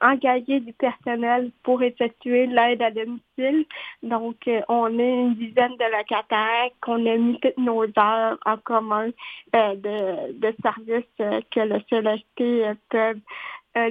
engager 0.00 0.60
du 0.60 0.72
personnel 0.72 1.50
pour 1.62 1.82
effectuer 1.82 2.46
l'aide 2.46 2.82
à 2.82 2.90
domicile. 2.90 3.66
Donc, 4.02 4.36
euh, 4.48 4.60
on 4.68 4.98
est 4.98 5.12
une 5.12 5.34
dizaine 5.34 5.76
de 5.76 5.96
locataires 5.96 6.70
qu'on 6.80 7.04
a 7.06 7.16
mis 7.16 7.38
toutes 7.40 7.58
nos 7.58 7.84
heures 7.98 8.38
en 8.44 8.56
commun 8.58 9.10
euh, 9.54 9.74
de, 9.74 10.32
de 10.32 10.54
services 10.62 11.44
que 11.50 11.60
le 11.60 11.80
CLST 11.88 12.78
peut 12.88 13.18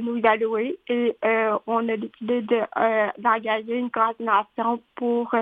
nous 0.02 0.22
allouer 0.24 0.80
et 0.88 1.14
on 1.68 1.90
a 1.90 1.98
décidé 1.98 2.42
d'engager 3.18 3.78
une 3.78 3.92
coordination 3.92 4.82
pour 4.96 5.36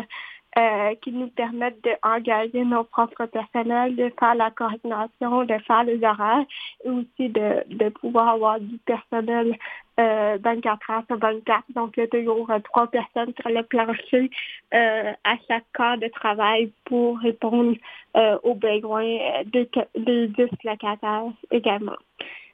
euh, 0.58 0.96
qui 1.02 1.12
nous 1.12 1.28
permettent 1.28 1.82
d'engager 1.84 2.66
nos 2.66 2.84
propres 2.84 3.26
personnels, 3.26 3.96
de 3.96 4.12
faire 4.20 4.36
la 4.36 4.52
coordination, 4.52 5.46
de 5.46 5.58
faire 5.66 5.84
les 5.84 6.04
horaires 6.04 6.46
et 6.84 6.90
aussi 6.90 7.30
de, 7.30 7.64
de 7.70 7.90
pouvoir 7.90 8.30
avoir 8.30 8.60
du 8.60 8.78
personnel 8.80 9.58
euh, 10.00 10.38
24 10.42 10.90
heures 10.90 11.04
sur 11.08 11.18
24. 11.18 11.64
Donc, 11.76 11.94
il 11.96 12.02
y 12.02 12.04
a 12.04 12.08
toujours 12.08 12.50
euh, 12.50 12.60
trois 12.60 12.88
personnes 12.88 13.34
sur 13.40 13.50
le 13.50 13.64
plancher 13.64 14.30
euh, 14.74 15.14
à 15.24 15.36
chaque 15.48 15.66
cas 15.74 15.98
de 15.98 16.08
travail 16.08 16.72
pour 16.86 17.20
répondre 17.20 17.76
euh, 18.18 18.38
aux 18.44 18.56
besoins 18.56 19.20
des, 19.46 19.70
des 19.96 20.28
10 20.28 20.44
locataires 20.64 21.32
également. 21.52 21.98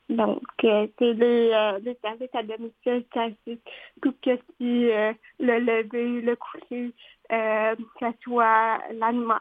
Donc, 0.10 0.41
c'est 0.62 0.91
les, 1.02 1.78
les 1.84 1.98
services 2.02 2.34
à 2.34 2.43
domicile, 2.43 3.06
c'est 3.46 3.60
tout 4.02 4.13
ce 4.24 4.36
qui 4.58 4.86
est 4.86 5.15
le 5.39 5.60
lever, 5.60 6.22
le 6.22 6.36
coucher, 6.36 6.93
euh, 7.32 7.76
que 7.76 8.06
ce 8.06 8.12
soit 8.24 8.80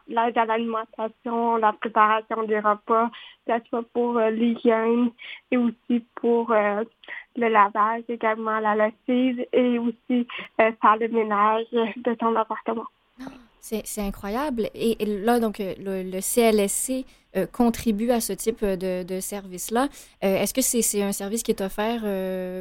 l'aide 0.09 0.39
à 0.39 0.45
l'alimentation, 0.45 1.57
la 1.57 1.73
préparation 1.73 2.43
des 2.43 2.59
repas, 2.59 3.11
que 3.47 3.53
ce 3.59 3.69
soit 3.69 3.85
pour 3.93 4.19
euh, 4.19 4.31
l'hygiène 4.31 5.11
et 5.53 5.57
aussi 5.57 6.05
pour 6.17 6.51
euh, 6.51 6.83
le 7.37 7.49
lavage, 7.49 8.03
également 8.09 8.59
la 8.59 8.75
lessive 8.75 9.47
et 9.53 9.79
aussi 9.79 10.27
euh, 10.61 10.73
faire 10.81 10.97
le 10.99 11.09
ménage 11.09 11.67
de 11.71 12.15
ton 12.15 12.35
appartement. 12.35 12.87
C'est 13.61 14.01
incroyable. 14.01 14.71
Et, 14.75 14.97
là, 15.05 15.41
donc, 15.41 15.59
le, 15.59 16.21
CLSC 16.21 17.05
contribue 17.53 18.11
à 18.11 18.21
ce 18.21 18.33
type 18.33 18.65
de, 18.65 19.03
de 19.03 19.21
service-là. 19.21 19.89
Est-ce 20.21 20.55
que 20.55 20.63
c'est 20.63 21.03
un 21.03 21.13
service 21.13 21.43
qui 21.43 21.51
est 21.51 21.61
offert 21.61 22.03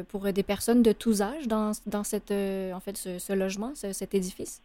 pour 0.08 0.32
des 0.32 0.42
personnes 0.42 0.82
de 0.82 0.92
tous 0.92 1.22
âges 1.22 1.46
dans, 1.46 1.72
dans 1.86 2.04
cette, 2.04 2.32
en 2.32 2.80
fait, 2.80 2.96
ce 2.96 3.32
logement, 3.32 3.72
cet 3.74 4.14
édifice? 4.14 4.60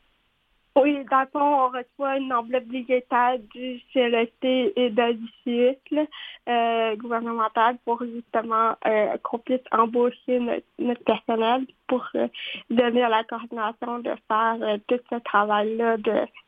Oui, 0.78 1.04
dans 1.12 1.22
le 1.22 1.28
fond, 1.28 1.40
on 1.40 1.68
reçoit 1.68 2.18
une 2.18 2.32
enveloppe 2.32 2.64
budgétaire 2.64 3.38
du 3.54 3.82
CLST 3.92 4.72
et 4.78 4.90
d'un 4.90 5.14
cycle 5.44 6.08
euh, 6.48 6.96
gouvernemental 6.96 7.78
pour 7.84 8.02
justement 8.06 8.76
euh, 8.88 9.18
qu'on 9.22 9.40
puisse 9.40 9.60
embaucher 9.74 10.40
notre, 10.80 11.04
personnel 11.04 11.66
pour 11.88 12.08
euh, 12.16 12.28
donner 12.70 13.04
à 13.04 13.10
la 13.10 13.24
coordination 13.26 14.00
de 14.00 14.12
faire 14.30 14.58
euh, 14.62 14.78
tout 14.88 15.00
ce 15.10 15.16
travail-là 15.16 15.98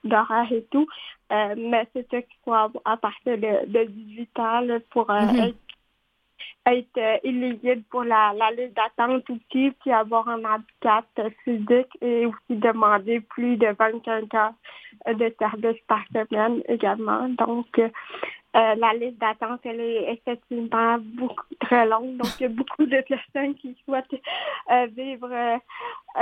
d'horaire 0.05 0.51
et 0.51 0.63
tout. 0.71 0.87
mais 1.29 1.85
c'est 1.93 2.09
ça 2.09 2.21
qu'il 2.21 2.37
faut 2.45 2.53
avoir 2.53 2.81
à 2.85 2.95
partir 2.95 3.37
de, 3.37 3.67
de 3.67 3.83
18 3.83 4.39
ans 4.39 4.67
pour 4.91 5.07
mm-hmm. 5.07 5.49
être 5.49 5.62
être 6.65 6.97
euh, 6.97 7.17
éligible 7.23 7.83
pour 7.89 8.03
la, 8.03 8.33
la 8.33 8.51
liste 8.51 8.75
d'attente 8.75 9.29
aussi, 9.29 9.71
puis 9.81 9.91
avoir 9.91 10.27
un 10.27 10.43
handicap 10.43 11.05
physique 11.43 11.97
et 12.01 12.25
aussi 12.25 12.37
demander 12.49 13.19
plus 13.21 13.57
de 13.57 13.67
25 13.77 14.33
heures 14.33 14.53
de 15.07 15.33
service 15.39 15.81
par 15.87 16.03
semaine 16.13 16.61
également. 16.67 17.27
Donc, 17.29 17.67
euh, 17.79 17.89
la 18.53 18.93
liste 18.93 19.17
d'attente, 19.19 19.61
elle 19.63 19.79
est 19.79 20.13
effectivement 20.13 20.97
beaucoup, 20.99 21.45
très 21.59 21.85
longue. 21.87 22.17
Donc, 22.17 22.29
il 22.39 22.43
y 22.43 22.45
a 22.45 22.49
beaucoup 22.49 22.85
de 22.85 23.01
personnes 23.01 23.55
qui 23.55 23.75
souhaitent 23.83 24.21
vivre 24.95 25.59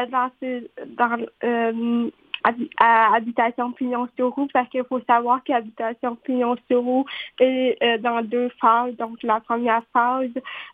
dans, 0.09 0.31
ces, 0.39 0.71
dans 0.97 1.25
à 2.43 3.15
Habitation 3.15 3.71
Pignon-sur-Roue 3.71 4.47
parce 4.53 4.69
qu'il 4.69 4.83
faut 4.85 5.01
savoir 5.01 5.43
qu'Habitation 5.43 6.15
Pignon-sur-Roue 6.15 7.05
est 7.39 7.77
euh, 7.81 7.97
dans 7.99 8.21
deux 8.21 8.49
phases. 8.59 8.95
Donc, 8.97 9.21
la 9.23 9.39
première 9.39 9.83
phase 9.93 10.31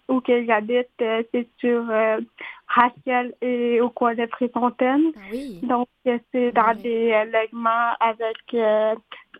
où 0.07 0.21
j'habite, 0.25 0.87
euh, 1.01 1.23
c'est 1.33 1.47
sur 1.59 1.89
euh, 1.89 2.19
Rachel 2.67 3.33
et 3.41 3.81
au 3.81 3.89
coin 3.89 4.15
de 4.15 4.25
Préfontaine. 4.25 5.11
Ah 5.15 5.19
oui. 5.31 5.59
Donc, 5.63 5.87
c'est 6.03 6.51
dans 6.51 6.73
des 6.73 7.11
logements 7.25 7.93
avec 7.99 8.55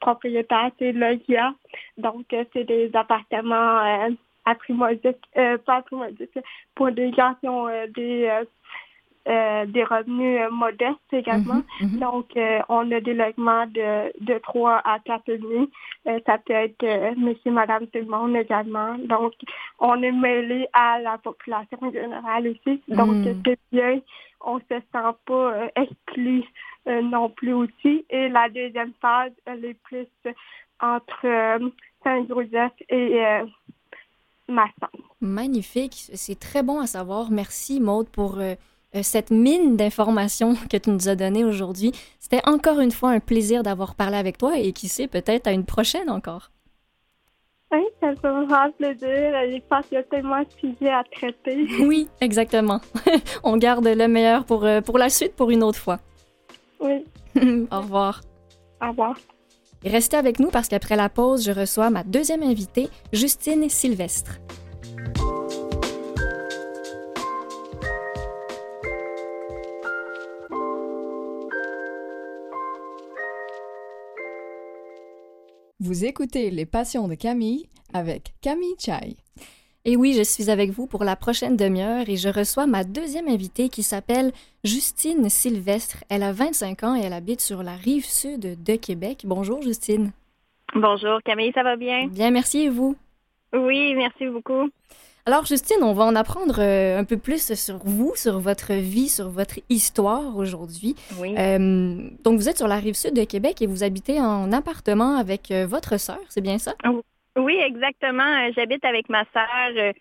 propriétaire, 0.02 0.72
c'est 0.80 0.92
Logia. 0.92 1.54
Donc, 1.98 2.26
c'est 2.30 2.64
des 2.64 2.90
appartements 2.94 4.08
à 4.46 4.56
primodique, 4.56 5.18
pas 5.66 5.82
primodique, 5.82 6.38
pour 6.76 6.92
des 6.92 7.12
gens 7.14 7.36
qui 7.42 7.48
ont 7.50 7.68
des 7.94 8.30
euh, 9.28 9.66
des 9.66 9.84
revenus 9.84 10.42
euh, 10.42 10.50
modestes 10.52 11.12
également. 11.12 11.62
Mhm, 11.82 11.94
mhm. 11.94 12.00
Donc, 12.00 12.26
euh, 12.38 12.60
on 12.70 12.90
a 12.92 13.00
des 13.02 13.14
logements 13.14 13.66
de, 13.68 14.12
de 14.24 14.38
3 14.40 14.82
à 14.86 15.00
4 15.00 15.30
et 15.30 15.38
demi. 15.38 15.70
ça 16.26 16.38
peut 16.38 16.54
être 16.54 17.16
monsieur, 17.18 17.52
madame, 17.52 17.88
tout 17.88 18.00
le 18.00 18.06
monde 18.06 18.36
également. 18.36 18.98
Donc, 19.00 19.34
on 19.80 20.02
est 20.02 20.12
mêlé 20.12 20.68
à 20.74 21.00
la 21.00 21.18
population 21.18 21.78
générale 21.92 22.48
aussi. 22.48 22.82
Donc, 22.88 23.10
Mhm. 23.10 23.42
c'est 23.46 23.60
bien. 23.72 24.00
On 24.42 24.60
se 24.60 24.66
sent 24.94 25.14
pas 25.26 25.54
exclu 25.76 26.44
non 26.86 27.30
plus 27.30 27.54
aussi. 27.54 28.06
Et 28.10 28.30
la 28.30 28.48
deuxième 28.50 28.94
phase, 29.02 29.34
elle 29.46 29.66
est 29.66 29.78
plus 29.84 30.08
entre 30.80 31.60
Saint-Joseph 32.04 32.72
et 32.90 33.42
Masson. 34.48 34.88
Magnifique. 35.22 36.10
C'est 36.14 36.40
très 36.40 36.64
bon 36.64 36.80
à 36.80 36.88
savoir. 36.88 37.32
Merci, 37.32 37.80
Maude, 37.80 38.10
pour 38.10 38.38
euh, 38.38 38.54
euh, 38.54 38.56
cette 39.02 39.32
mine 39.32 39.76
d'informations 39.78 40.56
que 40.70 40.78
tu 40.78 40.90
nous 40.90 41.10
as 41.10 41.16
donnée 41.16 41.44
aujourd'hui. 41.44 41.92
C'était 42.20 42.42
encore 42.48 42.80
une 42.80 42.92
fois 42.92 43.12
un 43.12 43.20
plaisir 43.20 43.64
d'avoir 43.64 43.96
parlé 43.96 44.18
avec 44.18 44.38
toi 44.38 44.58
et 44.58 44.74
qui 44.74 44.88
sait, 44.88 45.08
peut-être 45.08 45.48
à 45.48 45.52
une 45.52 45.66
prochaine 45.66 46.10
encore. 46.10 46.52
Oui, 47.72 47.82
ça 48.02 48.16
fait 48.16 48.30
vraiment 48.30 48.72
plaisir. 48.78 48.98
Je 49.02 49.60
pense 49.70 49.86
qu'il 49.88 49.96
y 49.96 50.00
a 50.00 50.04
tellement 50.04 50.40
de 50.40 50.48
sujets 50.60 50.90
à 50.92 51.04
traiter. 51.12 51.68
Oui, 51.82 52.08
exactement. 52.22 52.80
On 53.44 53.58
garde 53.58 53.86
le 53.88 54.08
meilleur 54.08 54.46
pour, 54.46 54.64
euh, 54.64 54.80
pour 54.80 54.98
la 54.98 55.10
suite 55.10 55.36
pour 55.36 55.52
une 55.52 55.64
autre 55.64 55.80
fois. 55.80 56.00
Oui, 56.80 57.04
Au 57.72 57.78
revoir. 57.82 58.22
au 58.82 58.88
revoir. 58.90 59.18
Restez 59.84 60.16
avec 60.18 60.40
nous 60.40 60.50
parce 60.50 60.70
qu'après 60.70 60.96
la 60.96 61.10
pause, 61.10 61.46
je 61.46 61.52
reçois 61.52 61.90
ma 61.90 62.04
deuxième 62.04 62.42
invitée, 62.44 62.88
Justine 63.14 63.70
Sylvestre. 63.70 64.40
Vous 75.80 76.06
écoutez 76.06 76.50
Les 76.50 76.66
Passions 76.66 77.08
de 77.08 77.14
Camille 77.14 77.70
avec 77.94 78.34
Camille 78.42 78.74
Chai. 78.80 79.16
Et 79.86 79.96
oui, 79.96 80.16
je 80.18 80.24
suis 80.24 80.50
avec 80.50 80.72
vous 80.72 80.88
pour 80.88 81.04
la 81.04 81.16
prochaine 81.16 81.56
demi-heure 81.56 82.10
et 82.10 82.18
je 82.18 82.30
reçois 82.30 82.66
ma 82.66 82.84
deuxième 82.84 83.28
invitée 83.28 83.70
qui 83.70 83.84
s'appelle 83.84 84.32
Justine 84.64 85.30
Sylvestre. 85.30 86.04
Elle 86.10 86.24
a 86.24 86.34
25 86.34 86.84
ans 86.84 86.96
et 86.96 87.02
elle 87.02 87.14
habite 87.14 87.42
sur 87.42 87.62
la 87.62 87.76
rive 87.76 88.06
sud 88.06 88.64
de 88.64 88.76
Québec. 88.76 89.22
Bonjour 89.24 89.62
Justine. 89.62 90.14
Bonjour 90.74 91.22
Camille, 91.24 91.52
ça 91.54 91.62
va 91.62 91.76
bien? 91.76 92.08
Bien, 92.08 92.32
merci 92.32 92.64
et 92.64 92.70
vous? 92.70 92.96
Oui, 93.54 93.94
merci 93.94 94.26
beaucoup. 94.30 94.72
Alors 95.28 95.46
Justine, 95.46 95.84
on 95.84 95.92
va 95.92 96.06
en 96.06 96.16
apprendre 96.16 96.56
euh, 96.60 96.98
un 96.98 97.04
peu 97.04 97.18
plus 97.18 97.54
sur 97.54 97.80
vous, 97.84 98.14
sur 98.16 98.40
votre 98.40 98.72
vie, 98.72 99.10
sur 99.10 99.28
votre 99.28 99.60
histoire 99.68 100.38
aujourd'hui. 100.38 100.96
Oui. 101.20 101.36
Euh, 101.38 102.10
donc 102.24 102.38
vous 102.38 102.48
êtes 102.48 102.56
sur 102.56 102.70
la 102.70 102.78
rive 102.78 102.94
sud 102.94 103.14
de 103.14 103.26
Québec 103.26 103.62
et 103.62 103.68
vous 103.68 103.84
habitez 103.84 104.22
en 104.22 104.54
appartement 104.54 105.18
avec 105.18 105.52
euh, 105.52 105.66
votre 105.68 106.00
sœur, 106.00 106.22
c'est 106.30 106.40
bien 106.40 106.58
ça? 106.58 106.76
Oui, 107.36 107.58
exactement. 107.58 108.54
J'habite 108.56 108.86
avec 108.86 109.10
ma 109.10 109.26
sœur 109.34 109.94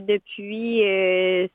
depuis, 0.00 0.80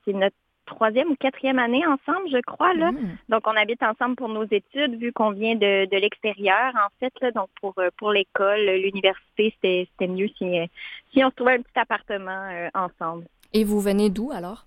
c'est 0.04 0.12
notre 0.12 0.36
troisième 0.70 1.10
ou 1.10 1.16
quatrième 1.16 1.58
année 1.58 1.84
ensemble, 1.86 2.28
je 2.32 2.40
crois. 2.40 2.72
Là. 2.74 2.92
Mm. 2.92 3.16
Donc, 3.28 3.42
on 3.46 3.56
habite 3.56 3.82
ensemble 3.82 4.16
pour 4.16 4.28
nos 4.28 4.44
études, 4.44 4.98
vu 4.98 5.12
qu'on 5.12 5.32
vient 5.32 5.54
de, 5.54 5.84
de 5.84 5.96
l'extérieur, 5.96 6.72
en 6.74 6.88
fait. 6.98 7.12
Là. 7.20 7.30
Donc, 7.32 7.48
pour, 7.60 7.74
euh, 7.78 7.90
pour 7.98 8.12
l'école, 8.12 8.64
l'université, 8.86 9.52
c'était 9.90 10.06
mieux 10.06 10.28
si, 10.38 10.58
euh, 10.58 10.66
si 11.12 11.22
on 11.24 11.30
se 11.30 11.34
trouvait 11.34 11.54
un 11.54 11.62
petit 11.62 11.78
appartement 11.78 12.48
euh, 12.50 12.68
ensemble. 12.74 13.26
Et 13.52 13.64
vous 13.64 13.80
venez 13.80 14.10
d'où 14.10 14.30
alors? 14.32 14.64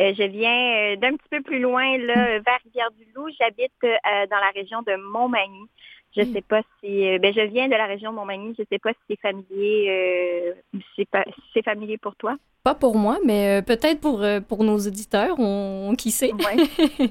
Euh, 0.00 0.12
je 0.16 0.22
viens 0.24 0.96
d'un 0.96 1.16
petit 1.16 1.28
peu 1.30 1.42
plus 1.42 1.60
loin, 1.60 1.98
là, 1.98 2.38
vers 2.38 2.60
Rivière-du-Loup. 2.64 3.28
J'habite 3.38 3.72
euh, 3.84 4.26
dans 4.30 4.38
la 4.38 4.50
région 4.54 4.82
de 4.82 4.94
Montmagny. 5.12 5.68
Je 6.16 6.22
Mm. 6.22 6.32
sais 6.34 6.42
pas 6.42 6.60
si, 6.80 7.08
euh, 7.08 7.18
ben, 7.18 7.32
je 7.32 7.40
viens 7.40 7.66
de 7.68 7.72
la 7.74 7.86
région 7.86 8.10
de 8.10 8.16
Montmagny. 8.16 8.54
Je 8.58 8.64
sais 8.70 8.78
pas 8.78 8.92
si 8.92 8.98
c'est 9.08 9.20
familier, 9.20 10.54
euh, 10.74 10.80
si 10.94 11.06
c'est 11.54 11.64
familier 11.64 11.98
pour 11.98 12.14
toi. 12.16 12.36
Pas 12.64 12.74
pour 12.74 12.96
moi, 12.96 13.18
mais 13.24 13.58
euh, 13.58 13.62
peut-être 13.62 14.00
pour, 14.00 14.24
pour 14.48 14.62
nos 14.64 14.78
auditeurs, 14.78 15.36
on, 15.38 15.94
qui 15.96 16.10
sait. 16.10 16.32
Ouais. 16.32 16.56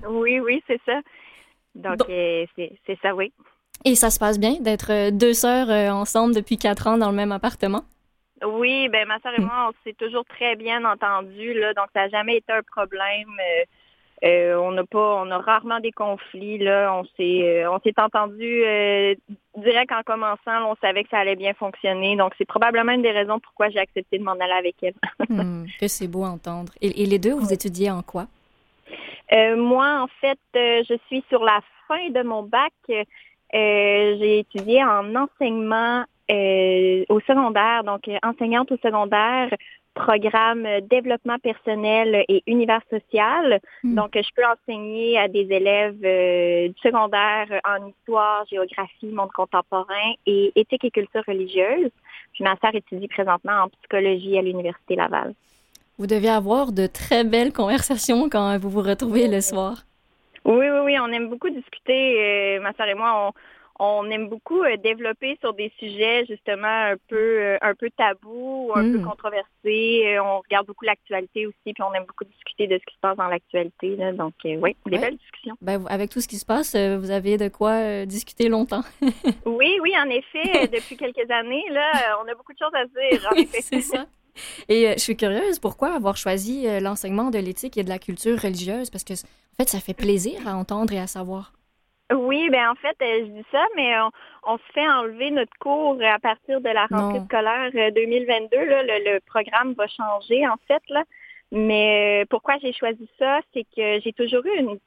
oui, 0.09 0.39
oui, 0.39 0.63
c'est 0.67 0.79
ça. 0.85 0.99
Donc, 1.75 1.97
Donc- 1.97 2.07
c'est 2.09 2.99
ça, 3.01 3.15
oui. 3.15 3.33
Et 3.83 3.95
ça 3.95 4.11
se 4.11 4.19
passe 4.19 4.39
bien 4.39 4.59
d'être 4.59 5.09
deux 5.09 5.33
sœurs 5.33 5.69
ensemble 5.95 6.35
depuis 6.35 6.57
quatre 6.57 6.85
ans 6.87 6.97
dans 6.97 7.09
le 7.09 7.15
même 7.15 7.31
appartement? 7.31 7.83
Oui, 8.45 8.89
ben 8.89 9.07
ma 9.07 9.19
soeur 9.19 9.33
et 9.37 9.41
Mm. 9.41 9.45
moi, 9.45 9.69
on 9.71 9.73
s'est 9.83 9.95
toujours 9.95 10.25
très 10.25 10.55
bien 10.55 10.83
entendus, 10.85 11.53
là, 11.53 11.73
donc 11.73 11.85
ça 11.93 12.01
n'a 12.01 12.09
jamais 12.09 12.37
été 12.37 12.51
un 12.53 12.61
problème. 12.63 13.29
Euh, 14.23 14.55
on 14.57 14.71
n'a 14.71 14.83
pas, 14.83 15.15
on 15.15 15.31
a 15.31 15.39
rarement 15.39 15.79
des 15.79 15.91
conflits, 15.91 16.59
là. 16.59 16.93
On 16.93 17.03
s'est, 17.17 17.63
euh, 17.63 17.71
on 17.71 17.79
s'est 17.79 17.99
entendu 17.99 18.63
euh, 18.63 19.15
direct 19.57 19.91
en 19.91 20.03
commençant, 20.03 20.39
là, 20.45 20.67
on 20.67 20.75
savait 20.75 21.03
que 21.03 21.09
ça 21.09 21.17
allait 21.17 21.35
bien 21.35 21.53
fonctionner. 21.55 22.15
Donc 22.15 22.33
c'est 22.37 22.45
probablement 22.45 22.91
une 22.91 23.01
des 23.01 23.11
raisons 23.11 23.39
pourquoi 23.39 23.69
j'ai 23.69 23.79
accepté 23.79 24.19
de 24.19 24.23
m'en 24.23 24.33
aller 24.33 24.53
avec 24.53 24.75
elle. 24.81 24.93
Hmm, 25.29 25.65
que 25.79 25.87
c'est 25.87 26.09
beau 26.09 26.25
à 26.25 26.29
entendre. 26.29 26.73
Et, 26.81 27.03
et 27.03 27.05
les 27.05 27.17
deux, 27.17 27.33
vous 27.33 27.53
étudiez 27.53 27.89
en 27.89 28.01
quoi? 28.01 28.25
Euh, 29.31 29.55
moi, 29.55 30.01
en 30.01 30.07
fait, 30.19 30.39
je 30.53 30.97
suis 31.07 31.23
sur 31.29 31.41
la 31.43 31.61
fin 31.87 32.09
de 32.09 32.21
mon 32.21 32.43
bac. 32.43 32.73
J'ai 33.53 34.39
étudié 34.39 34.83
en 34.83 35.15
enseignement 35.15 36.03
au 36.29 37.19
secondaire, 37.21 37.85
donc 37.85 38.09
enseignante 38.23 38.73
au 38.73 38.77
secondaire, 38.77 39.49
programme 40.05 40.65
euh, 40.65 40.81
développement 40.81 41.37
personnel 41.39 42.25
et 42.27 42.43
univers 42.47 42.81
social. 42.89 43.59
Hmm. 43.83 43.95
Donc, 43.95 44.11
je 44.15 44.29
peux 44.35 44.43
enseigner 44.45 45.17
à 45.17 45.27
des 45.27 45.47
élèves 45.49 46.01
euh, 46.03 46.67
du 46.69 46.79
secondaire 46.81 47.47
en 47.63 47.87
histoire, 47.87 48.45
géographie, 48.49 49.07
monde 49.07 49.31
contemporain 49.33 50.13
et 50.25 50.51
éthique 50.55 50.85
et 50.85 50.91
culture 50.91 51.23
religieuse. 51.27 51.91
Puis 52.33 52.43
ma 52.43 52.55
sœur 52.61 52.73
étudie 52.73 53.07
présentement 53.07 53.63
en 53.63 53.69
psychologie 53.69 54.37
à 54.37 54.41
l'Université 54.41 54.95
Laval. 54.95 55.33
Vous 55.97 56.07
deviez 56.07 56.29
avoir 56.29 56.71
de 56.71 56.87
très 56.87 57.23
belles 57.23 57.53
conversations 57.53 58.29
quand 58.29 58.57
vous 58.57 58.69
vous 58.69 58.81
retrouvez 58.81 59.27
le 59.27 59.41
soir. 59.41 59.83
Oui, 60.45 60.65
oui, 60.73 60.79
oui, 60.85 60.95
on 60.99 61.07
aime 61.07 61.29
beaucoup 61.29 61.49
discuter. 61.49 62.57
euh, 62.57 62.61
ma 62.61 62.73
soeur 62.73 62.87
et 62.87 62.95
moi, 62.95 63.27
on, 63.27 63.31
on 63.83 64.09
aime 64.11 64.29
beaucoup 64.29 64.63
euh, 64.63 64.77
développer 64.77 65.37
sur 65.41 65.53
des 65.53 65.71
sujets 65.79 66.25
justement 66.27 66.67
un 66.67 66.95
peu 67.07 67.15
euh, 67.17 67.57
un 67.61 67.73
peu 67.73 67.89
tabous 67.97 68.67
ou 68.67 68.71
un 68.75 68.91
peu 68.91 68.99
controversés. 68.99 70.03
Euh, 70.05 70.23
on 70.23 70.39
regarde 70.39 70.67
beaucoup 70.67 70.85
l'actualité 70.85 71.47
aussi, 71.47 71.73
puis 71.73 71.83
on 71.83 71.93
aime 71.93 72.05
beaucoup 72.05 72.25
discuter 72.25 72.67
de 72.67 72.77
ce 72.77 72.85
qui 72.85 72.95
se 72.95 72.99
passe 73.01 73.17
dans 73.17 73.27
l'actualité. 73.27 73.97
Donc, 74.13 74.33
oui, 74.43 74.75
des 74.85 74.97
belles 74.97 75.17
discussions. 75.17 75.55
Ben, 75.61 75.83
avec 75.89 76.09
tout 76.09 76.21
ce 76.21 76.27
qui 76.27 76.37
se 76.37 76.45
passe, 76.45 76.75
vous 76.75 77.11
avez 77.11 77.37
de 77.37 77.47
quoi 77.49 78.05
discuter 78.05 78.49
longtemps. 78.49 78.83
Oui, 79.45 79.77
oui, 79.81 79.93
en 79.97 80.09
effet, 80.09 80.67
depuis 80.67 80.97
quelques 80.97 81.29
années, 81.29 81.63
là, 81.69 82.17
on 82.23 82.27
a 82.27 82.35
beaucoup 82.35 82.53
de 82.53 82.57
choses 82.57 82.73
à 82.73 82.85
dire. 82.85 83.27
En 83.31 83.35
effet. 83.35 83.61
c'est 83.61 83.81
ça. 83.81 84.05
Et 84.67 84.87
euh, 84.87 84.93
je 84.93 84.99
suis 85.01 85.15
curieuse, 85.15 85.59
pourquoi 85.59 85.93
avoir 85.93 86.17
choisi 86.17 86.67
euh, 86.67 86.79
l'enseignement 86.79 87.29
de 87.29 87.39
l'éthique 87.39 87.77
et 87.77 87.83
de 87.83 87.89
la 87.89 87.99
culture 87.99 88.39
religieuse? 88.39 88.89
Parce 88.89 89.03
que, 89.03 89.13
en 89.13 89.55
fait, 89.57 89.69
ça 89.69 89.79
fait 89.79 89.93
plaisir 89.93 90.47
à 90.47 90.55
entendre 90.55 90.93
et 90.93 90.99
à 90.99 91.07
savoir. 91.07 91.53
Oui, 92.13 92.49
ben 92.49 92.69
en 92.69 92.75
fait, 92.75 92.95
euh, 93.01 93.25
je 93.25 93.31
dis 93.31 93.45
ça, 93.51 93.65
mais 93.75 93.99
on, 93.99 94.09
on 94.43 94.57
se 94.57 94.63
fait 94.73 94.87
enlever 94.87 95.31
notre 95.31 95.53
cours 95.59 95.97
à 96.03 96.19
partir 96.19 96.61
de 96.61 96.69
la 96.69 96.85
rentrée 96.87 97.19
Non. 97.19 97.25
scolaire 97.25 97.71
euh, 97.75 97.91
2022. 97.91 98.57
Là, 98.57 98.83
le, 98.83 99.13
le 99.13 99.19
programme 99.21 99.73
va 99.73 99.87
changer, 99.87 100.47
en 100.47 100.57
fait. 100.67 100.81
Là. 100.89 101.03
Mais 101.51 102.21
euh, 102.21 102.25
pourquoi 102.29 102.57
j'ai 102.61 102.73
choisi 102.73 103.07
ça, 103.19 103.41
c'est 103.53 103.65
que 103.75 103.99
j'ai 104.01 104.13
toujours 104.13 104.45
eu 104.45 104.57
une, 104.57 104.79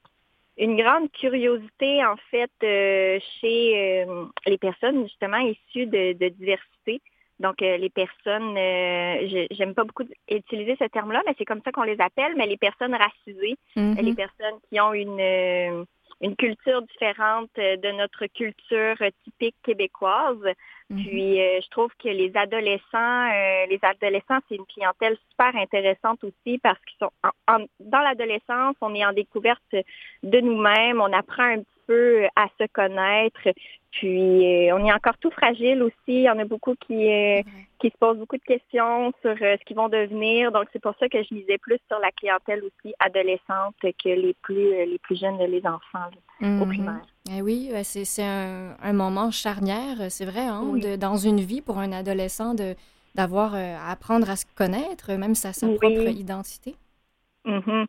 une 0.57 0.77
grande 0.77 1.11
curiosité, 1.13 2.05
en 2.05 2.17
fait, 2.31 2.51
euh, 2.63 3.19
chez 3.41 4.05
euh, 4.07 4.25
les 4.47 4.59
personnes, 4.59 5.05
justement, 5.05 5.39
issues 5.39 5.87
de, 5.87 6.13
de 6.15 6.29
diversité. 6.29 7.01
Donc, 7.41 7.61
les 7.61 7.91
personnes, 7.91 8.55
j'aime 9.51 9.75
pas 9.75 9.83
beaucoup 9.83 10.05
utiliser 10.31 10.77
ce 10.79 10.85
terme-là, 10.85 11.21
mais 11.27 11.35
c'est 11.37 11.45
comme 11.45 11.61
ça 11.65 11.73
qu'on 11.73 11.83
les 11.83 12.01
appelle, 12.01 12.35
mais 12.37 12.47
les 12.47 12.57
personnes 12.57 12.95
racisées, 12.95 13.57
mm-hmm. 13.77 14.01
les 14.01 14.15
personnes 14.15 14.61
qui 14.71 14.81
ont 14.81 14.95
une 14.95 15.85
une 16.21 16.37
culture 16.37 16.83
différente 16.83 17.51
euh, 17.59 17.77
de 17.77 17.91
notre 17.93 18.27
culture 18.27 18.97
typique 19.25 19.57
québécoise. 19.63 20.43
Mhm. 20.91 21.05
Puis 21.05 21.41
euh, 21.41 21.61
je 21.63 21.69
trouve 21.71 21.91
que 22.03 22.09
les 22.09 22.33
adolescents, 22.37 23.29
euh, 23.33 23.67
les 23.69 23.79
adolescents, 23.83 24.39
c'est 24.49 24.57
une 24.57 24.67
clientèle 24.67 25.17
super 25.31 25.55
intéressante 25.57 26.23
aussi 26.25 26.59
parce 26.59 26.79
qu'ils 26.85 26.99
sont 26.99 27.13
dans 27.81 28.01
l'adolescence, 28.01 28.77
on 28.81 28.95
est 28.95 29.05
en 29.05 29.13
découverte 29.13 29.63
de 30.23 30.41
nous-mêmes, 30.41 31.01
on 31.01 31.13
apprend 31.13 31.45
un 31.45 31.59
petit 31.59 31.81
peu 31.87 32.27
à 32.37 32.47
se 32.59 32.67
connaître. 32.73 33.41
Puis 33.95 34.69
euh, 34.69 34.75
on 34.75 34.85
est 34.85 34.93
encore 34.93 35.17
tout 35.19 35.31
fragile 35.31 35.83
aussi. 35.83 35.97
Il 36.09 36.23
y 36.23 36.31
en 36.31 36.39
a 36.39 36.45
beaucoup 36.45 36.75
qui, 36.75 37.09
euh, 37.09 37.43
qui 37.79 37.89
se 37.91 37.97
posent 37.99 38.19
beaucoup 38.19 38.37
de 38.37 38.43
questions 38.43 39.13
sur 39.23 39.31
euh, 39.31 39.57
ce 39.59 39.65
qu'ils 39.65 39.77
vont 39.77 39.89
devenir. 39.89 40.51
Donc 40.51 40.65
c'est 40.73 40.83
pour 40.83 40.95
ça 40.99 41.09
que 41.09 41.23
je 41.23 41.33
misais 41.33 41.59
plus 41.59 41.79
sur 41.87 42.01
la 42.01 42.11
clientèle 42.11 42.63
aussi 42.65 42.93
adolescente 42.99 43.77
que 43.81 44.09
les 44.09 44.35
plus 44.43 44.71
les 44.87 44.99
plus 44.99 45.19
jeunes, 45.19 45.39
les 45.39 45.65
enfants 45.65 46.11
au 46.41 46.45
mhm. 46.45 46.67
primaire. 46.67 47.07
Eh 47.31 47.41
oui, 47.41 47.71
c'est 47.85 48.23
un, 48.23 48.77
un, 48.83 48.93
moment 48.93 49.31
charnière, 49.31 50.11
c'est 50.11 50.27
vrai, 50.27 50.47
hein, 50.47 50.75
de, 50.75 50.97
dans 50.97 51.17
une 51.17 51.41
vie 51.41 51.63
pour 51.63 51.79
un 51.79 51.93
adolescent 51.93 52.55
de 52.55 52.75
d'avoir 53.15 53.55
à 53.55 53.93
apprendre 53.93 54.29
à 54.29 54.35
se 54.35 54.45
connaître, 54.57 55.13
même 55.13 55.37
sa, 55.37 55.53
sa 55.53 55.69
propre 55.69 56.09
identité. 56.09 56.75
Mm 57.45 57.85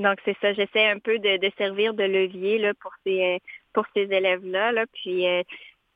donc, 0.00 0.18
c'est 0.24 0.36
ça. 0.40 0.52
J'essaie 0.54 0.86
un 0.86 0.98
peu 0.98 1.18
de, 1.18 1.38
servir 1.58 1.92
de 1.92 2.04
levier 2.04 2.58
là, 2.58 2.72
pour 2.80 2.92
ces, 3.04 3.40
pour 3.72 3.84
ces 3.94 4.02
élèves-là. 4.02 4.72
Là. 4.72 4.84
Puis, 4.92 5.26
euh, 5.26 5.42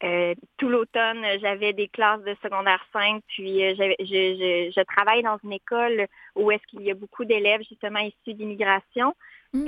euh, 0.02 0.34
tout 0.58 0.68
l'automne, 0.68 1.24
j'avais 1.40 1.72
des 1.72 1.88
classes 1.88 2.22
de 2.22 2.34
secondaire 2.42 2.84
5, 2.92 3.22
puis 3.28 3.64
euh, 3.64 3.74
je, 4.00 4.72
je, 4.74 4.82
travaille 4.82 5.22
dans 5.22 5.38
une 5.44 5.52
école 5.52 6.06
où 6.34 6.50
est-ce 6.50 6.66
qu'il 6.66 6.82
y 6.82 6.90
a 6.90 6.94
beaucoup 6.94 7.24
d'élèves 7.24 7.62
justement 7.66 8.00
issus 8.00 8.34
d'immigration, 8.34 9.14
mmh. 9.54 9.64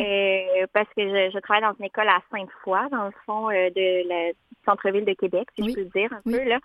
parce 0.73 0.89
que 0.95 1.31
je, 1.31 1.39
travaille 1.39 1.63
dans 1.63 1.77
une 1.79 1.87
école 1.87 2.09
à 2.09 2.21
Sainte-Foy, 2.31 2.91
dans 2.91 3.07
le 3.07 3.13
fond 3.25 3.49
de 3.49 4.09
la 4.09 4.33
centre-ville 4.67 5.05
de 5.05 5.15
Québec, 5.15 5.49
si 5.57 5.71
je 5.71 5.75
peux 5.75 5.99
dire 5.99 6.13
un 6.13 6.23
peu 6.23 6.43
là. 6.43 6.59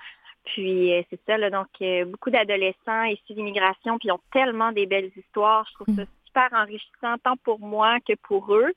Puis 0.43 0.91
c'est 1.11 1.19
ça, 1.27 1.37
là, 1.37 1.51
donc 1.51 1.67
beaucoup 2.07 2.31
d'adolescents 2.31 3.03
issus 3.03 3.35
d'immigration, 3.35 3.99
puis 3.99 4.09
ils 4.09 4.11
ont 4.11 4.19
tellement 4.33 4.71
des 4.71 4.87
belles 4.87 5.11
histoires. 5.15 5.65
Je 5.69 5.73
trouve 5.75 5.95
mmh. 5.95 5.97
ça 5.97 6.05
super 6.31 6.49
enrichissant 6.53 7.17
tant 7.23 7.37
pour 7.43 7.59
moi 7.59 7.97
que 8.07 8.13
pour 8.23 8.53
eux. 8.55 8.71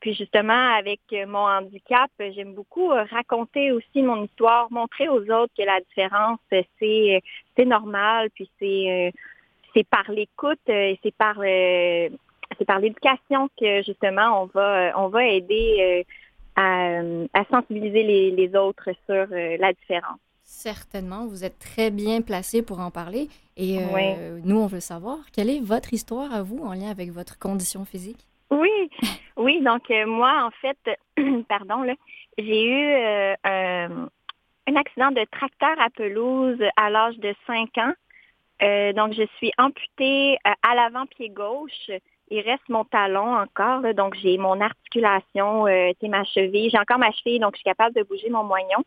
Puis 0.00 0.14
justement, 0.14 0.76
avec 0.76 1.00
mon 1.26 1.46
handicap, 1.46 2.10
j'aime 2.18 2.54
beaucoup 2.54 2.90
euh, 2.92 3.04
raconter 3.10 3.72
aussi 3.72 4.02
mon 4.02 4.24
histoire, 4.24 4.70
montrer 4.70 5.08
aux 5.08 5.22
autres 5.30 5.52
que 5.56 5.64
la 5.64 5.80
différence, 5.80 6.38
c'est 6.50 7.22
c'est 7.56 7.64
normal, 7.64 8.30
puis 8.34 8.48
c'est 8.58 8.90
euh, 8.90 9.10
c'est 9.74 9.86
par 9.86 10.10
l'écoute 10.10 10.60
et 10.68 10.98
c'est 11.02 11.14
par 11.14 11.38
euh, 11.38 12.08
c'est 12.58 12.64
par 12.64 12.78
l'éducation 12.78 13.48
que 13.58 13.82
justement 13.82 14.42
on 14.42 14.46
va 14.46 14.92
on 14.96 15.08
va 15.08 15.26
aider 15.26 16.04
à, 16.56 17.00
à, 17.34 17.44
sensibiliser 17.50 18.02
les, 18.02 18.30
les 18.30 18.56
autres 18.56 18.90
sur 19.06 19.26
la 19.30 19.72
différence. 19.72 20.18
Certainement, 20.50 21.26
vous 21.26 21.44
êtes 21.44 21.58
très 21.58 21.90
bien 21.90 22.22
placé 22.22 22.62
pour 22.62 22.80
en 22.80 22.90
parler. 22.90 23.28
Et 23.58 23.80
euh, 23.80 24.40
nous, 24.44 24.56
on 24.56 24.66
veut 24.66 24.80
savoir, 24.80 25.18
quelle 25.30 25.50
est 25.50 25.60
votre 25.60 25.92
histoire 25.92 26.32
à 26.32 26.42
vous 26.42 26.64
en 26.64 26.72
lien 26.72 26.90
avec 26.90 27.10
votre 27.10 27.38
condition 27.38 27.84
physique? 27.84 28.26
Oui, 28.50 28.90
oui. 29.36 29.60
Donc, 29.60 29.90
euh, 29.90 30.06
moi, 30.06 30.42
en 30.42 30.50
fait, 30.62 30.78
pardon, 31.48 31.84
j'ai 32.38 32.64
eu 32.64 32.82
euh, 32.82 33.34
un 33.44 34.76
accident 34.76 35.10
de 35.10 35.22
tracteur 35.30 35.78
à 35.78 35.90
pelouse 35.90 36.58
à 36.78 36.88
l'âge 36.88 37.18
de 37.18 37.34
5 37.46 37.68
ans. 37.76 37.92
donc, 38.96 39.12
je 39.12 39.26
suis 39.36 39.52
amputée 39.58 40.38
à 40.44 40.74
l'avant-pied 40.74 41.28
gauche. 41.28 41.90
Il 42.30 42.40
reste 42.40 42.68
mon 42.70 42.86
talon 42.86 43.36
encore. 43.36 43.82
donc, 43.92 44.14
j'ai 44.14 44.38
mon 44.38 44.58
articulation, 44.62 45.66
c'est 45.66 46.08
ma 46.08 46.24
cheville. 46.24 46.70
J'ai 46.70 46.78
encore 46.78 46.98
ma 46.98 47.12
cheville, 47.12 47.38
donc 47.38 47.52
je 47.52 47.58
suis 47.58 47.64
capable 47.64 47.94
de 47.94 48.02
bouger 48.02 48.30
mon 48.30 48.44
moignon. 48.44 48.82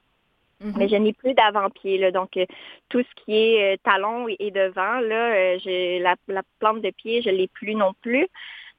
Mhm. 0.61 0.73
Mais 0.77 0.87
je 0.87 0.95
n'ai 0.95 1.13
plus 1.13 1.33
d'avant-pied. 1.33 2.11
Donc, 2.11 2.37
euh, 2.37 2.45
tout 2.89 3.01
ce 3.01 3.23
qui 3.23 3.35
est 3.35 3.73
euh, 3.73 3.77
talon 3.83 4.27
et, 4.27 4.51
devant, 4.51 4.99
là, 4.99 5.33
euh, 5.33 5.59
j'ai 5.63 5.99
la, 5.99 6.15
plante 6.59 6.81
de 6.81 6.91
pied, 6.91 7.21
je 7.21 7.29
ne 7.29 7.35
l'ai 7.35 7.47
plus 7.47 7.75
non 7.75 7.93
plus. 8.01 8.27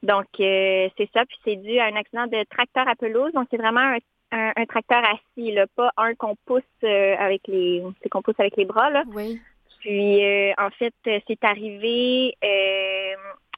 Donc, 0.02 0.26
c'est 0.38 1.10
ça. 1.14 1.24
Puis 1.26 1.38
c'est 1.44 1.56
dû 1.56 1.78
à 1.78 1.86
un 1.86 1.96
accident 1.96 2.26
de 2.26 2.44
tracteur 2.50 2.88
à 2.88 2.96
pelouse. 2.96 3.32
Donc, 3.34 3.46
c'est 3.50 3.56
vraiment 3.56 3.96
un, 4.32 4.66
tracteur 4.66 5.02
assis, 5.04 5.52
là, 5.52 5.66
pas 5.76 5.92
un 5.96 6.14
qu'on 6.14 6.34
pousse 6.44 6.62
avec 6.82 7.42
les 7.46 7.84
c'est 8.02 8.08
qu'on 8.08 8.22
pousse 8.22 8.38
avec 8.38 8.56
les 8.56 8.64
bras. 8.64 8.90
Là. 8.90 9.04
Oui. 9.14 9.40
Puis, 9.80 10.20
en 10.58 10.70
fait, 10.70 10.94
c'est 11.04 11.44
arrivé 11.44 12.34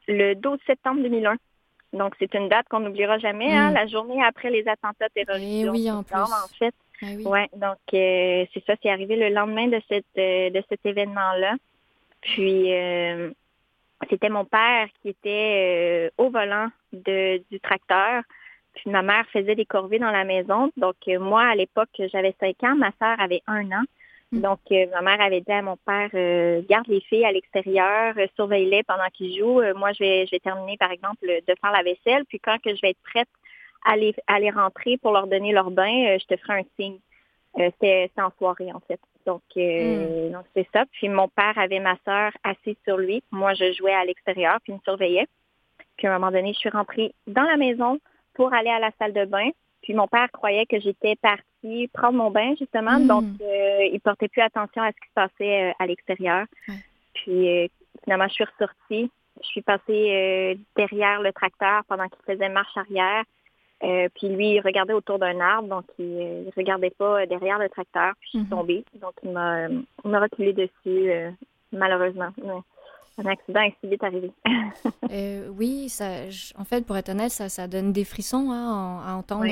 le 0.07 0.35
12 0.35 0.59
septembre 0.67 1.01
2001. 1.03 1.37
Donc, 1.95 2.15
c'est 2.19 2.35
une 2.35 2.49
date 2.49 2.69
qu'on 2.69 2.81
n'oubliera 2.81 3.19
jamais, 3.19 3.53
hein, 3.53 3.71
mm. 3.71 3.75
la 3.75 3.87
journée 3.87 4.23
après 4.23 4.51
les 4.51 4.67
attentats 4.69 5.09
terroristes. 5.15 5.47
Et 5.47 5.61
eh 5.61 5.69
oui, 5.71 5.91
en 5.91 6.03
plus. 6.03 6.17
En 6.17 6.49
fait, 6.59 6.75
ben 7.03 7.17
oui. 7.17 7.25
Ouais, 7.27 7.49
donc 7.57 7.79
euh, 7.93 8.47
c'est 8.53 8.65
ça, 8.67 8.75
c'est 8.83 8.91
arrivé 8.91 9.17
le 9.17 9.29
lendemain 9.29 9.67
de 9.67 9.81
cette 9.89 10.05
euh, 10.19 10.51
de 10.51 10.63
cet 10.69 10.85
événement-là. 10.85 11.55
Puis 12.21 12.73
euh, 12.73 13.31
c'était 14.09 14.29
mon 14.29 14.45
père 14.45 14.89
qui 15.03 15.11
était 15.11 16.11
au 16.19 16.31
volant 16.31 16.69
de, 16.93 17.43
du 17.51 17.61
tracteur. 17.61 18.23
Puis 18.75 18.91
ma 18.91 19.03
mère 19.03 19.27
faisait 19.33 19.55
des 19.55 19.67
corvées 19.67 19.99
dans 19.99 20.11
la 20.11 20.25
maison. 20.25 20.71
Donc 20.77 20.97
moi, 21.07 21.43
à 21.43 21.55
l'époque, 21.55 21.91
j'avais 21.99 22.35
5 22.41 22.63
ans, 22.65 22.75
ma 22.75 22.91
soeur 23.01 23.21
avait 23.21 23.43
un 23.47 23.71
an. 23.71 23.85
Mm. 24.33 24.41
Donc 24.41 24.61
ma 24.71 25.03
mère 25.03 25.21
avait 25.21 25.43
dit 25.43 25.53
à 25.53 25.63
mon 25.63 25.77
père 25.77 26.11
garde 26.67 26.89
les 26.89 27.01
filles 27.01 27.25
à 27.25 27.33
l'extérieur, 27.33 28.15
surveille-les 28.37 28.83
pendant 28.85 29.09
qu'ils 29.13 29.39
jouent. 29.39 29.63
moi, 29.77 29.93
je 29.93 30.03
vais 30.03 30.27
je 30.27 30.31
vais 30.31 30.41
terminer 30.41 30.77
par 30.77 30.91
exemple 30.91 31.27
de 31.27 31.55
faire 31.61 31.73
la 31.73 31.83
vaisselle. 31.83 32.25
Puis 32.27 32.41
quand 32.41 32.61
que 32.63 32.75
je 32.75 32.81
vais 32.81 32.91
être 32.91 33.03
prête 33.03 33.29
aller, 33.85 34.15
aller 34.27 34.51
rentrer 34.51 34.99
pour 34.99 35.13
leur 35.13 35.27
donner 35.27 35.53
leur 35.53 35.71
bain, 35.71 36.07
euh, 36.07 36.19
je 36.21 36.27
te 36.27 36.37
ferai 36.41 36.61
un 36.61 36.65
signe. 36.79 36.99
Euh, 37.59 37.71
c'est 37.81 38.11
en 38.19 38.31
soirée, 38.39 38.73
en 38.73 38.81
fait. 38.81 39.01
Donc, 39.27 39.43
euh, 39.57 40.29
hmm. 40.29 40.33
donc 40.33 40.45
c'est 40.55 40.67
ça. 40.73 40.85
Puis 40.93 41.09
mon 41.09 41.29
père 41.29 41.57
avait 41.57 41.81
ma 41.81 41.97
sœur 42.05 42.33
assise 42.43 42.77
sur 42.85 42.97
lui. 42.97 43.23
Moi, 43.31 43.55
je 43.55 43.73
jouais 43.73 43.95
à 43.95 44.05
l'extérieur, 44.05 44.59
puis 44.63 44.73
il 44.73 44.77
me 44.77 44.81
surveillait. 44.81 45.29
Puis 45.97 46.07
à 46.07 46.15
un 46.15 46.19
moment 46.19 46.33
donné, 46.33 46.53
je 46.53 46.59
suis 46.59 46.69
rentrée 46.69 47.15
dans 47.27 47.45
la 47.45 47.57
maison 47.57 47.99
pour 48.35 48.53
aller 48.53 48.71
à 48.71 48.81
la 48.81 48.91
salle 48.99 49.13
de 49.13 49.25
bain. 49.25 49.51
Puis 49.83 49.95
mon 49.95 50.09
père 50.09 50.31
croyait 50.33 50.67
que 50.67 50.81
j'étais 50.81 51.15
partie 51.17 51.89
prendre 51.93 52.19
mon 52.19 52.31
bain, 52.31 52.55
justement. 52.59 52.99
Hmm. 52.99 53.07
Donc, 53.07 53.25
euh, 53.41 53.89
il 53.93 54.01
portait 54.01 54.29
plus 54.29 54.43
attention 54.43 54.83
à 54.83 54.91
ce 54.91 54.97
qui 54.97 55.09
se 55.09 55.15
passait 55.15 55.75
à 55.79 55.87
l'extérieur. 55.87 56.47
Puis 57.15 57.71
finalement, 58.03 58.29
je 58.29 58.35
suis 58.35 58.45
ressortie. 58.45 59.11
Je 59.41 59.47
suis 59.47 59.63
passée 59.63 60.59
derrière 60.77 61.21
le 61.21 61.33
tracteur 61.33 61.83
pendant 61.89 62.09
qu'il 62.09 62.23
faisait 62.27 62.49
marche 62.49 62.77
arrière. 62.77 63.25
Euh, 63.83 64.09
puis 64.15 64.29
lui, 64.29 64.55
il 64.55 64.61
regardait 64.61 64.93
autour 64.93 65.19
d'un 65.19 65.41
arbre, 65.41 65.69
donc 65.69 65.85
il, 65.99 66.07
ne 66.07 66.51
regardait 66.57 66.91
pas 66.91 67.27
derrière 67.27 67.59
le 67.59 67.69
tracteur, 67.69 68.13
puis 68.21 68.31
je 68.33 68.39
suis 68.39 68.47
mhm. 68.47 68.49
tombée. 68.49 68.85
Donc 69.01 69.13
il 69.23 69.31
m'a, 69.31 69.69
reculé 70.21 70.53
dessus, 70.53 70.71
euh, 71.11 71.31
malheureusement. 71.73 72.31
Un 73.17 73.27
accident 73.27 73.61
est 73.61 73.75
si 73.81 73.89
vite 73.89 74.03
arrivé. 74.03 74.31
Euh, 75.13 75.49
oui, 75.57 75.89
ça, 75.89 76.07
en 76.59 76.65
fait, 76.65 76.85
pour 76.85 76.97
être 76.97 77.11
honnête, 77.11 77.31
ça, 77.31 77.49
ça 77.49 77.69
donne 77.69 77.93
des 77.93 78.05
frissons 78.05 78.51
hein, 78.51 79.01
à, 79.07 79.15
entendre 79.15 79.47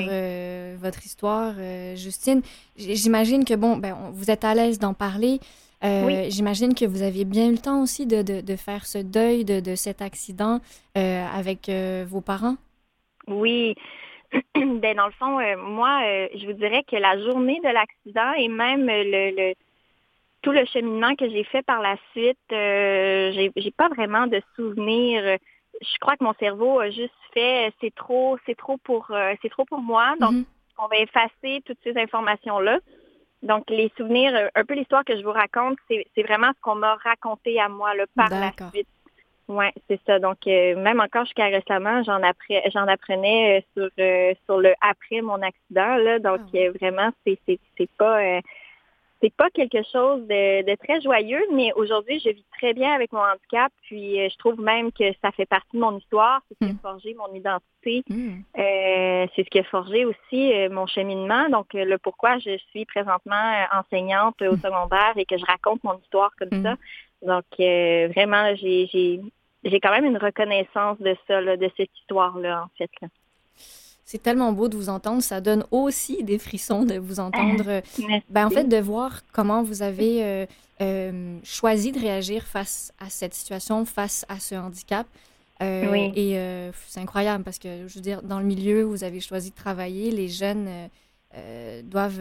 votre 0.75 1.05
histoire, 1.05 1.53
Justine. 1.95 2.41
J'imagine 2.75 3.45
que, 3.45 3.53
bon, 3.53 3.77
ben, 3.77 3.95
vous 4.11 4.29
êtes 4.29 4.43
à 4.43 4.55
l'aise 4.55 4.79
d'en 4.79 4.93
parler. 4.93 5.39
J'imagine 5.81 6.73
que 6.73 6.83
vous 6.85 7.01
aviez 7.01 7.23
bien 7.23 7.47
eu 7.47 7.51
le 7.53 7.59
temps 7.59 7.81
aussi 7.81 8.05
de, 8.05 8.21
de, 8.21 8.55
faire 8.57 8.85
ce 8.85 8.97
deuil 8.97 9.45
de, 9.45 9.61
de 9.61 9.75
cet 9.75 10.01
accident 10.01 10.59
avec 10.95 11.71
vos 12.07 12.19
parents. 12.19 12.57
Oui, 13.27 13.75
ben, 14.55 14.95
dans 14.95 15.05
le 15.05 15.11
fond, 15.13 15.39
euh, 15.39 15.57
moi, 15.57 16.01
euh, 16.03 16.27
je 16.35 16.45
vous 16.45 16.53
dirais 16.53 16.83
que 16.83 16.95
la 16.95 17.19
journée 17.19 17.59
de 17.63 17.69
l'accident 17.69 18.33
et 18.37 18.47
même 18.47 18.87
le, 18.87 19.53
tout 20.41 20.51
le 20.51 20.65
cheminement 20.65 21.15
que 21.15 21.29
j'ai 21.29 21.43
fait 21.43 21.63
par 21.63 21.81
la 21.81 21.95
suite, 22.11 22.37
euh, 22.51 23.31
j'ai 23.55 23.71
pas 23.71 23.89
vraiment 23.89 24.27
de 24.27 24.41
souvenirs. 24.55 25.37
Je 25.81 25.97
crois 25.99 26.15
que 26.17 26.23
mon 26.23 26.33
cerveau 26.33 26.79
a 26.79 26.89
juste 26.89 27.13
fait 27.33 27.73
c'est 27.81 27.93
trop, 27.95 28.37
c'est 28.45 28.55
trop 28.55 28.77
pour 28.77 29.07
c'est 29.41 29.49
trop 29.49 29.65
pour 29.65 29.79
moi. 29.79 30.15
Donc 30.19 30.33
mm-hmm. 30.33 30.45
on 30.79 30.87
va 30.87 30.97
effacer 30.97 31.61
toutes 31.65 31.79
ces 31.83 31.97
informations-là. 31.97 32.79
Donc 33.41 33.69
les 33.69 33.91
souvenirs, 33.97 34.49
un 34.55 34.65
peu 34.65 34.75
l'histoire 34.75 35.03
que 35.03 35.17
je 35.17 35.23
vous 35.23 35.31
raconte, 35.31 35.77
c'est 35.89 36.23
vraiment 36.23 36.51
ce 36.55 36.61
qu'on 36.61 36.75
m'a 36.75 36.95
raconté 36.95 37.59
à 37.59 37.69
moi 37.69 37.95
là, 37.95 38.05
par 38.15 38.29
la 38.29 38.51
suite. 38.71 38.87
Oui, 39.49 39.65
c'est 39.89 39.99
ça. 40.05 40.19
Donc, 40.19 40.37
euh, 40.47 40.75
même 40.77 41.01
encore 41.01 41.25
jusqu'à 41.25 41.47
récemment, 41.47 42.01
j'en 42.03 42.19
j'en 42.73 42.87
apprenais 42.87 43.59
euh, 43.59 43.61
sur 43.73 43.89
euh, 43.99 44.33
sur 44.45 44.59
le 44.59 44.73
après 44.81 45.21
mon 45.21 45.41
accident. 45.41 45.97
Là. 45.97 46.19
Donc, 46.19 46.39
ah 46.53 46.69
vraiment, 46.79 47.09
c'est 47.25 47.37
c'est 47.45 47.89
pas 47.97 48.39
c'est 49.21 49.33
pas 49.33 49.49
quelque 49.51 49.81
chose 49.89 50.27
de, 50.27 50.75
très 50.75 50.99
joyeux, 50.99 51.41
mais 51.53 51.71
aujourd'hui, 51.77 52.19
je 52.19 52.29
vis 52.29 52.45
très 52.57 52.73
bien 52.73 52.91
avec 52.91 53.13
mon 53.13 53.21
handicap. 53.21 53.71
Puis 53.83 54.17
je 54.17 54.37
trouve 54.37 54.59
même 54.59 54.91
que 54.91 55.05
ça 55.21 55.31
fait 55.31 55.45
partie 55.45 55.77
de 55.77 55.79
mon 55.79 55.97
histoire. 55.97 56.41
C'est 56.47 56.55
ce 56.55 56.65
qui 56.65 56.71
a 56.71 56.73
hmm. 56.73 56.79
forgé 56.81 57.13
mon 57.13 57.33
identité. 57.33 58.03
Hmm. 58.09 58.41
Euh, 58.57 59.25
c'est 59.33 59.45
ce 59.45 59.49
qui 59.49 59.59
a 59.59 59.63
forgé 59.63 60.03
aussi 60.03 60.51
mon 60.71 60.87
cheminement. 60.87 61.49
Donc 61.49 61.67
le 61.73 61.97
pourquoi 61.97 62.37
je 62.39 62.57
suis 62.71 62.85
présentement 62.85 63.65
enseignante 63.73 64.41
au 64.41 64.55
hmm. 64.55 64.61
secondaire 64.61 65.13
et 65.15 65.25
que 65.25 65.37
je 65.37 65.45
raconte 65.45 65.83
mon 65.85 65.97
histoire 65.99 66.31
comme 66.37 66.61
ça. 66.61 66.75
Donc 67.25 67.45
vraiment, 67.57 68.55
j'ai 68.55 69.21
j'ai 69.63 69.79
quand 69.79 69.91
même 69.91 70.05
une 70.05 70.17
reconnaissance 70.17 70.99
de 70.99 71.15
ça, 71.27 71.41
de 71.41 71.71
cette 71.77 71.89
histoire-là, 72.01 72.63
en 72.65 72.69
fait. 72.77 72.91
C'est 74.05 74.21
tellement 74.21 74.51
beau 74.51 74.67
de 74.67 74.75
vous 74.75 74.89
entendre. 74.89 75.23
Ça 75.23 75.39
donne 75.39 75.65
aussi 75.71 76.23
des 76.23 76.37
frissons 76.37 76.83
de 76.83 76.95
vous 76.95 77.19
entendre. 77.19 77.63
Euh, 77.67 77.81
ben, 78.29 78.45
en 78.45 78.49
fait, 78.49 78.65
de 78.65 78.77
voir 78.77 79.21
comment 79.31 79.63
vous 79.63 79.81
avez 79.81 80.23
euh, 80.23 80.45
euh, 80.81 81.37
choisi 81.43 81.91
de 81.91 81.99
réagir 81.99 82.43
face 82.43 82.93
à 82.99 83.09
cette 83.09 83.33
situation, 83.33 83.85
face 83.85 84.25
à 84.27 84.39
ce 84.39 84.55
handicap. 84.55 85.07
oui. 85.61 86.11
Et 86.15 86.37
c'est 86.87 86.99
incroyable 86.99 87.43
parce 87.43 87.59
que, 87.59 87.87
je 87.87 87.95
veux 87.95 88.01
dire, 88.01 88.21
dans 88.21 88.39
le 88.39 88.45
milieu 88.45 88.85
où 88.85 88.89
vous 88.89 89.03
avez 89.05 89.21
choisi 89.21 89.51
de 89.51 89.55
travailler, 89.55 90.11
les 90.11 90.27
jeunes 90.27 90.67
doivent, 91.85 92.19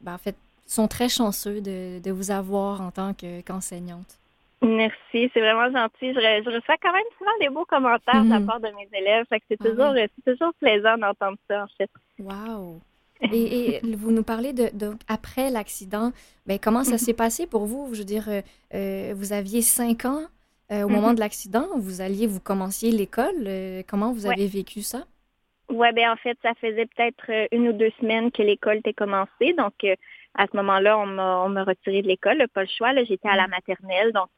ben, 0.00 0.14
en 0.14 0.18
fait, 0.18 0.36
sont 0.66 0.86
très 0.86 1.08
chanceux 1.08 1.60
de, 1.60 1.98
de 1.98 2.10
vous 2.12 2.30
avoir 2.30 2.80
en 2.80 2.92
tant 2.92 3.14
qu'enseignante. 3.44 4.18
Merci, 4.62 5.30
c'est 5.34 5.40
vraiment 5.40 5.70
gentil. 5.70 6.14
Je, 6.14 6.50
reçois 6.50 6.76
quand 6.82 6.92
même 6.92 7.04
souvent 7.18 7.30
des 7.40 7.48
beaux 7.50 7.66
commentaires 7.66 8.24
de 8.24 8.30
la 8.30 8.40
mhm. 8.40 8.46
part 8.46 8.60
de 8.60 8.68
mes 8.68 8.98
élèves. 8.98 9.26
c'est 9.30 9.58
ah 9.60 9.64
toujours, 9.64 9.94
toujours 10.26 10.52
plaisant 10.60 10.96
d'entendre 10.96 11.36
ça, 11.48 11.64
en 11.64 11.66
fait. 11.76 11.90
Wow! 12.18 12.80
Et, 13.32 13.80
vous 13.82 14.12
nous 14.12 14.22
parlez 14.22 14.52
de, 14.52 14.70
après 15.08 15.50
l'accident, 15.50 16.12
ben, 16.46 16.58
comment 16.58 16.84
ça 16.84 16.98
s'est 16.98 17.14
passé 17.14 17.46
pour 17.46 17.66
vous? 17.66 17.90
Je 17.92 17.98
veux 17.98 18.04
dire, 18.04 18.28
euh, 18.28 18.40
euh, 18.74 19.12
vous 19.14 19.32
aviez 19.32 19.62
cinq 19.62 20.04
ans 20.04 20.22
euh, 20.70 20.82
au 20.82 20.88
moment 20.88 21.10
mhm. 21.10 21.16
de 21.16 21.20
l'accident, 21.20 21.66
vous 21.76 22.00
alliez, 22.00 22.26
vous 22.26 22.40
commenciez 22.40 22.90
l'école. 22.90 23.48
comment 23.88 24.12
vous 24.12 24.26
avez 24.26 24.46
vécu 24.46 24.82
ça? 24.82 25.04
Oui, 25.68 25.88
ben 25.94 26.10
en 26.10 26.16
fait, 26.16 26.38
ça 26.42 26.54
faisait 26.60 26.86
peut-être 26.86 27.48
une 27.52 27.68
ou 27.68 27.72
deux 27.72 27.90
semaines 28.00 28.30
que 28.30 28.42
l'école 28.42 28.78
était 28.78 28.92
commencée. 28.92 29.52
Donc, 29.56 29.74
à 30.36 30.46
ce 30.46 30.56
moment-là, 30.56 30.98
on 30.98 31.06
m'a, 31.06 31.64
retiré 31.64 32.02
de 32.02 32.08
l'école, 32.08 32.44
pas 32.52 32.62
le 32.62 32.68
choix. 32.68 32.92
j'étais 33.04 33.28
à 33.28 33.36
la 33.36 33.46
mm. 33.46 33.50
maternelle, 33.50 34.12
donc 34.12 34.28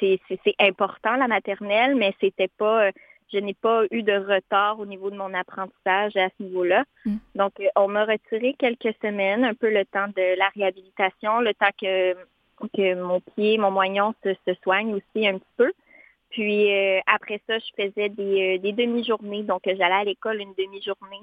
c'est, 0.00 0.16
important 0.58 1.16
la 1.16 1.28
maternelle, 1.28 1.94
mais 1.94 2.14
c'était 2.20 2.50
pas, 2.58 2.86
euh, 2.86 2.92
je 3.32 3.38
n'ai 3.38 3.54
pas 3.54 3.84
eu 3.90 4.02
de 4.02 4.12
retard 4.12 4.78
au 4.78 4.86
niveau 4.86 5.10
de 5.10 5.16
mon 5.16 5.32
apprentissage 5.32 6.16
à 6.16 6.28
ce 6.36 6.42
niveau-là. 6.42 6.84
Mm. 7.04 7.16
Donc, 7.34 7.52
euh, 7.60 7.66
on 7.76 7.88
m'a 7.88 8.04
retiré 8.04 8.54
quelques 8.58 8.94
semaines, 9.02 9.44
un 9.44 9.54
peu 9.54 9.70
le 9.70 9.84
temps 9.84 10.08
de 10.08 10.38
la 10.38 10.48
réhabilitation, 10.54 11.40
le 11.40 11.54
temps 11.54 11.72
que, 11.80 12.14
que 12.76 12.94
mon 12.94 13.20
pied, 13.20 13.58
mon 13.58 13.70
moignon 13.70 14.14
se, 14.22 14.54
soigne 14.62 14.94
aussi 14.94 15.26
un 15.26 15.38
petit 15.38 15.54
peu. 15.56 15.72
Puis 16.30 16.74
euh, 16.74 17.00
après 17.06 17.40
ça, 17.46 17.58
je 17.58 17.82
faisais 17.82 18.08
des, 18.08 18.58
des 18.58 18.72
demi-journées. 18.72 19.44
Donc, 19.44 19.62
j'allais 19.64 19.94
à 19.94 20.04
l'école 20.04 20.40
une 20.40 20.54
demi-journée 20.58 21.20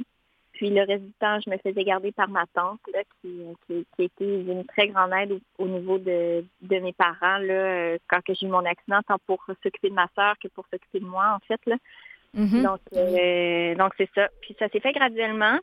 puis 0.53 0.69
le 0.69 0.81
reste 0.81 1.03
du 1.03 1.13
temps, 1.19 1.39
je 1.39 1.49
me 1.49 1.57
faisais 1.57 1.83
garder 1.83 2.11
par 2.11 2.29
ma 2.29 2.45
tante, 2.53 2.79
là, 2.93 3.01
qui, 3.21 3.43
qui, 3.67 4.03
était 4.03 4.41
une 4.41 4.65
très 4.65 4.87
grande 4.87 5.11
aide 5.13 5.39
au, 5.57 5.67
niveau 5.67 5.97
de, 5.97 6.45
de, 6.61 6.79
mes 6.79 6.93
parents, 6.93 7.39
là, 7.39 7.53
euh, 7.53 7.97
quand 8.07 8.19
j'ai 8.27 8.45
eu 8.45 8.49
mon 8.49 8.65
accident, 8.65 9.01
tant 9.07 9.17
pour 9.25 9.43
s'occuper 9.45 9.89
de 9.89 9.95
ma 9.95 10.07
soeur 10.15 10.35
que 10.41 10.47
pour 10.49 10.65
s'occuper 10.71 10.99
de 10.99 11.05
moi, 11.05 11.35
en 11.35 11.39
fait. 11.47 11.59
Là. 11.65 11.75
Mm-hmm. 12.37 12.63
Donc, 12.63 12.79
euh, 12.95 13.75
donc 13.75 13.93
c'est 13.97 14.09
ça. 14.13 14.29
Puis 14.41 14.55
ça 14.59 14.69
s'est 14.69 14.79
fait 14.79 14.93
graduellement. 14.93 15.57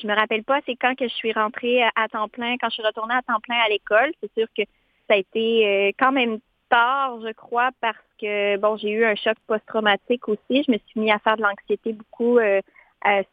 Je 0.00 0.06
me 0.06 0.14
rappelle 0.14 0.44
pas, 0.44 0.60
c'est 0.66 0.76
quand 0.76 0.96
que 0.96 1.08
je 1.08 1.14
suis 1.14 1.32
rentrée 1.32 1.82
à 1.82 2.08
temps 2.08 2.28
plein, 2.28 2.56
quand 2.60 2.68
je 2.68 2.74
suis 2.74 2.86
retournée 2.86 3.14
à 3.14 3.22
temps 3.22 3.40
plein 3.40 3.58
à 3.64 3.68
l'école. 3.68 4.12
C'est 4.22 4.32
sûr 4.34 4.46
que 4.56 4.62
ça 5.08 5.14
a 5.14 5.16
été 5.16 5.66
euh, 5.66 5.92
quand 5.98 6.12
même 6.12 6.38
tard, 6.68 7.20
je 7.20 7.32
crois, 7.32 7.70
parce 7.80 7.96
que 8.20 8.56
bon, 8.58 8.76
j'ai 8.76 8.90
eu 8.90 9.04
un 9.04 9.16
choc 9.16 9.36
post-traumatique 9.46 10.28
aussi. 10.28 10.62
Je 10.64 10.70
me 10.70 10.78
suis 10.86 11.00
mis 11.00 11.10
à 11.10 11.18
faire 11.18 11.36
de 11.36 11.42
l'anxiété 11.42 11.92
beaucoup 11.92 12.38
euh, 12.38 12.60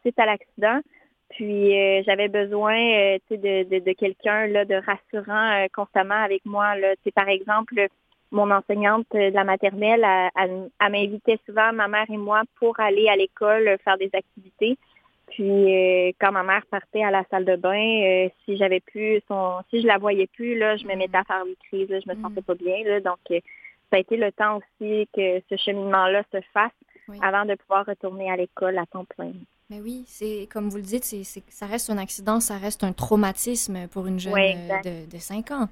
suite 0.02 0.18
à 0.18 0.26
l'accident. 0.26 0.80
Puis 1.30 1.78
euh, 1.78 2.02
j'avais 2.06 2.28
besoin 2.28 2.76
euh, 2.76 3.18
de, 3.30 3.36
de, 3.64 3.84
de 3.84 3.92
quelqu'un 3.92 4.46
là 4.46 4.64
de 4.64 4.76
rassurant 4.76 5.66
constamment 5.74 6.22
avec 6.22 6.44
moi. 6.44 6.76
Là. 6.76 6.94
Par 7.14 7.28
exemple, 7.28 7.86
mon 8.30 8.50
enseignante 8.50 9.06
de 9.12 9.32
la 9.32 9.44
maternelle, 9.44 10.06
elle, 10.36 10.70
m'invitait 10.90 11.38
souvent, 11.46 11.72
ma 11.72 11.88
mère 11.88 12.06
et 12.10 12.16
moi, 12.16 12.42
pour 12.58 12.78
aller 12.80 13.08
à 13.08 13.16
l'école 13.16 13.76
faire 13.84 13.98
des 13.98 14.10
activités. 14.12 14.78
Puis 15.28 16.14
quand 16.18 16.32
ma 16.32 16.42
mère 16.42 16.64
partait 16.70 17.04
à 17.04 17.10
la 17.10 17.24
salle 17.30 17.44
de 17.44 17.56
bain, 17.56 18.28
si 18.44 18.56
j'avais 18.56 18.80
plus 18.80 19.20
son 19.28 19.60
si 19.68 19.82
je 19.82 19.86
la 19.86 19.98
voyais 19.98 20.26
plus, 20.26 20.58
là, 20.58 20.76
je 20.76 20.86
me 20.86 20.94
mettais 20.96 21.18
à 21.18 21.24
faire 21.24 21.44
une 21.46 21.56
crise, 21.68 21.88
je 21.88 22.10
me 22.10 22.14
mm. 22.14 22.22
sentais 22.22 22.42
pas 22.42 22.54
bien. 22.54 22.82
Là, 22.84 23.00
donc 23.00 23.18
ça 23.28 23.96
a 23.96 23.98
été 23.98 24.16
le 24.16 24.32
temps 24.32 24.58
aussi 24.58 25.08
que 25.14 25.40
ce 25.50 25.56
cheminement-là 25.56 26.22
se 26.32 26.40
fasse 26.54 26.72
avant 27.22 27.44
de 27.44 27.54
pouvoir 27.54 27.86
retourner 27.86 28.30
à 28.30 28.36
l'école 28.36 28.78
à 28.78 28.86
temps 28.86 29.04
plein. 29.04 29.32
Mais 29.70 29.82
oui, 29.82 30.04
c'est 30.06 30.48
comme 30.50 30.70
vous 30.70 30.78
le 30.78 30.82
dites, 30.82 31.04
c'est, 31.04 31.24
ça 31.50 31.66
reste 31.66 31.90
un 31.90 31.98
accident, 31.98 32.40
ça 32.40 32.56
reste 32.56 32.84
un 32.84 32.94
traumatisme 32.94 33.86
pour 33.88 34.06
une 34.06 34.18
jeune 34.18 34.32
euh, 34.34 34.80
de, 34.82 35.10
de 35.10 35.18
5 35.18 35.50
ans. 35.50 35.68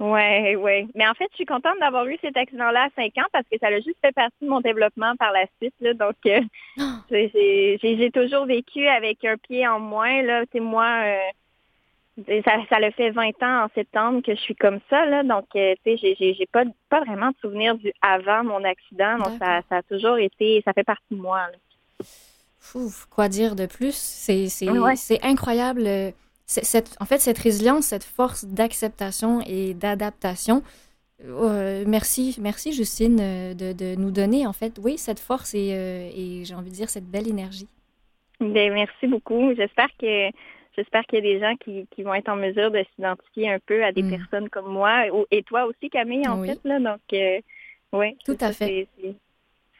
Oui, 0.00 0.54
oui. 0.56 0.86
Mais 0.94 1.08
en 1.08 1.14
fait, 1.14 1.28
je 1.30 1.36
suis 1.36 1.46
contente 1.46 1.78
d'avoir 1.80 2.04
eu 2.06 2.18
cet 2.20 2.36
accident-là 2.36 2.84
à 2.84 2.88
5 2.94 3.16
ans 3.18 3.28
parce 3.32 3.46
que 3.50 3.56
ça 3.58 3.68
a 3.68 3.76
juste 3.76 3.96
fait 4.02 4.12
partie 4.12 4.36
de 4.42 4.50
mon 4.50 4.60
développement 4.60 5.16
par 5.16 5.32
la 5.32 5.46
suite. 5.58 5.74
Là. 5.80 5.94
Donc, 5.94 6.16
euh, 6.26 6.40
ah! 6.78 6.98
j'ai, 7.10 8.10
toujours 8.12 8.44
vécu 8.44 8.86
avec 8.86 9.24
un 9.24 9.38
pied 9.38 9.66
en 9.66 9.80
moins. 9.80 10.20
Là. 10.20 10.42
C'est 10.52 10.60
moi, 10.60 11.02
euh, 11.02 12.42
ça, 12.44 12.56
ça 12.68 12.80
le 12.80 12.90
fait 12.90 13.12
20 13.12 13.28
ans 13.42 13.64
en 13.64 13.68
septembre 13.74 14.20
que 14.20 14.34
je 14.34 14.40
suis 14.40 14.56
comme 14.56 14.80
ça. 14.90 15.06
Là. 15.06 15.22
Donc, 15.22 15.46
tu 15.54 15.58
sais, 15.58 15.96
j'ai, 15.96 16.16
j'ai, 16.18 16.48
pas, 16.52 16.64
pas 16.90 17.00
vraiment 17.00 17.28
de 17.28 17.36
souvenir 17.40 17.76
du 17.76 17.94
avant 18.02 18.44
mon 18.44 18.62
accident. 18.64 19.16
Donc, 19.16 19.38
ça, 19.38 19.62
ça 19.70 19.76
a 19.76 19.82
toujours 19.84 20.18
été, 20.18 20.60
ça 20.66 20.74
fait 20.74 20.84
partie 20.84 21.14
de 21.14 21.16
moi. 21.16 21.46
Là 21.50 22.04
quoi 23.10 23.28
dire 23.28 23.56
de 23.56 23.66
plus? 23.66 23.94
C'est 23.94 25.22
incroyable. 25.22 25.82
Euh, 25.86 26.10
cette, 26.46 26.96
en 27.00 27.04
fait, 27.04 27.18
cette 27.18 27.38
résilience, 27.38 27.86
cette 27.86 28.04
force 28.04 28.44
d'acceptation 28.44 29.40
et 29.46 29.74
d'adaptation. 29.74 30.62
Euh, 31.24 31.84
merci, 31.86 32.36
merci 32.40 32.72
Justine 32.72 33.18
euh, 33.20 33.54
de, 33.54 33.94
nous 33.94 34.10
donner 34.10 34.46
en 34.46 34.52
fait, 34.52 34.78
oui, 34.82 34.98
cette 34.98 35.20
force 35.20 35.54
et, 35.54 36.42
j'ai 36.44 36.54
envie 36.54 36.70
de 36.70 36.74
dire 36.74 36.90
cette 36.90 37.08
belle 37.08 37.28
énergie. 37.28 37.68
Bien, 38.40 38.72
merci 38.72 39.06
beaucoup. 39.06 39.54
J'espère 39.54 39.88
que 39.98 40.30
j'espère 40.76 41.04
qu'il 41.04 41.24
y 41.24 41.28
a 41.28 41.34
des 41.34 41.40
gens 41.40 41.54
qui, 41.56 42.02
vont 42.02 42.14
être 42.14 42.28
en 42.28 42.36
mesure 42.36 42.70
de 42.70 42.84
s'identifier 42.94 43.50
un 43.50 43.60
peu 43.60 43.84
à 43.84 43.92
des 43.92 44.02
mm. 44.02 44.10
personnes 44.10 44.48
comme 44.50 44.72
moi 44.72 45.04
et 45.30 45.42
toi 45.44 45.66
aussi 45.66 45.88
Camille 45.90 46.26
en 46.26 46.42
fait 46.42 46.58
là. 46.64 46.80
Donc 46.80 47.00
oui. 47.92 48.16
Tout 48.24 48.38
à 48.40 48.52
fait. 48.52 48.88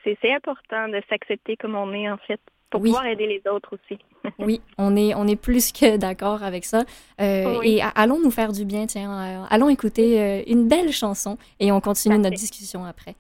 C'est 0.04 0.32
important 0.32 0.88
de 0.88 1.02
s'accepter 1.08 1.56
comme 1.56 1.74
on 1.74 1.92
est 1.92 2.08
en 2.08 2.18
fait 2.18 2.40
pour 2.72 2.80
pouvoir 2.80 3.06
aider 3.06 3.26
les 3.26 3.42
autres 3.50 3.74
aussi. 3.74 4.00
oui, 4.38 4.60
on 4.78 4.96
est, 4.96 5.14
on 5.14 5.26
est 5.26 5.36
plus 5.36 5.70
que 5.72 5.96
d'accord 6.04 6.42
avec 6.42 6.64
ça. 6.64 6.84
Euh, 7.20 7.60
et 7.62 7.80
allons 7.94 8.18
nous 8.18 8.30
faire 8.30 8.52
du 8.52 8.64
bien, 8.64 8.86
tiens. 8.86 9.12
Euh, 9.12 9.44
allons 9.50 9.68
écouter 9.68 10.20
euh, 10.20 10.42
une 10.46 10.66
belle 10.66 10.92
chanson 10.92 11.38
et 11.60 11.70
on 11.70 11.80
continue 11.80 12.18
notre 12.18 12.36
discussion 12.36 12.84
après. 12.84 13.14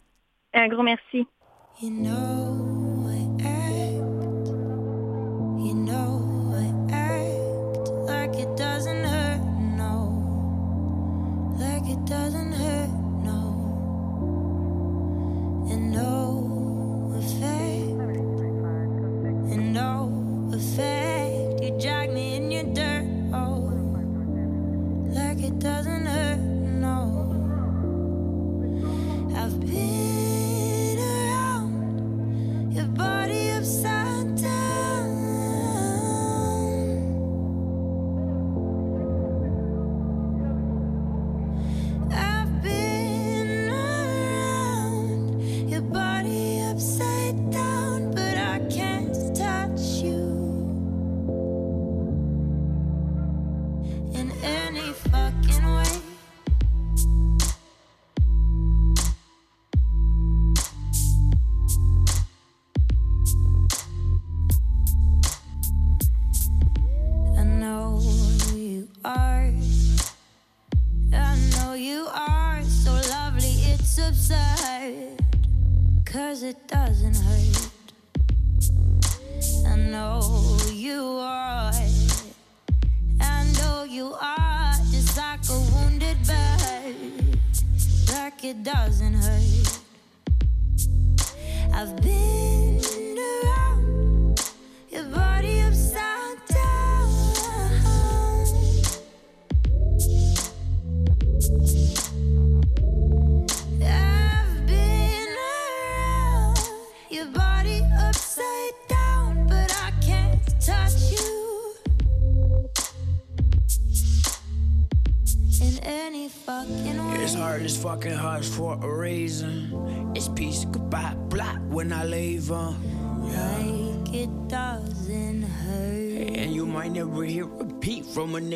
Un 0.54 0.68
gros 0.68 0.82
merci. 0.82 1.26
You 1.80 1.90
know 1.90 2.72
it 11.92 12.06
doesn't 12.06 12.52
hurt, 12.52 12.90
no, 13.24 13.40
and 15.70 15.92
no. 15.92 16.31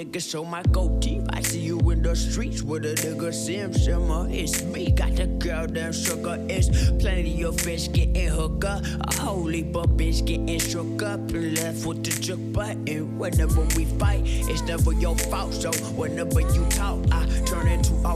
Nigga, 0.07 0.20
so 0.20 0.44
my 0.44 0.62
goatee. 0.72 1.20
I 1.30 1.40
see 1.42 1.61
you 1.61 1.78
in 1.90 2.02
the 2.02 2.14
streets 2.14 2.62
with 2.62 2.84
a 2.84 2.94
nigga 2.94 3.32
sim 3.32 3.72
simmer. 3.72 4.26
It's 4.30 4.62
me, 4.62 4.90
got 4.90 5.16
the 5.16 5.26
girl 5.26 5.66
damn 5.66 5.92
sugar. 5.92 6.38
It's 6.48 6.68
plenty 7.02 7.42
of 7.42 7.61
fish 7.61 7.90
getting 7.92 8.28
hooked 8.28 8.64
up. 8.64 8.84
A 9.00 9.14
whole 9.20 9.46
heap 9.46 9.72
bitch 9.72 10.24
getting 10.24 10.59
shook 10.59 11.02
up 11.02 11.20
and 11.30 11.57
left 11.57 11.86
with 11.86 12.04
the 12.04 12.11
jerk 12.20 12.38
button. 12.52 13.18
Whenever 13.18 13.62
we 13.76 13.84
fight, 13.98 14.22
it's 14.24 14.62
never 14.62 14.92
your 14.92 15.16
fault. 15.16 15.54
So 15.54 15.70
whenever 15.94 16.40
you 16.40 16.64
talk, 16.70 16.98
I 17.12 17.26
turn 17.46 17.68
into 17.68 17.94
a 18.04 18.16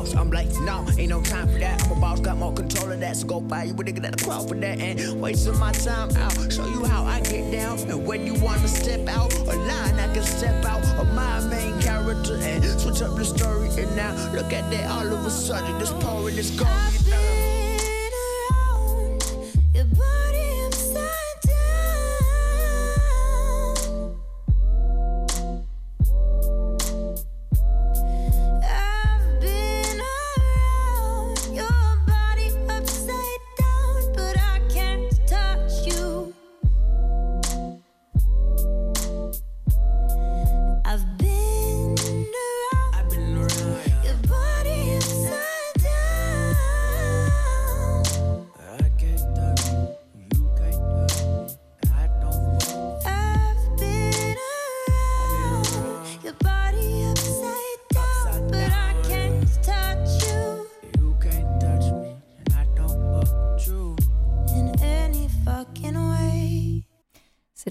boss. 0.00 0.14
I'm 0.14 0.30
like, 0.30 0.48
nah, 0.60 0.86
ain't 0.98 1.10
no 1.10 1.20
time 1.22 1.48
for 1.48 1.58
that. 1.58 1.82
I'm 1.84 1.92
a 1.92 2.00
boss, 2.00 2.20
got 2.20 2.36
more 2.36 2.52
control 2.52 2.90
of 2.92 3.00
that. 3.00 3.16
So 3.16 3.26
go 3.26 3.40
buy 3.40 3.64
you 3.64 3.72
a 3.72 3.76
nigga 3.76 4.02
that'll 4.02 4.24
crawl 4.24 4.46
for 4.46 4.54
that 4.54 4.80
and 4.80 5.20
wasting 5.20 5.58
my 5.58 5.72
time 5.72 6.10
out. 6.16 6.52
Show 6.52 6.66
you 6.66 6.84
how 6.84 7.04
I 7.04 7.20
get 7.20 7.50
down 7.52 7.78
and 7.90 8.06
when 8.06 8.26
you 8.26 8.34
wanna 8.34 8.68
step 8.68 9.08
out 9.08 9.32
a 9.34 9.56
line, 9.56 9.98
I 9.98 10.12
can 10.12 10.22
step 10.22 10.64
out 10.64 10.84
of 10.98 11.12
my 11.14 11.40
main 11.48 11.80
character 11.80 12.36
and 12.36 12.64
switch 12.80 13.02
up 13.02 13.16
the 13.16 13.24
story. 13.24 13.68
And 13.78 13.94
now 13.96 14.12
look 14.32 14.52
at 14.52 14.70
that, 14.70 14.90
all 14.90 15.12
of 15.12 15.26
a 15.26 15.30
sudden 15.30 15.78
this 15.78 15.92
pouring 15.92 16.36
is 16.36 16.50
going 16.50 17.49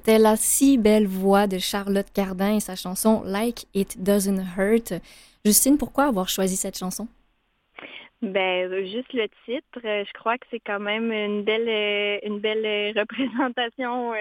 C'était 0.09 0.23
la 0.23 0.37
si 0.37 0.79
belle 0.79 1.05
voix 1.05 1.45
de 1.45 1.59
Charlotte 1.59 2.11
Cardin 2.11 2.55
et 2.55 2.59
sa 2.59 2.75
chanson 2.75 3.21
Like 3.25 3.67
It 3.75 4.01
Doesn't 4.01 4.41
Hurt. 4.57 4.91
Justine, 5.45 5.77
pourquoi 5.77 6.05
avoir 6.05 6.27
choisi 6.27 6.55
cette 6.55 6.79
chanson? 6.79 7.07
Ben, 8.23 8.71
juste 8.87 9.13
le 9.13 9.27
titre, 9.45 9.79
euh, 9.85 10.03
je 10.03 10.13
crois 10.13 10.39
que 10.39 10.47
c'est 10.49 10.61
quand 10.65 10.79
même 10.79 11.11
une 11.11 11.43
belle, 11.43 11.69
euh, 11.69 12.17
une 12.23 12.39
belle 12.39 12.65
euh, 12.65 12.91
représentation 12.99 14.13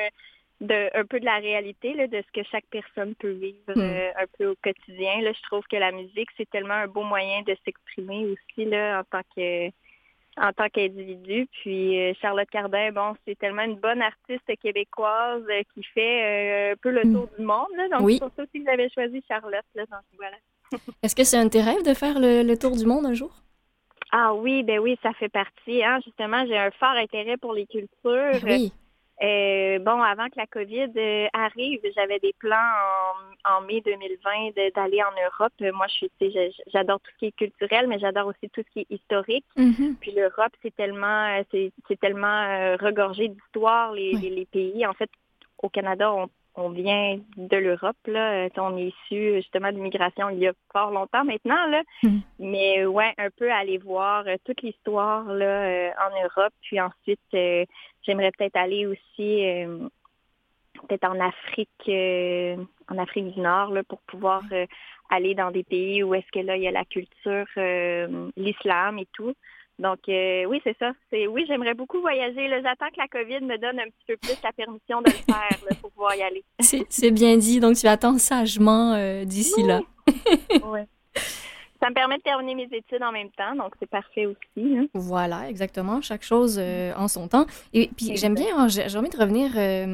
de 0.60 0.94
un 0.94 1.06
peu 1.06 1.20
de 1.20 1.24
la 1.24 1.38
réalité, 1.38 1.94
là, 1.94 2.06
de 2.06 2.20
ce 2.20 2.38
que 2.38 2.46
chaque 2.50 2.66
personne 2.70 3.14
peut 3.14 3.30
vivre 3.30 3.72
Hmm. 3.74 4.20
un 4.20 4.26
peu 4.36 4.48
au 4.48 4.56
quotidien. 4.62 5.22
Là, 5.22 5.32
je 5.32 5.42
trouve 5.44 5.64
que 5.70 5.76
la 5.76 5.92
musique, 5.92 6.28
c'est 6.36 6.50
tellement 6.50 6.74
un 6.74 6.88
beau 6.88 7.02
moyen 7.02 7.40
de 7.46 7.56
s'exprimer 7.64 8.26
aussi 8.26 8.68
là, 8.68 9.00
en 9.00 9.04
tant 9.04 9.22
que 9.34 9.70
en 10.40 10.52
tant 10.52 10.68
qu'individu. 10.68 11.46
Puis 11.60 12.00
euh, 12.00 12.12
Charlotte 12.20 12.48
Cardin, 12.50 12.90
bon, 12.92 13.14
c'est 13.26 13.38
tellement 13.38 13.62
une 13.62 13.76
bonne 13.76 14.02
artiste 14.02 14.50
québécoise 14.62 15.42
euh, 15.50 15.62
qui 15.74 15.82
fait 15.82 16.70
euh, 16.70 16.72
un 16.72 16.76
peu 16.76 16.90
le 16.90 17.02
Hmm. 17.04 17.12
tour 17.14 17.28
du 17.38 17.44
monde. 17.44 17.66
Là, 17.76 17.88
donc 17.88 18.00
Oui. 18.06 18.14
c'est 18.14 18.20
pour 18.26 18.30
ça 18.36 18.42
aussi 18.42 18.64
que 18.64 18.70
j'avais 18.70 18.88
choisi 18.90 19.22
Charlotte. 19.28 19.64
Là, 19.74 19.84
donc 19.86 20.00
voilà. 20.16 20.36
Est-ce 21.02 21.14
que 21.16 21.24
c'est 21.24 21.36
un 21.36 21.44
de 21.46 21.50
tes 21.50 21.62
rêves 21.62 21.82
de 21.84 21.94
faire 21.94 22.18
le, 22.18 22.42
le 22.42 22.56
tour 22.58 22.76
du 22.76 22.84
monde 22.86 23.06
un 23.06 23.14
jour? 23.14 23.32
Ah 24.10 24.32
oui, 24.34 24.62
ben 24.62 24.78
oui, 24.78 24.98
ça 25.02 25.12
fait 25.14 25.28
partie. 25.28 25.82
Hein. 25.84 25.98
Justement, 26.04 26.46
j'ai 26.46 26.56
un 26.56 26.70
fort 26.72 26.96
intérêt 26.96 27.36
pour 27.36 27.52
les 27.52 27.66
cultures. 27.66 28.40
Oui. 28.44 28.72
Euh, 29.22 29.78
bon, 29.80 30.00
avant 30.00 30.26
que 30.28 30.36
la 30.36 30.46
COVID 30.46 30.92
euh, 30.96 31.26
arrive, 31.32 31.80
j'avais 31.96 32.20
des 32.20 32.34
plans 32.38 32.54
en, 33.46 33.56
en 33.56 33.60
mai 33.62 33.80
2020 33.84 34.50
de- 34.56 34.72
d'aller 34.74 35.02
en 35.02 35.10
Europe. 35.10 35.52
Moi, 35.74 35.86
je 35.88 35.94
suis, 35.94 36.10
j'adore 36.68 37.00
tout 37.00 37.10
ce 37.14 37.18
qui 37.18 37.26
est 37.26 37.32
culturel, 37.36 37.88
mais 37.88 37.98
j'adore 37.98 38.28
aussi 38.28 38.48
tout 38.50 38.62
ce 38.66 38.70
qui 38.72 38.80
est 38.80 38.94
historique. 38.94 39.44
Mhm. 39.56 39.96
Puis 40.00 40.12
l'Europe, 40.12 40.52
c'est 40.62 40.74
tellement, 40.74 41.36
euh, 41.36 41.42
c'est 41.88 42.00
tellement 42.00 42.26
euh, 42.44 42.76
regorgé 42.76 43.28
d'histoire, 43.28 43.92
les, 43.92 44.12
Oui. 44.14 44.20
les, 44.22 44.30
les 44.30 44.46
pays. 44.46 44.86
En 44.86 44.92
fait, 44.94 45.10
au 45.62 45.68
Canada, 45.68 46.12
on, 46.12 46.28
on 46.58 46.70
vient 46.70 47.18
de 47.36 47.56
l'Europe. 47.56 47.96
Là, 48.06 48.46
Euh, 48.46 48.48
on 48.58 48.76
est 48.76 48.88
issu 48.88 49.36
justement 49.36 49.70
d'immigration 49.72 50.28
il 50.30 50.40
y 50.40 50.48
a 50.48 50.52
fort 50.72 50.90
longtemps 50.90 51.24
maintenant. 51.24 51.66
Là. 51.66 51.82
Mhm. 52.02 52.20
Mais 52.38 52.84
ouais, 52.86 53.12
un 53.16 53.30
peu 53.30 53.50
aller 53.50 53.78
voir 53.78 54.24
euh, 54.26 54.36
toute 54.44 54.62
l'histoire 54.62 55.24
là 55.24 55.46
euh, 55.46 55.90
en 56.06 56.10
Europe. 56.22 56.52
Puis 56.62 56.80
ensuite, 56.80 57.20
euh, 57.34 57.64
j'aimerais 58.02 58.32
peut-être 58.32 58.56
aller 58.56 58.86
aussi 58.86 59.46
euh, 59.46 59.88
peut-être 60.86 61.04
en 61.04 61.18
Afrique, 61.20 61.88
euh, 61.88 62.56
en 62.88 62.98
Afrique 62.98 63.32
du 63.34 63.40
Nord, 63.40 63.70
là, 63.70 63.82
pour 63.84 64.00
pouvoir 64.02 64.42
euh, 64.52 64.66
aller 65.10 65.34
dans 65.34 65.50
des 65.50 65.64
pays 65.64 66.02
où 66.02 66.14
est-ce 66.14 66.30
que 66.32 66.44
là 66.44 66.56
il 66.56 66.62
y 66.62 66.68
a 66.68 66.72
la 66.72 66.84
culture, 66.84 67.46
euh, 67.56 68.30
l'islam 68.36 68.98
et 68.98 69.06
tout. 69.12 69.34
Donc 69.78 70.00
euh, 70.08 70.44
oui, 70.46 70.60
c'est 70.64 70.76
ça. 70.78 70.92
C'est 71.10 71.26
oui, 71.28 71.44
j'aimerais 71.46 71.74
beaucoup 71.74 72.00
voyager. 72.00 72.48
Là, 72.48 72.60
j'attends 72.62 72.88
que 72.88 72.98
la 72.98 73.06
COVID 73.08 73.44
me 73.44 73.58
donne 73.58 73.78
un 73.78 73.84
petit 73.84 74.04
peu 74.08 74.16
plus 74.16 74.36
la 74.42 74.52
permission 74.52 75.00
de 75.02 75.06
le 75.10 75.16
faire 75.16 75.58
là, 75.70 75.76
pour 75.80 75.90
pouvoir 75.92 76.16
y 76.16 76.22
aller. 76.22 76.44
C'est 76.88 77.10
bien 77.12 77.36
dit. 77.36 77.60
Donc, 77.60 77.76
tu 77.76 77.86
attends 77.86 78.18
sagement 78.18 78.94
euh, 78.94 79.24
d'ici 79.24 79.62
là. 79.62 79.80
Ouais. 80.64 80.86
Ça 81.80 81.90
me 81.90 81.94
permet 81.94 82.16
de 82.16 82.22
terminer 82.22 82.56
mes 82.56 82.68
études 82.72 83.02
en 83.04 83.12
même 83.12 83.30
temps, 83.30 83.54
donc 83.54 83.72
c'est 83.78 83.88
parfait 83.88 84.26
aussi. 84.26 84.76
hein. 84.76 84.86
Voilà, 84.94 85.48
exactement. 85.48 86.00
Chaque 86.02 86.24
chose 86.24 86.56
euh, 86.58 86.92
en 86.96 87.06
son 87.06 87.28
temps. 87.28 87.46
Et 87.72 87.88
puis, 87.96 88.16
j'aime 88.16 88.34
bien, 88.34 88.46
hein, 88.58 88.66
j'ai 88.66 88.96
envie 88.98 89.10
de 89.10 89.16
revenir 89.16 89.50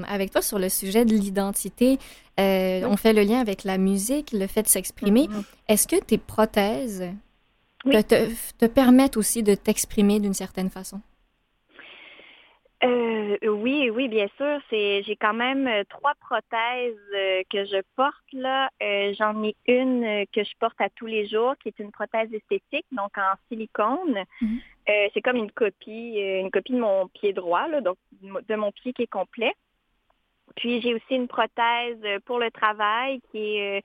avec 0.09 0.31
toi 0.31 0.41
sur 0.41 0.59
le 0.59 0.71
sujet 0.71 1.05
de 1.05 1.11
l'identité. 1.13 1.99
On 2.39 2.97
fait 2.97 3.13
le 3.13 3.21
lien 3.23 3.39
avec 3.39 3.65
la 3.65 3.77
musique, 3.77 4.33
le 4.33 4.47
fait 4.47 4.63
de 4.63 4.69
s'exprimer. 4.69 5.29
Mhm. 5.29 5.43
Est-ce 5.69 5.87
que 5.87 6.03
tes 6.03 6.17
prothèses 6.17 7.05
Oui. 7.85 8.03
te, 8.05 8.31
te, 8.59 8.67
permettent 8.67 9.17
aussi 9.17 9.43
de 9.43 9.55
t'exprimer 9.55 10.21
d'une 10.21 10.35
certaine 10.35 10.71
façon? 10.71 11.01
Euh, 12.85 13.39
oui, 13.43 13.89
oui, 13.91 14.09
bien 14.09 14.27
sûr. 14.37 14.61
C'est, 14.69 15.03
j'ai 15.05 15.17
quand 15.17 15.33
même 15.33 15.67
euh, 15.67 15.85
trois 15.89 16.15
prothèses 16.21 16.97
euh, 17.15 17.43
que 17.51 17.65
je 17.65 17.81
porte 17.97 18.33
là. 18.33 18.69
Euh, 18.83 19.15
j'en 19.19 19.43
ai 19.43 19.57
une 19.67 20.27
que 20.33 20.45
je 20.45 20.53
porte 20.59 20.79
à 20.81 20.91
tous 20.91 21.07
les 21.07 21.27
jours, 21.27 21.55
qui 21.63 21.69
est 21.69 21.79
une 21.79 21.93
prothèse 21.93 22.33
esthétique, 22.33 22.87
donc 22.93 23.17
en 23.17 23.35
silicone. 23.49 24.25
Mhm. 24.41 24.61
Euh, 24.89 25.09
c'est 25.15 25.23
comme 25.23 25.37
une 25.37 25.53
copie, 25.53 26.19
une 26.19 26.51
copie 26.51 26.73
de 26.73 26.81
mon 26.81 27.09
pied 27.09 27.33
droit, 27.33 27.69
là, 27.69 27.81
donc 27.81 27.97
de 28.21 28.55
mon 28.55 28.71
pied 28.73 28.93
qui 28.93 29.03
est 29.03 29.07
complet. 29.07 29.55
Puis 30.57 30.83
j'ai 30.83 30.95
aussi 30.95 31.15
une 31.15 31.29
prothèse 31.29 31.99
pour 32.27 32.39
le 32.39 32.51
travail 32.51 33.21
qui 33.31 33.57
est 33.57 33.83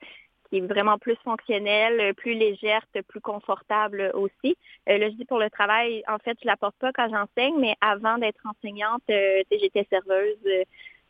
qui 0.50 0.58
est 0.58 0.66
vraiment 0.66 0.98
plus 0.98 1.16
fonctionnelle, 1.24 2.00
euh, 2.00 2.12
plus 2.12 2.34
légère, 2.34 2.84
plus 3.08 3.20
confortable 3.20 4.10
aussi. 4.14 4.56
Euh, 4.88 4.98
là, 4.98 5.08
je 5.08 5.14
dis 5.14 5.24
pour 5.24 5.38
le 5.38 5.48
travail, 5.48 6.02
en 6.08 6.18
fait, 6.18 6.36
je 6.42 6.46
la 6.46 6.56
porte 6.56 6.76
pas 6.78 6.92
quand 6.92 7.08
j'enseigne, 7.08 7.58
mais 7.58 7.74
avant 7.80 8.18
d'être 8.18 8.44
enseignante, 8.44 9.02
euh, 9.10 9.42
j'étais 9.50 9.86
serveuse. 9.88 10.36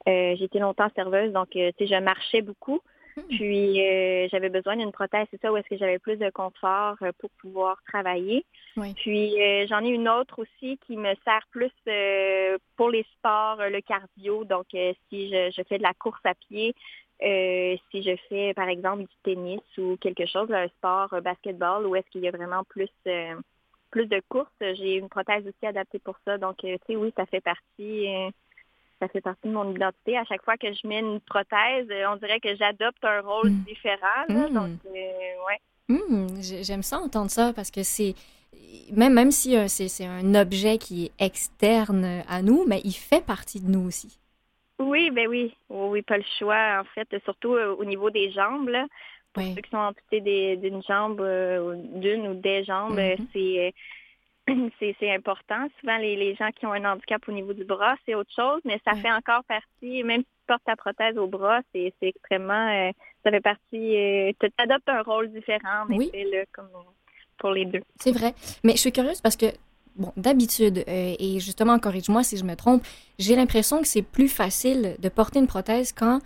euh, 0.09 0.37
j'étais 0.37 0.59
longtemps 0.59 0.91
serveuse, 0.95 1.33
donc 1.33 1.57
euh, 1.57 1.71
tu 1.77 1.87
sais, 1.87 1.95
je 1.95 2.01
marchais 2.01 2.43
beaucoup. 2.43 2.81
Puis 3.29 3.85
euh, 3.85 4.29
j'avais 4.31 4.49
besoin 4.49 4.77
d'une 4.77 4.93
prothèse, 4.93 5.27
c'est 5.31 5.41
ça, 5.43 5.53
où 5.53 5.57
est-ce 5.57 5.69
que 5.69 5.77
j'avais 5.77 5.99
plus 5.99 6.17
de 6.17 6.31
confort 6.31 6.97
euh, 7.03 7.11
pour 7.19 7.29
pouvoir 7.41 7.77
travailler. 7.87 8.47
Oui. 8.77 8.95
Puis 8.95 9.43
euh, 9.43 9.67
j'en 9.69 9.85
ai 9.85 9.89
une 9.89 10.09
autre 10.09 10.39
aussi 10.39 10.79
qui 10.87 10.97
me 10.97 11.13
sert 11.25 11.45
plus 11.51 11.73
euh, 11.89 12.57
pour 12.77 12.89
les 12.89 13.05
sports, 13.13 13.61
euh, 13.61 13.69
le 13.69 13.81
cardio. 13.83 14.45
Donc 14.45 14.67
euh, 14.75 14.95
si 15.09 15.29
je, 15.29 15.51
je 15.55 15.63
fais 15.69 15.77
de 15.79 15.83
la 15.83 15.93
course 15.93 16.21
à 16.25 16.35
pied, 16.35 16.75
euh, 17.23 17.77
si 17.91 18.03
je 18.03 18.17
fais 18.29 18.55
par 18.55 18.69
exemple 18.69 19.03
du 19.03 19.15
tennis 19.23 19.61
ou 19.79 19.97
quelque 19.97 20.27
chose, 20.27 20.51
un 20.53 20.69
sport 20.69 21.13
euh, 21.13 21.21
basketball, 21.21 21.87
où 21.87 21.95
est-ce 21.97 22.09
qu'il 22.11 22.23
y 22.23 22.29
a 22.29 22.31
vraiment 22.31 22.65
plus 22.65 22.89
euh, 23.07 23.35
plus 23.91 24.07
de 24.07 24.23
courses, 24.29 24.49
j'ai 24.61 24.97
une 24.97 25.09
prothèse 25.09 25.45
aussi 25.47 25.67
adaptée 25.67 25.99
pour 25.99 26.17
ça. 26.25 26.39
Donc 26.39 26.59
tu 26.59 26.69
sais, 26.87 26.97
oui, 26.97 27.13
ça 27.17 27.27
fait 27.27 27.41
partie. 27.41 28.07
ça 29.01 29.09
fait 29.09 29.21
partie 29.21 29.49
de 29.49 29.53
mon 29.53 29.71
identité. 29.75 30.17
À 30.17 30.25
chaque 30.25 30.45
fois 30.45 30.57
que 30.57 30.73
je 30.73 30.87
mets 30.87 31.01
une 31.01 31.21
prothèse, 31.21 31.89
on 32.09 32.17
dirait 32.17 32.39
que 32.39 32.55
j'adopte 32.55 33.03
un 33.05 33.21
rôle 33.23 33.51
Mm. 33.51 33.65
différent. 33.65 34.25
là. 34.29 34.49
Mm. 34.49 34.55
Donc, 34.55 34.71
ouais. 34.93 35.61
J'ai- 36.41 36.63
J'aime 36.63 36.83
ça 36.83 36.99
entendre 37.01 37.31
ça 37.31 37.53
parce 37.55 37.71
que 37.71 37.83
c'est 37.83 38.15
même 38.93 39.15
même 39.15 39.31
si 39.33 39.57
c'est 39.69 40.07
un 40.07 40.35
objet 40.35 40.79
qui 40.79 41.07
est 41.07 41.25
externe 41.25 42.23
à 42.29 42.43
nous, 42.43 42.65
mais 42.67 42.81
il 42.85 42.93
fait 42.93 43.25
partie 43.25 43.61
de 43.61 43.69
nous 43.69 43.87
aussi. 43.89 44.19
Oui, 44.81 45.11
ben 45.11 45.29
oui. 45.29 45.55
Oui, 45.69 45.89
oui, 45.91 46.03
pas 46.03 46.17
le 46.17 46.25
choix, 46.39 46.81
en 46.81 46.85
fait, 46.95 47.07
surtout 47.25 47.55
euh, 47.55 47.75
au 47.77 47.85
niveau 47.85 48.11
des 48.11 48.31
jambes. 48.33 48.69
Là. 48.69 48.87
Pour 49.33 49.43
Oui. 49.45 49.55
ceux 49.55 49.61
qui 49.61 49.71
sont 49.71 49.77
amputés 49.77 50.57
d'une 50.57 50.83
jambe, 50.83 51.21
euh, 51.21 51.75
d'une 51.77 52.27
ou 52.29 52.35
des 52.35 52.65
jambes, 52.65 52.99
euh, 52.99 53.17
Mhm. 53.19 53.71
c'est 54.81 54.97
c'est 54.99 55.15
important. 55.15 55.69
Souvent, 55.81 55.99
les, 55.99 56.17
les 56.17 56.35
gens 56.35 56.51
qui 56.51 56.67
ont 56.67 56.73
un 56.73 56.85
handicap 56.85 57.23
au 57.29 57.33
niveau 57.33 57.53
du 57.53 57.65
bras, 57.65 57.95
c'est 58.05 58.15
autre 58.15 58.33
chose, 58.35 58.61
mais 58.65 58.81
ça 58.85 58.97
fait 58.97 59.13
encore 59.13 59.45
partie, 59.45 60.03
même 60.03 60.23
si 60.23 60.27
tu 60.27 60.47
portes 60.49 60.65
ta 60.65 60.75
prothèse 60.77 61.17
au 61.19 61.29
bras, 61.29 61.61
c'est 61.73 61.93
extrêmement, 62.03 62.69
euh, 62.69 62.91
ça 63.23 63.31
fait 63.31 63.41
partie, 63.41 63.97
euh, 63.97 64.33
tu 64.41 64.49
adoptes 64.59 64.89
un 64.89 65.03
rôle 65.03 65.31
différent, 65.31 65.85
en 65.89 65.95
Oui. 65.95 66.09
effet, 66.13 66.25
là, 66.25 66.45
comme 66.53 66.69
pour 67.39 67.51
les 67.53 67.65
deux. 67.67 67.83
C'est 67.97 68.13
vrai. 68.13 68.33
Mais 68.65 68.73
je 68.73 68.79
suis 68.79 68.93
curieuse 68.93 69.21
parce 69.21 69.37
que, 69.37 69.47
bon, 70.01 70.13
d'habitude, 70.17 70.79
euh, 70.89 71.15
et 71.19 71.39
justement, 71.39 71.79
corrige-moi 71.79 72.25
si 72.25 72.37
je 72.37 72.45
me 72.45 72.57
trompe, 72.57 72.83
j'ai 73.19 73.37
l'impression 73.37 73.81
que 73.81 73.87
c'est 73.87 74.03
plus 74.03 74.29
facile 74.29 74.97
de 74.99 75.09
porter 75.09 75.39
une 75.39 75.47
prothèse 75.47 75.93
quand 75.93 76.19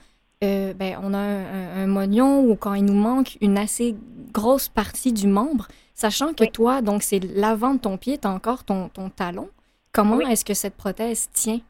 euh, 0.42 0.72
ben, 0.74 0.98
on 1.02 1.12
a 1.14 1.18
un, 1.18 1.44
un- 1.44 1.82
un 1.84 1.86
moignon 1.86 2.40
ou 2.44 2.56
quand 2.56 2.74
il 2.74 2.84
nous 2.84 2.94
manque 2.94 3.36
une 3.40 3.56
assez 3.58 3.94
grosse 4.32 4.68
partie 4.68 5.12
du 5.12 5.26
membre, 5.26 5.68
sachant 5.94 6.32
que 6.34 6.44
Oui. 6.44 6.50
toi, 6.50 6.82
donc 6.82 7.02
c'est 7.02 7.20
l'avant 7.20 7.74
de 7.74 7.80
ton 7.80 7.96
pied, 7.98 8.18
tu 8.18 8.26
as 8.26 8.30
encore 8.30 8.64
ton, 8.64 8.88
ton 8.88 9.10
talon. 9.10 9.48
Comment 9.92 10.16
Oui. 10.16 10.24
est-ce 10.30 10.44
que 10.44 10.54
cette 10.54 10.74
prothèse 10.76 11.28
tient? 11.32 11.60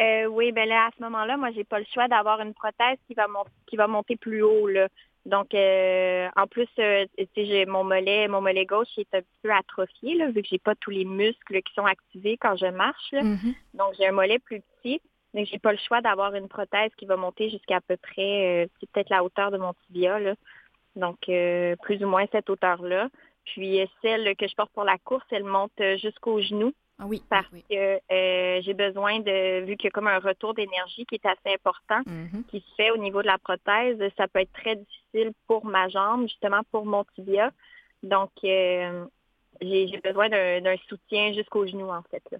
Euh, 0.00 0.26
oui, 0.26 0.50
ben 0.52 0.68
là, 0.68 0.86
à 0.86 0.90
ce 0.98 1.02
moment-là, 1.04 1.36
moi, 1.36 1.50
j'ai 1.54 1.62
pas 1.64 1.78
le 1.78 1.84
choix 1.94 2.08
d'avoir 2.08 2.40
une 2.40 2.52
prothèse 2.54 2.98
qui 3.06 3.14
va, 3.14 3.26
qui 3.66 3.76
va 3.76 3.86
monter 3.86 4.16
plus 4.16 4.42
haut, 4.42 4.66
là. 4.66 4.88
Donc, 5.26 5.54
euh, 5.54 6.28
en 6.36 6.46
plus, 6.46 6.68
euh, 6.78 7.06
j'ai 7.34 7.64
mon 7.64 7.82
mollet, 7.82 8.28
mon 8.28 8.42
mollet 8.42 8.66
gauche 8.66 8.88
qui 8.88 9.00
est 9.00 9.14
un 9.14 9.20
petit 9.20 9.38
peu 9.42 9.50
atrophié, 9.50 10.16
là, 10.16 10.30
vu 10.30 10.42
que 10.42 10.48
j'ai 10.48 10.58
pas 10.58 10.74
tous 10.74 10.90
les 10.90 11.06
muscles 11.06 11.62
qui 11.62 11.72
sont 11.74 11.86
activés 11.86 12.36
quand 12.36 12.56
je 12.56 12.66
marche, 12.66 13.12
là. 13.12 13.22
Mhm. 13.22 13.54
Donc, 13.72 13.94
j'ai 13.98 14.06
un 14.06 14.12
mollet 14.12 14.38
plus 14.38 14.60
petit, 14.60 15.00
mais 15.32 15.46
j'ai 15.46 15.58
pas 15.58 15.72
le 15.72 15.78
choix 15.78 16.02
d'avoir 16.02 16.34
une 16.34 16.48
prothèse 16.48 16.90
qui 16.98 17.06
va 17.06 17.16
monter 17.16 17.48
jusqu'à 17.48 17.76
à 17.76 17.80
peu 17.80 17.96
près, 17.96 18.64
euh, 18.64 18.66
c'est 18.78 18.90
peut-être 18.90 19.10
la 19.10 19.24
hauteur 19.24 19.50
de 19.50 19.56
mon 19.56 19.72
tibia, 19.86 20.18
là. 20.18 20.34
Donc, 20.94 21.28
euh, 21.28 21.74
plus 21.82 22.04
ou 22.04 22.08
moins 22.08 22.26
cette 22.30 22.50
hauteur-là. 22.50 23.08
Puis, 23.46 23.80
euh, 23.80 23.86
celle 24.02 24.36
que 24.36 24.46
je 24.46 24.54
porte 24.54 24.72
pour 24.72 24.84
la 24.84 24.98
course, 24.98 25.26
elle 25.30 25.44
monte 25.44 25.72
euh, 25.80 25.96
jusqu'au 25.96 26.40
genou 26.40 26.74
Ah 26.98 27.06
oui, 27.06 27.22
parce 27.28 27.46
oui. 27.52 27.64
que 27.68 27.98
euh, 28.12 28.62
j'ai 28.62 28.74
besoin 28.74 29.18
de, 29.18 29.64
vu 29.64 29.76
qu'il 29.76 29.86
y 29.86 29.88
a 29.88 29.90
comme 29.90 30.06
un 30.06 30.20
retour 30.20 30.54
d'énergie 30.54 31.04
qui 31.06 31.16
est 31.16 31.26
assez 31.26 31.54
important, 31.54 32.02
Mhm. 32.06 32.44
qui 32.48 32.60
se 32.60 32.74
fait 32.76 32.90
au 32.92 32.96
niveau 32.96 33.20
de 33.20 33.26
la 33.26 33.38
prothèse, 33.38 33.98
ça 34.16 34.28
peut 34.28 34.40
être 34.40 34.52
très 34.52 34.76
difficile 34.76 35.32
pour 35.48 35.64
ma 35.66 35.88
jambe, 35.88 36.22
justement 36.28 36.60
pour 36.70 36.86
mon 36.86 37.04
tibia. 37.16 37.50
Donc, 38.04 38.30
euh, 38.44 39.04
j'ai 39.60 40.00
besoin 40.04 40.28
d'un 40.28 40.76
soutien 40.88 41.32
jusqu'au 41.32 41.66
genou, 41.66 41.90
en 41.90 42.02
fait. 42.10 42.22
là. 42.30 42.38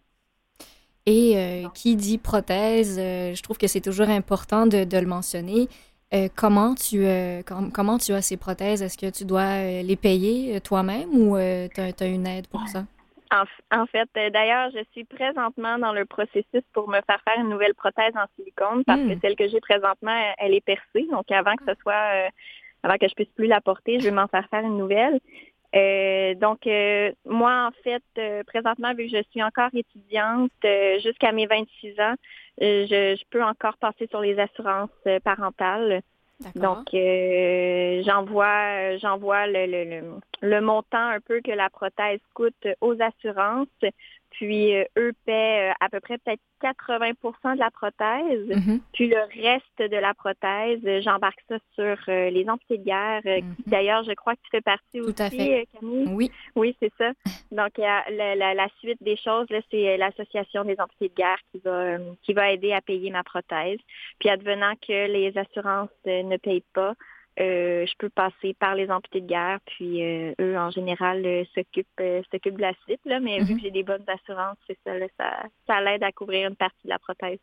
Et 1.07 1.37
euh, 1.37 1.69
qui 1.75 1.97
dit 1.97 2.19
prothèse, 2.19 2.97
euh, 2.99 3.35
je 3.35 3.43
trouve 3.43 3.59
que 3.59 3.67
c'est 3.67 3.81
toujours 3.81 4.09
important 4.09 4.67
de, 4.67 4.85
de 4.85 4.99
le 4.99 5.07
mentionner. 5.07 5.69
Euh, 6.15 6.29
comment, 6.35 6.75
tu, 6.75 7.05
euh, 7.05 7.43
com- 7.43 7.71
comment 7.73 7.99
tu 7.99 8.13
as 8.13 8.23
ces 8.23 8.37
prothèses? 8.37 8.83
Est-ce 8.83 8.97
que 8.97 9.11
tu 9.11 9.25
dois 9.25 9.41
euh, 9.59 9.83
les 9.83 9.97
payer 9.97 10.61
toi-même 10.61 11.11
ou 11.11 11.37
tu 11.37 11.81
as, 11.81 12.07
une 12.07 12.27
aide 12.27 12.47
pour 12.47 12.67
ça? 12.69 12.85
En, 13.33 13.45
en 13.77 13.87
fait, 13.87 14.09
euh, 14.17 14.31
d'ailleurs, 14.31 14.71
je 14.71 14.85
suis 14.93 15.05
présentement 15.05 15.79
dans 15.79 15.93
le 15.93 16.05
processus 16.05 16.63
pour 16.73 16.89
me 16.89 17.01
faire 17.07 17.21
faire 17.27 17.39
une 17.41 17.49
nouvelle 17.49 17.75
prothèse 17.75 18.13
en 18.17 18.27
silicone 18.37 18.85
parce 18.85 19.01
Mm. 19.01 19.15
que 19.15 19.21
celle 19.21 19.37
que 19.37 19.49
j'ai 19.49 19.61
présentement, 19.61 20.17
elle- 20.39 20.55
est 20.55 20.61
percée. 20.65 21.07
Donc, 21.11 21.31
avant 21.33 21.55
que 21.57 21.65
ce 21.67 21.75
soit, 21.83 21.93
euh, 22.15 22.29
avant 22.83 22.97
que 22.99 23.09
je 23.09 23.15
puisse 23.15 23.31
plus 23.35 23.47
la 23.47 23.61
porter, 23.61 23.99
je 23.99 24.05
vais 24.05 24.11
m'en 24.11 24.29
faire 24.29 24.47
faire 24.51 24.61
une 24.65 24.77
nouvelle. 24.79 25.19
Euh, 25.75 26.35
donc, 26.35 26.67
euh, 26.67 27.11
moi, 27.25 27.69
en 27.69 27.83
fait, 27.83 28.05
euh, 28.19 28.45
présentement, 28.45 28.95
vu 28.95 29.09
que 29.11 29.17
je 29.17 29.23
suis 29.31 29.43
encore 29.43 29.71
étudiante 29.75 30.53
euh, 30.65 31.01
jusqu'à 31.01 31.33
mes 31.33 31.47
26 31.47 31.99
ans, 31.99 32.15
euh, 32.63 32.87
je, 32.87 33.17
je 33.19 33.25
peux 33.31 33.43
encore 33.43 33.77
passer 33.79 34.07
sur 34.07 34.21
les 34.21 34.39
assurances 34.39 34.91
parentales. 35.25 36.03
Donc, 36.57 36.93
euh, 36.95 38.03
j'envoie, 38.05 38.97
j'envoie 38.99 39.47
le, 39.47 40.21
le 40.43 40.61
montant 40.61 41.09
un 41.09 41.21
peu 41.21 41.41
que 41.41 41.53
la 41.53 41.71
prothèse 41.71 42.21
coûte 42.35 42.67
aux 42.81 42.97
assurances. 43.01 43.69
Puis, 44.37 44.75
euh, 44.75 44.85
eux 44.99 45.13
paient 45.27 45.71
euh, 45.71 45.73
à 45.81 45.89
peu 45.89 46.01
près 46.01 46.19
peut-être 46.19 46.41
80% 46.61 47.55
de 47.55 47.59
la 47.59 47.71
prothèse. 47.71 48.49
Mhm. 48.49 48.81
Puis, 48.93 49.09
le 49.09 49.19
reste 49.43 49.79
de 49.93 49.97
la 49.97 50.13
prothèse, 50.15 50.81
euh, 50.85 51.01
j'embarque 51.03 51.41
ça 51.49 51.57
sur 51.75 51.97
euh, 52.09 52.31
les 52.31 52.49
amputés 52.49 52.79
de 52.79 52.85
guerre. 52.85 53.21
qui. 53.25 53.43
D'ailleurs, 53.67 54.03
je 54.05 54.13
crois 54.15 54.35
que 54.35 54.41
tu 54.43 54.51
fais 54.51 54.61
partie 54.61 54.99
Tout 54.99 55.11
aussi, 55.11 55.23
à 55.23 55.31
fait. 55.31 55.61
euh, 55.61 55.65
Camille. 55.81 56.09
Oui, 56.11 56.31
Oui, 56.57 56.77
c'est 56.81 56.93
ça. 56.99 57.13
Donc, 57.53 57.79
euh, 57.79 57.83
la, 58.11 58.35
la, 58.35 58.55
la 58.55 58.69
suite 58.81 59.03
des 59.03 59.17
choses, 59.17 59.47
là, 59.51 59.61
c'est 59.71 59.97
l'Association 59.97 60.65
des 60.65 60.81
amputés 60.81 61.09
de 61.11 61.15
guerre 61.15 61.39
qui 61.53 61.61
va, 61.65 61.71
euh, 61.71 61.99
qui 62.23 62.33
va 62.33 62.51
aider 62.51 62.73
à 62.73 62.81
payer 62.81 63.11
ma 63.11 63.23
prothèse. 63.23 63.79
Puis, 64.19 64.29
advenant 64.29 64.75
que 64.87 65.07
les 65.07 65.37
assurances 65.39 65.91
ne 66.07 66.37
payent 66.39 66.65
pas, 66.75 66.95
euh, 67.41 67.85
je 67.87 67.93
peux 67.99 68.09
passer 68.11 68.55
par 68.59 68.75
les 68.75 68.91
amputés 68.91 69.21
de 69.21 69.27
guerre. 69.27 69.59
Puis, 69.67 70.03
euh, 70.05 70.33
eux, 70.41 70.57
en 70.59 70.71
général, 70.71 71.25
euh, 71.27 71.45
s'occupent 71.55 72.03
s'occupent 72.31 72.57
de 72.57 72.63
la 72.63 72.73
suite. 72.85 73.01
Là, 73.05 73.21
mais 73.21 73.41
vu 73.41 73.53
Mhm. 73.55 73.57
que 73.59 73.63
j'ai 73.65 73.71
des 73.71 73.83
bonnes 73.83 74.05
assurances, 74.07 74.57
c'est 74.67 74.79
ça, 74.87 74.97
là, 74.97 75.07
ça, 75.19 75.31
ça 75.67 75.81
l'aide 75.81 76.03
à 76.05 76.13
couvrir 76.13 76.49
une 76.49 76.57
partie 76.57 76.85
de 76.85 76.91
la 76.91 76.99
prothèse. 76.99 77.39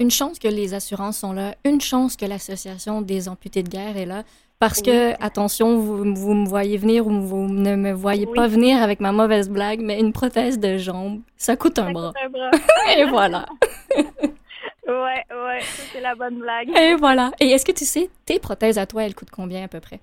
une 0.00 0.10
chance 0.10 0.40
que 0.40 0.48
les 0.48 0.74
assurances 0.74 1.18
sont 1.18 1.32
là, 1.32 1.54
une 1.64 1.80
chance 1.80 2.16
que 2.16 2.26
l'Association 2.26 3.00
des 3.00 3.28
amputés 3.28 3.62
de 3.62 3.68
guerre 3.68 3.96
est 3.96 4.06
là. 4.06 4.24
Parce 4.58 4.78
Oui. 4.78 4.86
que, 4.90 5.12
attention, 5.24 5.78
vous, 5.78 5.98
vous 6.14 6.34
me 6.34 6.46
voyez 6.48 6.76
venir 6.78 7.06
ou 7.06 7.10
vous 7.20 7.46
ne 7.48 7.76
me 7.76 7.92
voyez 7.92 8.26
Oui. 8.26 8.34
pas 8.34 8.48
venir 8.48 8.82
avec 8.82 8.98
ma 8.98 9.12
mauvaise 9.12 9.48
blague, 9.48 9.80
mais 9.80 10.00
une 10.00 10.12
prothèse 10.12 10.58
de 10.58 10.78
jambe, 10.78 11.20
ça 11.36 11.56
coûte 11.56 11.78
un 11.78 11.86
Ça 11.86 11.92
bras. 11.92 12.08
coûte 12.12 12.22
un 12.24 12.28
bras. 12.28 12.50
Et 12.98 13.04
voilà. 13.04 13.46
ouais, 14.86 15.24
ouais, 15.30 15.60
c'est 15.92 16.00
la 16.00 16.14
bonne 16.14 16.38
blague. 16.38 16.70
Et 16.76 16.94
voilà. 16.94 17.30
Et 17.40 17.50
est-ce 17.50 17.64
que 17.64 17.72
tu 17.72 17.84
sais, 17.84 18.10
tes 18.26 18.38
prothèses 18.38 18.78
à 18.78 18.86
toi, 18.86 19.04
elles 19.04 19.14
coûtent 19.14 19.30
combien 19.30 19.64
à 19.64 19.68
peu 19.68 19.80
près? 19.80 20.00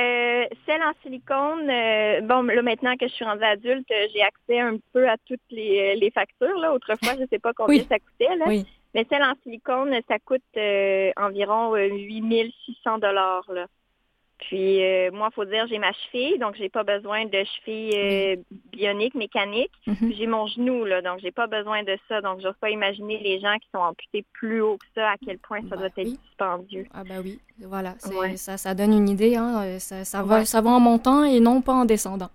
Euh, 0.00 0.46
celle 0.64 0.82
en 0.82 0.92
silicone, 1.02 1.68
euh, 1.68 2.20
bon, 2.22 2.42
là, 2.44 2.62
maintenant 2.62 2.96
que 2.96 3.06
je 3.06 3.12
suis 3.12 3.24
rendue 3.24 3.44
adulte, 3.44 3.90
euh, 3.90 4.06
j'ai 4.14 4.22
accès 4.22 4.58
un 4.58 4.76
peu 4.94 5.06
à 5.08 5.16
toutes 5.26 5.40
les, 5.50 5.92
euh, 5.92 6.00
les 6.00 6.10
factures. 6.10 6.58
Là. 6.58 6.72
Autrefois, 6.72 7.14
je 7.16 7.22
ne 7.22 7.26
sais 7.26 7.38
pas 7.38 7.52
combien 7.52 7.80
Oui. 7.80 7.86
ça 7.88 7.98
coûtait. 7.98 8.36
Là. 8.36 8.44
Oui. 8.46 8.64
Mais 8.94 9.06
celle 9.10 9.22
en 9.22 9.34
silicone, 9.42 9.94
ça 10.08 10.18
coûte 10.18 10.42
euh, 10.56 11.12
environ 11.16 11.74
euh, 11.76 11.86
8600 11.88 12.98
dollars. 12.98 13.44
Puis 14.40 14.82
euh, 14.82 15.10
moi, 15.12 15.28
faut 15.34 15.44
dire, 15.44 15.66
j'ai 15.68 15.78
ma 15.78 15.92
cheville, 15.92 16.38
donc 16.38 16.54
j'ai 16.56 16.68
pas 16.68 16.82
besoin 16.82 17.24
de 17.26 17.44
cheville 17.44 17.92
euh, 17.94 18.36
bionique, 18.72 19.14
mécanique. 19.14 19.70
Mhm. 19.86 20.12
J'ai 20.16 20.26
mon 20.26 20.46
genou, 20.46 20.84
là, 20.84 21.02
donc 21.02 21.18
j'ai 21.20 21.30
pas 21.30 21.46
besoin 21.46 21.82
de 21.82 21.96
ça. 22.08 22.20
Donc, 22.20 22.40
j'ose 22.40 22.56
pas 22.60 22.70
imaginer 22.70 23.18
les 23.18 23.38
gens 23.40 23.56
qui 23.60 23.68
sont 23.72 23.80
amputés 23.82 24.24
plus 24.32 24.60
haut 24.62 24.78
que 24.78 24.86
ça, 24.94 25.10
à 25.10 25.14
quel 25.24 25.38
point 25.38 25.60
ça 25.62 25.76
Ben 25.76 25.76
doit 25.76 25.86
être 25.88 25.96
oui. 25.98 26.18
dispendieux. 26.26 26.86
Ah 26.94 27.04
bah 27.04 27.16
oui, 27.22 27.38
voilà, 27.60 27.94
Ouais. 28.18 28.36
ça, 28.36 28.56
ça 28.56 28.74
donne 28.74 28.92
une 28.92 29.08
idée, 29.08 29.36
hein. 29.36 29.62
euh, 29.64 29.78
Ça, 29.78 30.04
ça 30.04 30.22
va, 30.22 30.38
Ouais. 30.38 30.44
ça 30.44 30.60
va 30.60 30.70
en 30.70 30.80
montant 30.80 31.22
et 31.24 31.38
non 31.40 31.60
pas 31.60 31.74
en 31.74 31.84
descendant. 31.84 32.30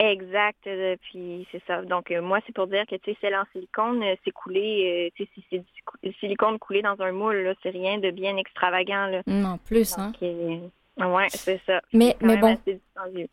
Exact. 0.00 0.64
euh, 0.68 0.94
puis 1.02 1.44
c'est 1.50 1.60
ça. 1.66 1.82
Donc 1.82 2.12
euh, 2.12 2.22
moi, 2.22 2.38
c'est 2.46 2.54
pour 2.54 2.68
dire 2.68 2.86
que 2.86 2.94
tu 2.94 3.10
sais, 3.10 3.16
celle 3.20 3.34
en 3.34 3.42
silicone, 3.52 4.00
euh, 4.04 4.14
c'est 4.24 4.30
coulé. 4.30 5.12
tu 5.16 5.24
sais, 5.24 5.30
si 5.34 5.44
c'est 5.50 5.64
du 6.04 6.12
silicone 6.20 6.56
coulé 6.60 6.82
dans 6.82 6.94
un 7.00 7.10
moule, 7.10 7.52
c'est 7.64 7.70
rien 7.70 7.98
de 7.98 8.12
bien 8.12 8.36
extravagant. 8.36 9.06
Là. 9.06 9.22
En 9.26 9.58
plus, 9.58 9.98
hein. 9.98 10.12
Donc, 10.20 10.70
ouais, 10.98 11.26
c'est 11.30 11.60
ça. 11.66 11.80
Mais, 11.92 12.16
mais 12.20 12.36
bon, 12.38 12.56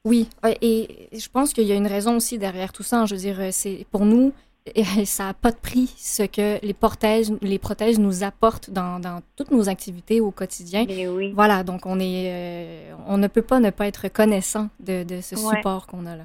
oui, 0.04 0.30
et 0.62 1.10
je 1.12 1.30
pense 1.30 1.54
qu'il 1.54 1.66
y 1.66 1.72
a 1.72 1.76
une 1.76 1.88
raison 1.88 2.18
aussi 2.18 2.38
derrière 2.38 2.72
tout 2.72 2.84
ça. 2.84 3.02
hein. 3.02 3.06
Je 3.06 3.16
veux 3.16 3.22
dire, 3.22 3.40
euh, 3.40 3.50
c'est 3.52 3.86
pour 3.92 4.06
nous, 4.06 4.34
ça 5.06 5.26
n'a 5.26 5.34
pas 5.34 5.52
de 5.52 5.58
prix 5.58 5.88
ce 5.98 6.24
que 6.24 6.64
les 6.66 6.74
prothèses, 6.74 7.32
les 7.42 7.60
prothèses 7.60 8.00
nous 8.00 8.24
apportent 8.24 8.70
dans, 8.70 9.00
dans 9.00 9.22
toutes 9.36 9.52
nos 9.52 9.70
activités 9.70 10.22
au 10.22 10.32
quotidien. 10.32 10.86
Mais 10.88 11.08
oui. 11.08 11.32
Voilà, 11.34 11.64
donc 11.64 11.86
on 11.86 12.00
est, 12.00 12.32
euh, 12.32 12.96
on 13.08 13.18
ne 13.18 13.28
peut 13.28 13.42
pas 13.42 13.60
ne 13.60 13.70
pas 13.70 13.88
être 13.88 14.04
reconnaissant 14.04 14.70
de, 14.80 15.04
de 15.04 15.22
ce 15.22 15.36
Ouais. 15.36 15.56
support 15.58 15.88
qu'on 15.88 16.06
a 16.06 16.16
là. 16.16 16.24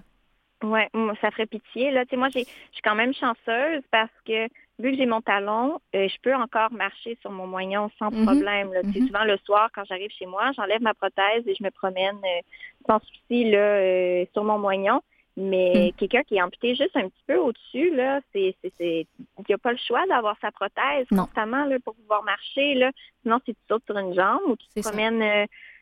Moi, 0.62 0.82
ça 1.22 1.30
ferait 1.30 1.46
pitié. 1.46 1.90
Là, 1.90 2.04
tu 2.04 2.10
sais, 2.10 2.16
moi, 2.16 2.28
j'ai, 2.28 2.40
je 2.40 2.72
suis 2.74 2.82
quand 2.84 2.94
même 2.94 3.14
chanceuse 3.14 3.82
parce 3.90 4.10
que 4.26 4.46
vu 4.80 4.90
que 4.92 4.96
j'ai 4.96 5.06
mon 5.06 5.20
talon, 5.20 5.78
euh, 5.94 6.08
je 6.08 6.16
peux 6.22 6.34
encore 6.34 6.72
marcher 6.72 7.16
sur 7.20 7.30
mon 7.30 7.46
moignon 7.46 7.90
sans 7.98 8.10
Mhm. 8.10 8.24
problème. 8.24 8.72
là. 8.72 8.82
Mhm. 8.82 9.06
Souvent 9.06 9.24
le 9.24 9.36
soir, 9.44 9.70
quand 9.74 9.84
j'arrive 9.84 10.10
chez 10.10 10.26
moi, 10.26 10.50
j'enlève 10.56 10.82
ma 10.82 10.94
prothèse 10.94 11.46
et 11.46 11.54
je 11.54 11.62
me 11.62 11.70
promène 11.70 12.16
euh, 12.24 12.40
sans 12.88 12.98
souci 13.00 13.50
là, 13.50 13.58
euh, 13.58 14.24
sur 14.32 14.44
mon 14.44 14.58
moignon. 14.58 15.00
Mais 15.36 15.86
Mhm. 15.86 15.92
quelqu'un 15.92 16.22
qui 16.24 16.36
est 16.36 16.42
amputé 16.42 16.74
juste 16.74 16.96
un 16.96 17.08
petit 17.08 17.22
peu 17.26 17.36
au-dessus, 17.36 17.94
là, 17.94 18.20
c'est, 18.32 18.54
il 18.80 19.06
n'y 19.48 19.54
a 19.54 19.58
pas 19.58 19.70
le 19.72 19.78
choix 19.78 20.04
d'avoir 20.08 20.36
sa 20.40 20.50
prothèse 20.50 21.06
Non. 21.12 21.24
constamment 21.24 21.64
là, 21.66 21.76
pour 21.84 21.94
pouvoir 21.94 22.22
marcher. 22.24 22.74
Là. 22.74 22.90
Sinon, 23.22 23.38
si 23.46 23.54
tu 23.54 23.60
sautes 23.68 23.84
sur 23.86 23.96
une 23.96 24.12
jambe 24.12 24.40
ou 24.48 24.56
tu 24.56 24.66
te 24.74 24.80
promènes, 24.80 25.22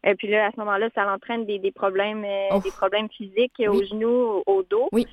et 0.04 0.14
puis 0.16 0.28
là, 0.28 0.46
à 0.46 0.50
ce 0.52 0.56
moment-là, 0.60 0.90
ça 0.94 1.10
entraîne 1.12 1.46
des, 1.46 1.58
des 1.58 1.72
problèmes, 1.72 2.24
Oh. 2.52 2.60
des 2.62 2.70
problèmes 2.70 3.08
physiques 3.08 3.54
Oui. 3.58 3.66
aux 3.68 3.82
genoux, 3.84 4.42
au 4.46 4.62
dos. 4.62 4.88
Oui. 4.92 5.06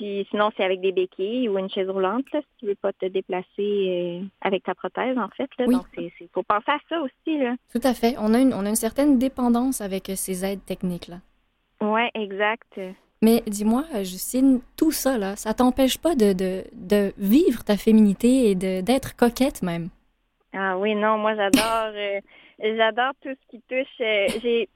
Puis 0.00 0.26
sinon, 0.30 0.48
c'est 0.56 0.64
avec 0.64 0.80
des 0.80 0.92
béquilles 0.92 1.46
ou 1.50 1.58
une 1.58 1.68
chaise 1.68 1.90
roulante, 1.90 2.24
là, 2.32 2.40
si 2.40 2.48
tu 2.60 2.66
veux 2.68 2.74
pas 2.74 2.90
te 2.94 3.04
déplacer 3.04 3.44
euh, 3.58 4.20
avec 4.40 4.62
ta 4.62 4.74
prothèse, 4.74 5.18
en 5.18 5.28
fait. 5.28 5.50
Là. 5.58 5.66
Oui. 5.68 5.74
Donc, 5.74 5.84
c'est, 5.94 6.10
faut 6.32 6.42
penser 6.42 6.70
à 6.70 6.78
ça 6.88 7.02
aussi. 7.02 7.36
Là. 7.36 7.54
Tout 7.70 7.82
à 7.84 7.92
fait. 7.92 8.14
On 8.18 8.32
a 8.32 8.38
une, 8.38 8.54
on 8.54 8.64
a 8.64 8.70
une 8.70 8.76
certaine 8.76 9.18
dépendance 9.18 9.82
avec 9.82 10.10
ces 10.14 10.42
aides 10.42 10.64
techniques-là. 10.64 11.18
Ouais, 11.82 12.10
exact. 12.14 12.80
Mais 13.20 13.42
dis-moi, 13.46 13.84
euh, 13.94 13.98
Justine, 13.98 14.62
tout 14.74 14.90
ça, 14.90 15.18
là, 15.18 15.36
ça 15.36 15.52
t'empêche 15.52 15.98
pas 15.98 16.14
de, 16.14 16.32
de, 16.32 16.64
de 16.72 17.12
vivre 17.18 17.62
ta 17.62 17.76
féminité 17.76 18.50
et 18.50 18.54
de, 18.54 18.80
d'être 18.80 19.16
coquette 19.16 19.62
même? 19.62 19.90
Ah 20.54 20.78
oui, 20.78 20.94
non, 20.94 21.18
moi 21.18 21.34
j'adore 21.36 21.92
euh, 21.94 22.20
j'adore 22.58 23.12
tout 23.22 23.28
ce 23.28 23.50
qui 23.50 23.62
touche 23.68 24.00
euh, 24.00 24.26
j'ai 24.42 24.68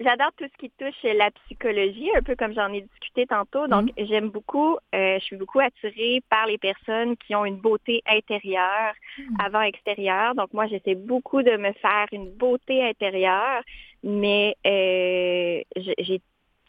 j'adore 0.00 0.30
tout 0.36 0.44
ce 0.52 0.58
qui 0.58 0.70
touche 0.78 1.02
la 1.02 1.30
psychologie, 1.30 2.10
un 2.16 2.22
peu 2.22 2.36
comme 2.36 2.54
j'en 2.54 2.72
ai 2.72 2.82
discuté 2.82 3.26
tantôt. 3.26 3.66
Donc 3.66 3.90
j'aime 3.96 4.30
beaucoup 4.30 4.76
euh, 4.94 5.18
je 5.18 5.24
suis 5.24 5.36
beaucoup 5.36 5.60
attirée 5.60 6.22
par 6.30 6.46
les 6.46 6.58
personnes 6.58 7.16
qui 7.16 7.34
ont 7.34 7.44
une 7.44 7.56
beauté 7.56 8.02
intérieure 8.06 8.94
avant 9.38 9.62
extérieure. 9.62 10.34
Donc 10.34 10.52
moi 10.52 10.66
j'essaie 10.66 10.94
beaucoup 10.94 11.42
de 11.42 11.56
me 11.56 11.72
faire 11.72 12.06
une 12.12 12.30
beauté 12.30 12.84
intérieure, 12.84 13.62
mais 14.02 14.56
euh, 14.66 15.62
j'ai 15.98 16.20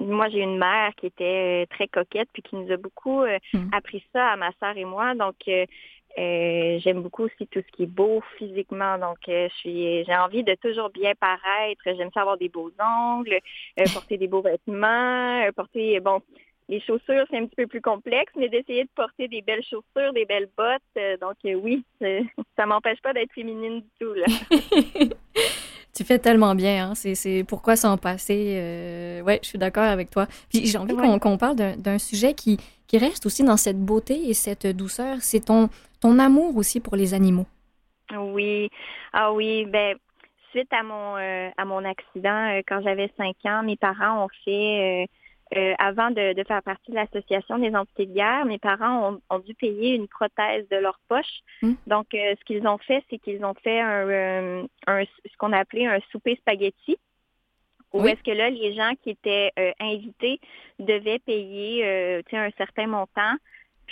moi, 0.01 0.29
j'ai 0.29 0.39
une 0.39 0.57
mère 0.57 0.95
qui 0.95 1.07
était 1.07 1.63
euh, 1.63 1.65
très 1.69 1.87
coquette 1.87 2.29
puis 2.31 2.41
qui 2.41 2.55
nous 2.55 2.71
a 2.71 2.77
beaucoup 2.77 3.21
euh, 3.21 3.37
Mm. 3.53 3.69
appris 3.73 4.03
ça 4.13 4.29
à 4.29 4.35
ma 4.35 4.51
sœur 4.59 4.77
et 4.77 4.85
moi. 4.85 5.15
Donc, 5.15 5.35
euh, 5.47 5.65
euh, 6.19 6.79
j'aime 6.79 7.01
beaucoup 7.01 7.23
aussi 7.23 7.47
tout 7.47 7.61
ce 7.65 7.71
qui 7.75 7.83
est 7.83 7.93
beau 8.01 8.21
physiquement. 8.37 8.97
Donc, 8.97 9.17
euh, 9.29 9.47
je 9.51 9.55
suis, 9.57 10.03
j'ai 10.05 10.15
envie 10.15 10.43
de 10.43 10.53
toujours 10.61 10.89
bien 10.89 11.13
paraître. 11.19 11.81
J'aime 11.85 12.09
ça 12.13 12.21
avoir 12.21 12.37
des 12.37 12.49
beaux 12.49 12.71
ongles, 12.79 13.39
euh, 13.79 13.83
porter 13.93 14.17
des 14.17 14.27
beaux 14.27 14.41
vêtements, 14.41 15.41
porter, 15.55 15.99
bon, 16.01 16.21
les 16.67 16.81
chaussures, 16.81 17.25
c'est 17.31 17.37
un 17.37 17.45
petit 17.45 17.55
peu 17.55 17.67
plus 17.67 17.81
complexe, 17.81 18.33
mais 18.37 18.49
d'essayer 18.49 18.83
de 18.83 18.89
porter 18.95 19.27
des 19.27 19.41
belles 19.41 19.63
chaussures, 19.63 20.13
des 20.13 20.25
belles 20.25 20.49
bottes. 20.57 21.19
donc, 21.21 21.37
oui, 21.43 21.83
ça 22.57 22.65
m'empêche 22.65 23.01
pas 23.01 23.13
d'être 23.13 23.31
féminine 23.33 23.79
du 23.81 23.89
tout, 23.99 24.13
là. 24.13 24.25
Tu 25.95 26.05
fais 26.05 26.19
tellement 26.19 26.53
bien, 26.55 26.91
hein? 26.91 26.95
C'est, 26.95 27.15
c'est 27.15 27.43
pourquoi 27.43 27.75
s'en 27.75 27.97
passer. 27.97 29.21
Ouais, 29.25 29.39
je 29.41 29.47
suis 29.49 29.57
d'accord 29.57 29.83
avec 29.83 30.09
toi. 30.11 30.27
Puis 30.49 30.65
j'ai 30.67 30.77
envie 30.77 30.93
Ouais. 30.93 31.01
qu'on, 31.01 31.19
qu'on 31.19 31.37
parle 31.37 31.55
d'un, 31.57 31.75
d'un 31.75 31.97
sujet 31.97 32.33
qui, 32.35 32.57
qui 32.87 32.97
reste 32.99 33.25
aussi 33.25 33.43
dans 33.43 33.57
cette 33.57 33.79
beauté 33.79 34.29
et 34.29 34.33
cette 34.33 34.67
douceur. 34.67 35.17
C'est 35.19 35.45
ton, 35.45 35.67
ton 36.01 36.19
amour 36.19 36.55
aussi 36.57 36.79
pour 36.79 36.95
les 36.95 37.13
animaux? 37.13 37.45
Oui, 38.17 38.69
ah 39.13 39.31
oui, 39.33 39.65
ben 39.65 39.97
suite 40.51 40.71
à 40.73 40.83
mon 40.83 41.17
euh, 41.17 41.49
à 41.57 41.65
mon 41.65 41.85
accident 41.85 42.49
euh, 42.49 42.61
quand 42.67 42.81
j'avais 42.81 43.11
cinq 43.17 43.35
ans, 43.45 43.63
mes 43.63 43.75
parents 43.77 44.25
ont 44.25 44.29
fait 44.43 45.07
euh, 45.55 45.73
avant 45.79 46.11
de, 46.11 46.33
de 46.33 46.43
faire 46.43 46.61
partie 46.61 46.91
de 46.91 46.95
l'association 46.95 47.57
des 47.57 47.75
entités 47.75 48.05
de 48.05 48.13
guerre, 48.13 48.45
mes 48.45 48.59
parents 48.59 49.09
ont, 49.13 49.21
ont 49.29 49.39
dû 49.39 49.55
payer 49.55 49.95
une 49.95 50.07
prothèse 50.07 50.67
de 50.69 50.77
leur 50.77 50.99
poche. 51.07 51.41
Mm. 51.61 51.73
Donc 51.87 52.07
ce 52.11 52.43
qu'ils 52.45 52.67
ont 52.67 52.77
fait, 52.77 53.03
c'est 53.09 53.17
qu'ils 53.17 53.43
ont 53.43 53.55
fait 53.63 53.79
un, 53.79 54.65
un 54.85 55.03
ce 55.03 55.37
qu'on 55.37 55.53
appelait 55.53 55.87
un 55.87 55.99
souper 56.11 56.35
spaghetti. 56.35 56.97
Où 57.91 58.03
Oui. 58.03 58.11
est-ce 58.11 58.21
que 58.21 58.29
là, 58.29 58.51
les 58.51 58.75
gens 58.75 58.91
qui 59.01 59.09
étaient 59.09 59.51
invités 59.79 60.39
devaient 60.77 61.17
payer 61.17 61.83
un 62.33 62.51
certain 62.55 62.85
montant. 62.85 63.33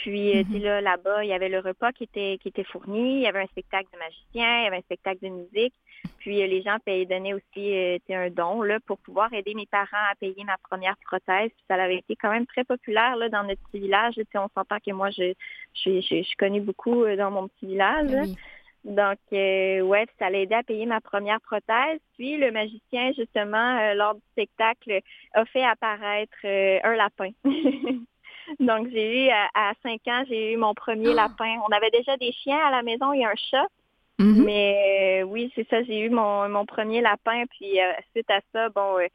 Puis 0.02 0.38
euh, 0.38 0.44
sais, 0.52 0.60
là, 0.60 0.82
là-bas, 0.82 1.24
il 1.24 1.30
y 1.30 1.34
avait 1.34 1.50
le 1.50 1.60
repas 1.60 1.92
qui 1.92 2.04
était 2.04 2.38
qui 2.42 2.50
était 2.50 2.64
fourni, 2.64 3.16
il 3.16 3.22
y 3.22 3.28
avait 3.28 3.42
un 3.42 3.48
spectacle 3.48 3.88
de 3.94 3.98
magicien, 3.98 4.60
il 4.60 4.64
y 4.64 4.68
avait 4.68 4.78
un 4.78 4.82
spectacle 4.82 5.20
de 5.22 5.30
musique. 5.30 5.74
Puis 6.20 6.42
euh, 6.42 6.48
les 6.48 6.62
gens 6.62 6.78
payaient, 6.86 7.06
donnaient 7.06 7.34
aussi 7.34 7.76
euh, 7.76 7.98
un 8.10 8.30
don 8.30 8.62
là 8.62 8.80
pour 8.86 9.00
pouvoir 9.00 9.34
aider 9.34 9.54
mes 9.54 9.66
parents 9.66 10.08
à 10.12 10.16
payer 10.16 10.44
ma 10.44 10.58
première 10.58 10.98
prothèse. 11.06 11.50
Puis 11.50 11.66
ça 11.68 11.76
avait 11.76 11.98
été 11.98 12.16
quand 12.16 12.32
même 12.32 12.46
très 12.46 12.64
populaire 12.64 13.16
là 13.16 13.30
dans 13.30 13.44
notre 13.44 13.62
petit 13.72 13.80
village. 13.80 14.16
Tu 14.16 14.22
sais, 14.32 14.38
on 14.38 14.50
s'entend 14.56 14.78
que 14.86 14.92
moi 14.92 15.10
je 15.10 15.34
je 15.74 15.80
suis 15.80 16.02
je, 16.02 16.24
je 16.24 16.36
connue 16.38 16.62
beaucoup 16.62 17.04
euh, 17.04 17.16
dans 17.16 17.32
mon 17.32 17.48
petit 17.48 17.68
village. 17.68 18.12
là. 18.12 18.22
Oui. 18.24 18.36
Donc, 18.88 19.18
euh, 19.34 19.82
ouais, 19.82 20.06
puis 20.06 20.16
ça 20.18 20.30
l'a 20.30 20.40
aidé 20.40 20.56
à 20.56 20.64
payer 20.64 20.86
ma 20.86 21.02
première 21.02 21.42
prothèse. 21.42 22.00
Puis, 22.18 22.38
le 22.38 22.52
magicien, 22.52 23.12
justement, 23.12 23.78
euh, 23.80 23.94
lors 23.96 24.16
du 24.16 24.22
spectacle, 24.32 25.02
a 25.34 25.46
fait 25.46 25.64
apparaître 25.64 26.38
euh, 26.46 26.80
un 26.84 26.96
lapin. 26.96 27.32
Donc, 28.60 28.90
j'ai 28.92 29.26
eu, 29.26 29.30
à, 29.30 29.50
à 29.54 29.74
5 29.84 30.02
ans, 30.08 30.24
j'ai 30.28 30.54
eu 30.54 30.58
mon 30.58 30.74
premier 30.74 31.14
lapin. 31.14 31.58
On 31.68 31.72
avait 31.72 31.92
déjà 31.92 32.18
des 32.18 32.32
chiens 32.32 32.60
à 32.60 32.72
la 32.72 32.84
maison 32.84 33.14
et 33.14 33.26
un 33.26 33.36
chat. 33.36 33.68
Mhm. 34.20 34.44
Mais 34.46 35.22
euh, 35.22 35.24
oui, 35.26 35.52
c'est 35.56 35.68
ça, 35.70 35.84
j'ai 35.84 36.00
eu 36.00 36.10
mon, 36.10 36.50
mon 36.50 36.66
premier 36.66 37.02
lapin. 37.02 37.46
Puis, 37.48 37.80
euh, 37.80 37.92
suite 38.14 38.30
à 38.32 38.40
ça, 38.52 38.70
bon, 38.70 38.98
euh, 38.98 39.08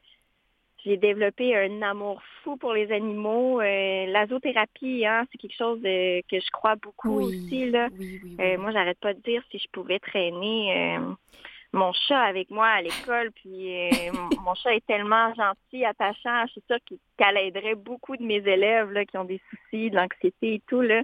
j'ai 0.85 0.97
développé 0.97 1.55
un 1.55 1.81
amour 1.81 2.21
fou 2.43 2.57
pour 2.57 2.73
les 2.73 2.91
animaux. 2.91 3.59
Euh, 3.61 4.05
la 4.07 4.27
zoothérapie, 4.27 5.05
hein, 5.05 5.25
c'est 5.31 5.37
quelque 5.37 5.57
chose 5.57 5.81
de- 5.81 6.21
que 6.29 6.39
je 6.39 6.51
crois 6.51 6.75
beaucoup 6.75 7.17
Oui, 7.17 7.25
aussi, 7.25 7.69
là. 7.69 7.89
oui, 7.91 8.19
oui, 8.23 8.35
oui. 8.39 8.45
Euh, 8.45 8.57
moi, 8.57 8.71
j'arrête 8.71 8.99
pas 8.99 9.13
de 9.13 9.21
dire 9.21 9.43
si 9.51 9.59
je 9.59 9.67
pouvais 9.71 9.99
traîner 9.99 10.97
euh, 10.97 11.13
mon 11.73 11.91
chat 11.93 12.21
avec 12.21 12.49
moi 12.49 12.67
à 12.67 12.81
l'école. 12.81 13.31
Puis 13.31 13.89
euh, 13.89 14.11
mon- 14.43 14.53
chat 14.55 14.75
est 14.75 14.85
tellement 14.85 15.33
gentil, 15.33 15.83
attachant. 15.85 16.45
Je 16.47 16.51
suis 16.53 16.63
sûre 16.69 16.79
qu'il- 16.85 16.99
qu'elle 17.17 17.37
aiderait 17.37 17.75
beaucoup 17.75 18.15
de 18.15 18.23
mes 18.23 18.37
élèves 18.47 18.91
là, 18.91 19.05
qui 19.05 19.17
ont 19.17 19.25
des 19.25 19.41
soucis, 19.49 19.89
de 19.89 19.95
l'anxiété 19.95 20.55
et 20.55 20.61
tout. 20.67 20.81
Là. 20.81 21.01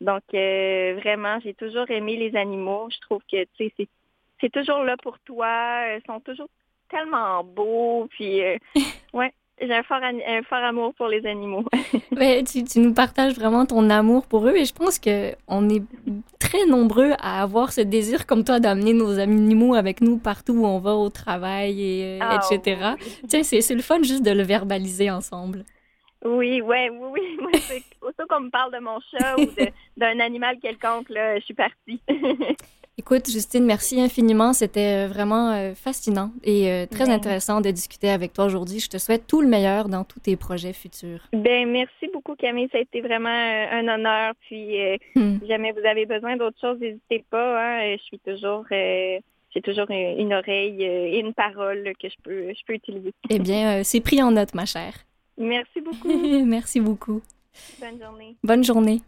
Donc, 0.00 0.22
euh, 0.34 0.94
vraiment, 1.00 1.38
j'ai 1.40 1.54
toujours 1.54 1.90
aimé 1.90 2.16
les 2.16 2.36
animaux. 2.36 2.88
Je 2.90 2.98
trouve 3.00 3.22
que 3.30 3.42
tu 3.44 3.48
sais, 3.66 3.72
c'est 3.76 3.88
c'est 4.40 4.50
toujours 4.52 4.84
là 4.84 4.96
pour 5.02 5.18
toi. 5.20 5.96
Ils 5.96 6.02
sont 6.06 6.20
toujours 6.20 6.48
tellement 6.88 7.44
beaux. 7.44 8.06
Puis, 8.10 8.42
euh, 8.42 8.56
ouais, 9.12 9.32
j'ai 9.60 9.74
un 9.74 9.82
fort, 9.82 10.00
un 10.02 10.42
fort 10.42 10.58
amour 10.58 10.94
pour 10.94 11.08
les 11.08 11.24
animaux. 11.26 11.64
Ben, 12.12 12.44
tu, 12.44 12.64
tu 12.64 12.80
nous 12.80 12.92
partages 12.92 13.34
vraiment 13.34 13.64
ton 13.66 13.88
amour 13.88 14.26
pour 14.26 14.46
eux 14.46 14.56
et 14.56 14.64
je 14.64 14.74
pense 14.74 14.98
que 14.98 15.32
on 15.48 15.68
est 15.70 15.82
très 16.38 16.66
nombreux 16.66 17.12
à 17.18 17.42
avoir 17.42 17.72
ce 17.72 17.80
désir 17.80 18.26
comme 18.26 18.44
toi 18.44 18.60
d'amener 18.60 18.92
nos 18.92 19.18
animaux 19.18 19.74
avec 19.74 20.00
nous 20.00 20.18
partout 20.18 20.52
où 20.52 20.66
on 20.66 20.80
va 20.80 20.94
au 20.94 21.08
travail 21.08 21.80
et 21.82 22.04
euh, 22.04 22.18
Ah, 22.20 22.40
etc. 22.50 22.94
Tiens, 23.28 23.42
c'est 23.42 23.74
le 23.74 23.82
fun 23.82 24.02
juste 24.02 24.24
de 24.24 24.32
le 24.32 24.42
verbaliser 24.42 25.10
ensemble. 25.10 25.64
Oui, 26.24 26.60
ouais, 26.60 26.90
oui, 26.90 27.08
oui. 27.12 27.38
Moi, 27.40 27.50
aussitôt 28.02 28.26
qu'on 28.28 28.40
me 28.40 28.50
parle 28.50 28.72
de 28.74 28.80
mon 28.80 28.98
chat 29.10 29.36
ou 29.38 29.46
d'un 29.96 30.20
animal 30.20 30.58
quelconque, 30.60 31.08
là, 31.08 31.38
je 31.38 31.44
suis 31.44 31.54
partie. 31.54 32.00
Écoute, 32.98 33.30
Justine, 33.30 33.64
merci 33.64 33.98
infiniment. 34.00 34.52
C'était 34.52 35.06
euh, 35.06 35.08
vraiment 35.08 35.52
euh, 35.52 35.74
fascinant 35.74 36.32
et 36.44 36.70
euh, 36.70 36.86
très 36.86 37.06
Ben. 37.06 37.12
intéressant 37.12 37.62
de 37.62 37.70
discuter 37.70 38.10
avec 38.10 38.34
toi 38.34 38.44
aujourd'hui. 38.44 38.78
Je 38.78 38.88
te 38.90 38.98
souhaite 38.98 39.26
tout 39.26 39.40
le 39.40 39.48
meilleur 39.48 39.88
dans 39.88 40.04
tous 40.04 40.20
tes 40.20 40.36
projets 40.36 40.74
futurs. 40.74 41.20
ben, 41.32 41.66
merci 41.70 42.08
beaucoup, 42.12 42.34
Camille. 42.36 42.68
Ça 42.70 42.78
a 42.78 42.82
été 42.82 43.00
vraiment 43.00 43.30
un 43.30 43.88
honneur. 43.88 44.34
Puis, 44.40 44.78
euh, 44.82 44.96
Hmm. 45.14 45.38
si 45.40 45.48
jamais 45.48 45.72
vous 45.72 45.86
avez 45.86 46.04
besoin 46.04 46.36
d'autre 46.36 46.58
chose, 46.60 46.78
n'hésitez 46.78 47.24
pas. 47.30 47.58
Hein. 47.80 47.96
Je 47.96 48.02
suis 48.02 48.18
toujours, 48.18 48.64
euh, 48.70 49.18
j'ai 49.54 49.62
toujours 49.62 49.90
une, 49.90 50.20
une 50.20 50.34
oreille 50.34 50.82
et 50.82 51.18
une 51.20 51.32
parole 51.32 51.92
que 51.98 52.08
je 52.08 52.16
peux, 52.22 52.48
je 52.50 52.64
peux 52.66 52.74
utiliser. 52.74 53.12
Eh 53.30 53.38
bien, 53.38 53.78
euh, 53.78 53.80
c'est 53.82 54.00
pris 54.00 54.22
en 54.22 54.30
note, 54.32 54.52
ma 54.54 54.66
chère. 54.66 54.92
Merci 55.38 55.80
beaucoup. 55.80 56.08
merci 56.44 56.80
beaucoup. 56.80 57.22
Bonne 57.80 57.98
journée. 58.02 58.36
Bonne 58.44 58.62
journée. 58.64 59.00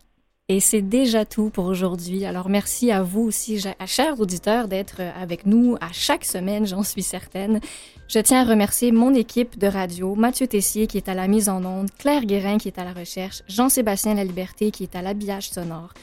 Et 0.48 0.58
c'est 0.60 0.82
déjà 0.82 1.24
tout 1.24 1.50
pour 1.50 1.66
aujourd'hui. 1.66 2.24
Alors 2.24 2.48
merci 2.48 2.90
à 2.90 3.00
vous 3.02 3.20
aussi, 3.22 3.62
chers 3.86 4.18
auditeurs, 4.20 4.66
d'être 4.68 4.96
euh, 5.00 5.10
avec 5.20 5.46
nous 5.46 5.76
à 5.80 5.92
chaque 5.92 6.24
semaine, 6.24 6.66
j'en 6.66 6.82
suis 6.82 7.04
certaine. 7.04 7.60
Je 8.08 8.18
tiens 8.18 8.42
à 8.42 8.44
remercier 8.44 8.90
mon 8.92 9.14
équipe 9.14 9.58
de 9.58 9.68
radio, 9.68 10.14
Mathieu 10.14 10.46
Tessier 10.46 10.86
qui 10.86 10.98
est 10.98 11.08
à 11.08 11.14
la 11.14 11.28
mise 11.28 11.48
en 11.48 11.64
onde, 11.64 11.88
Claire 11.96 12.24
Guérin 12.24 12.58
qui 12.58 12.68
est 12.68 12.78
à 12.78 12.84
la 12.84 12.92
recherche, 12.92 13.42
Jean-Sébastien 13.48 14.12
Laliberté 14.14 14.70
qui 14.72 14.82
est 14.82 14.96
à 14.96 15.02
l'habillage 15.02 15.48
sonore. 15.48 15.94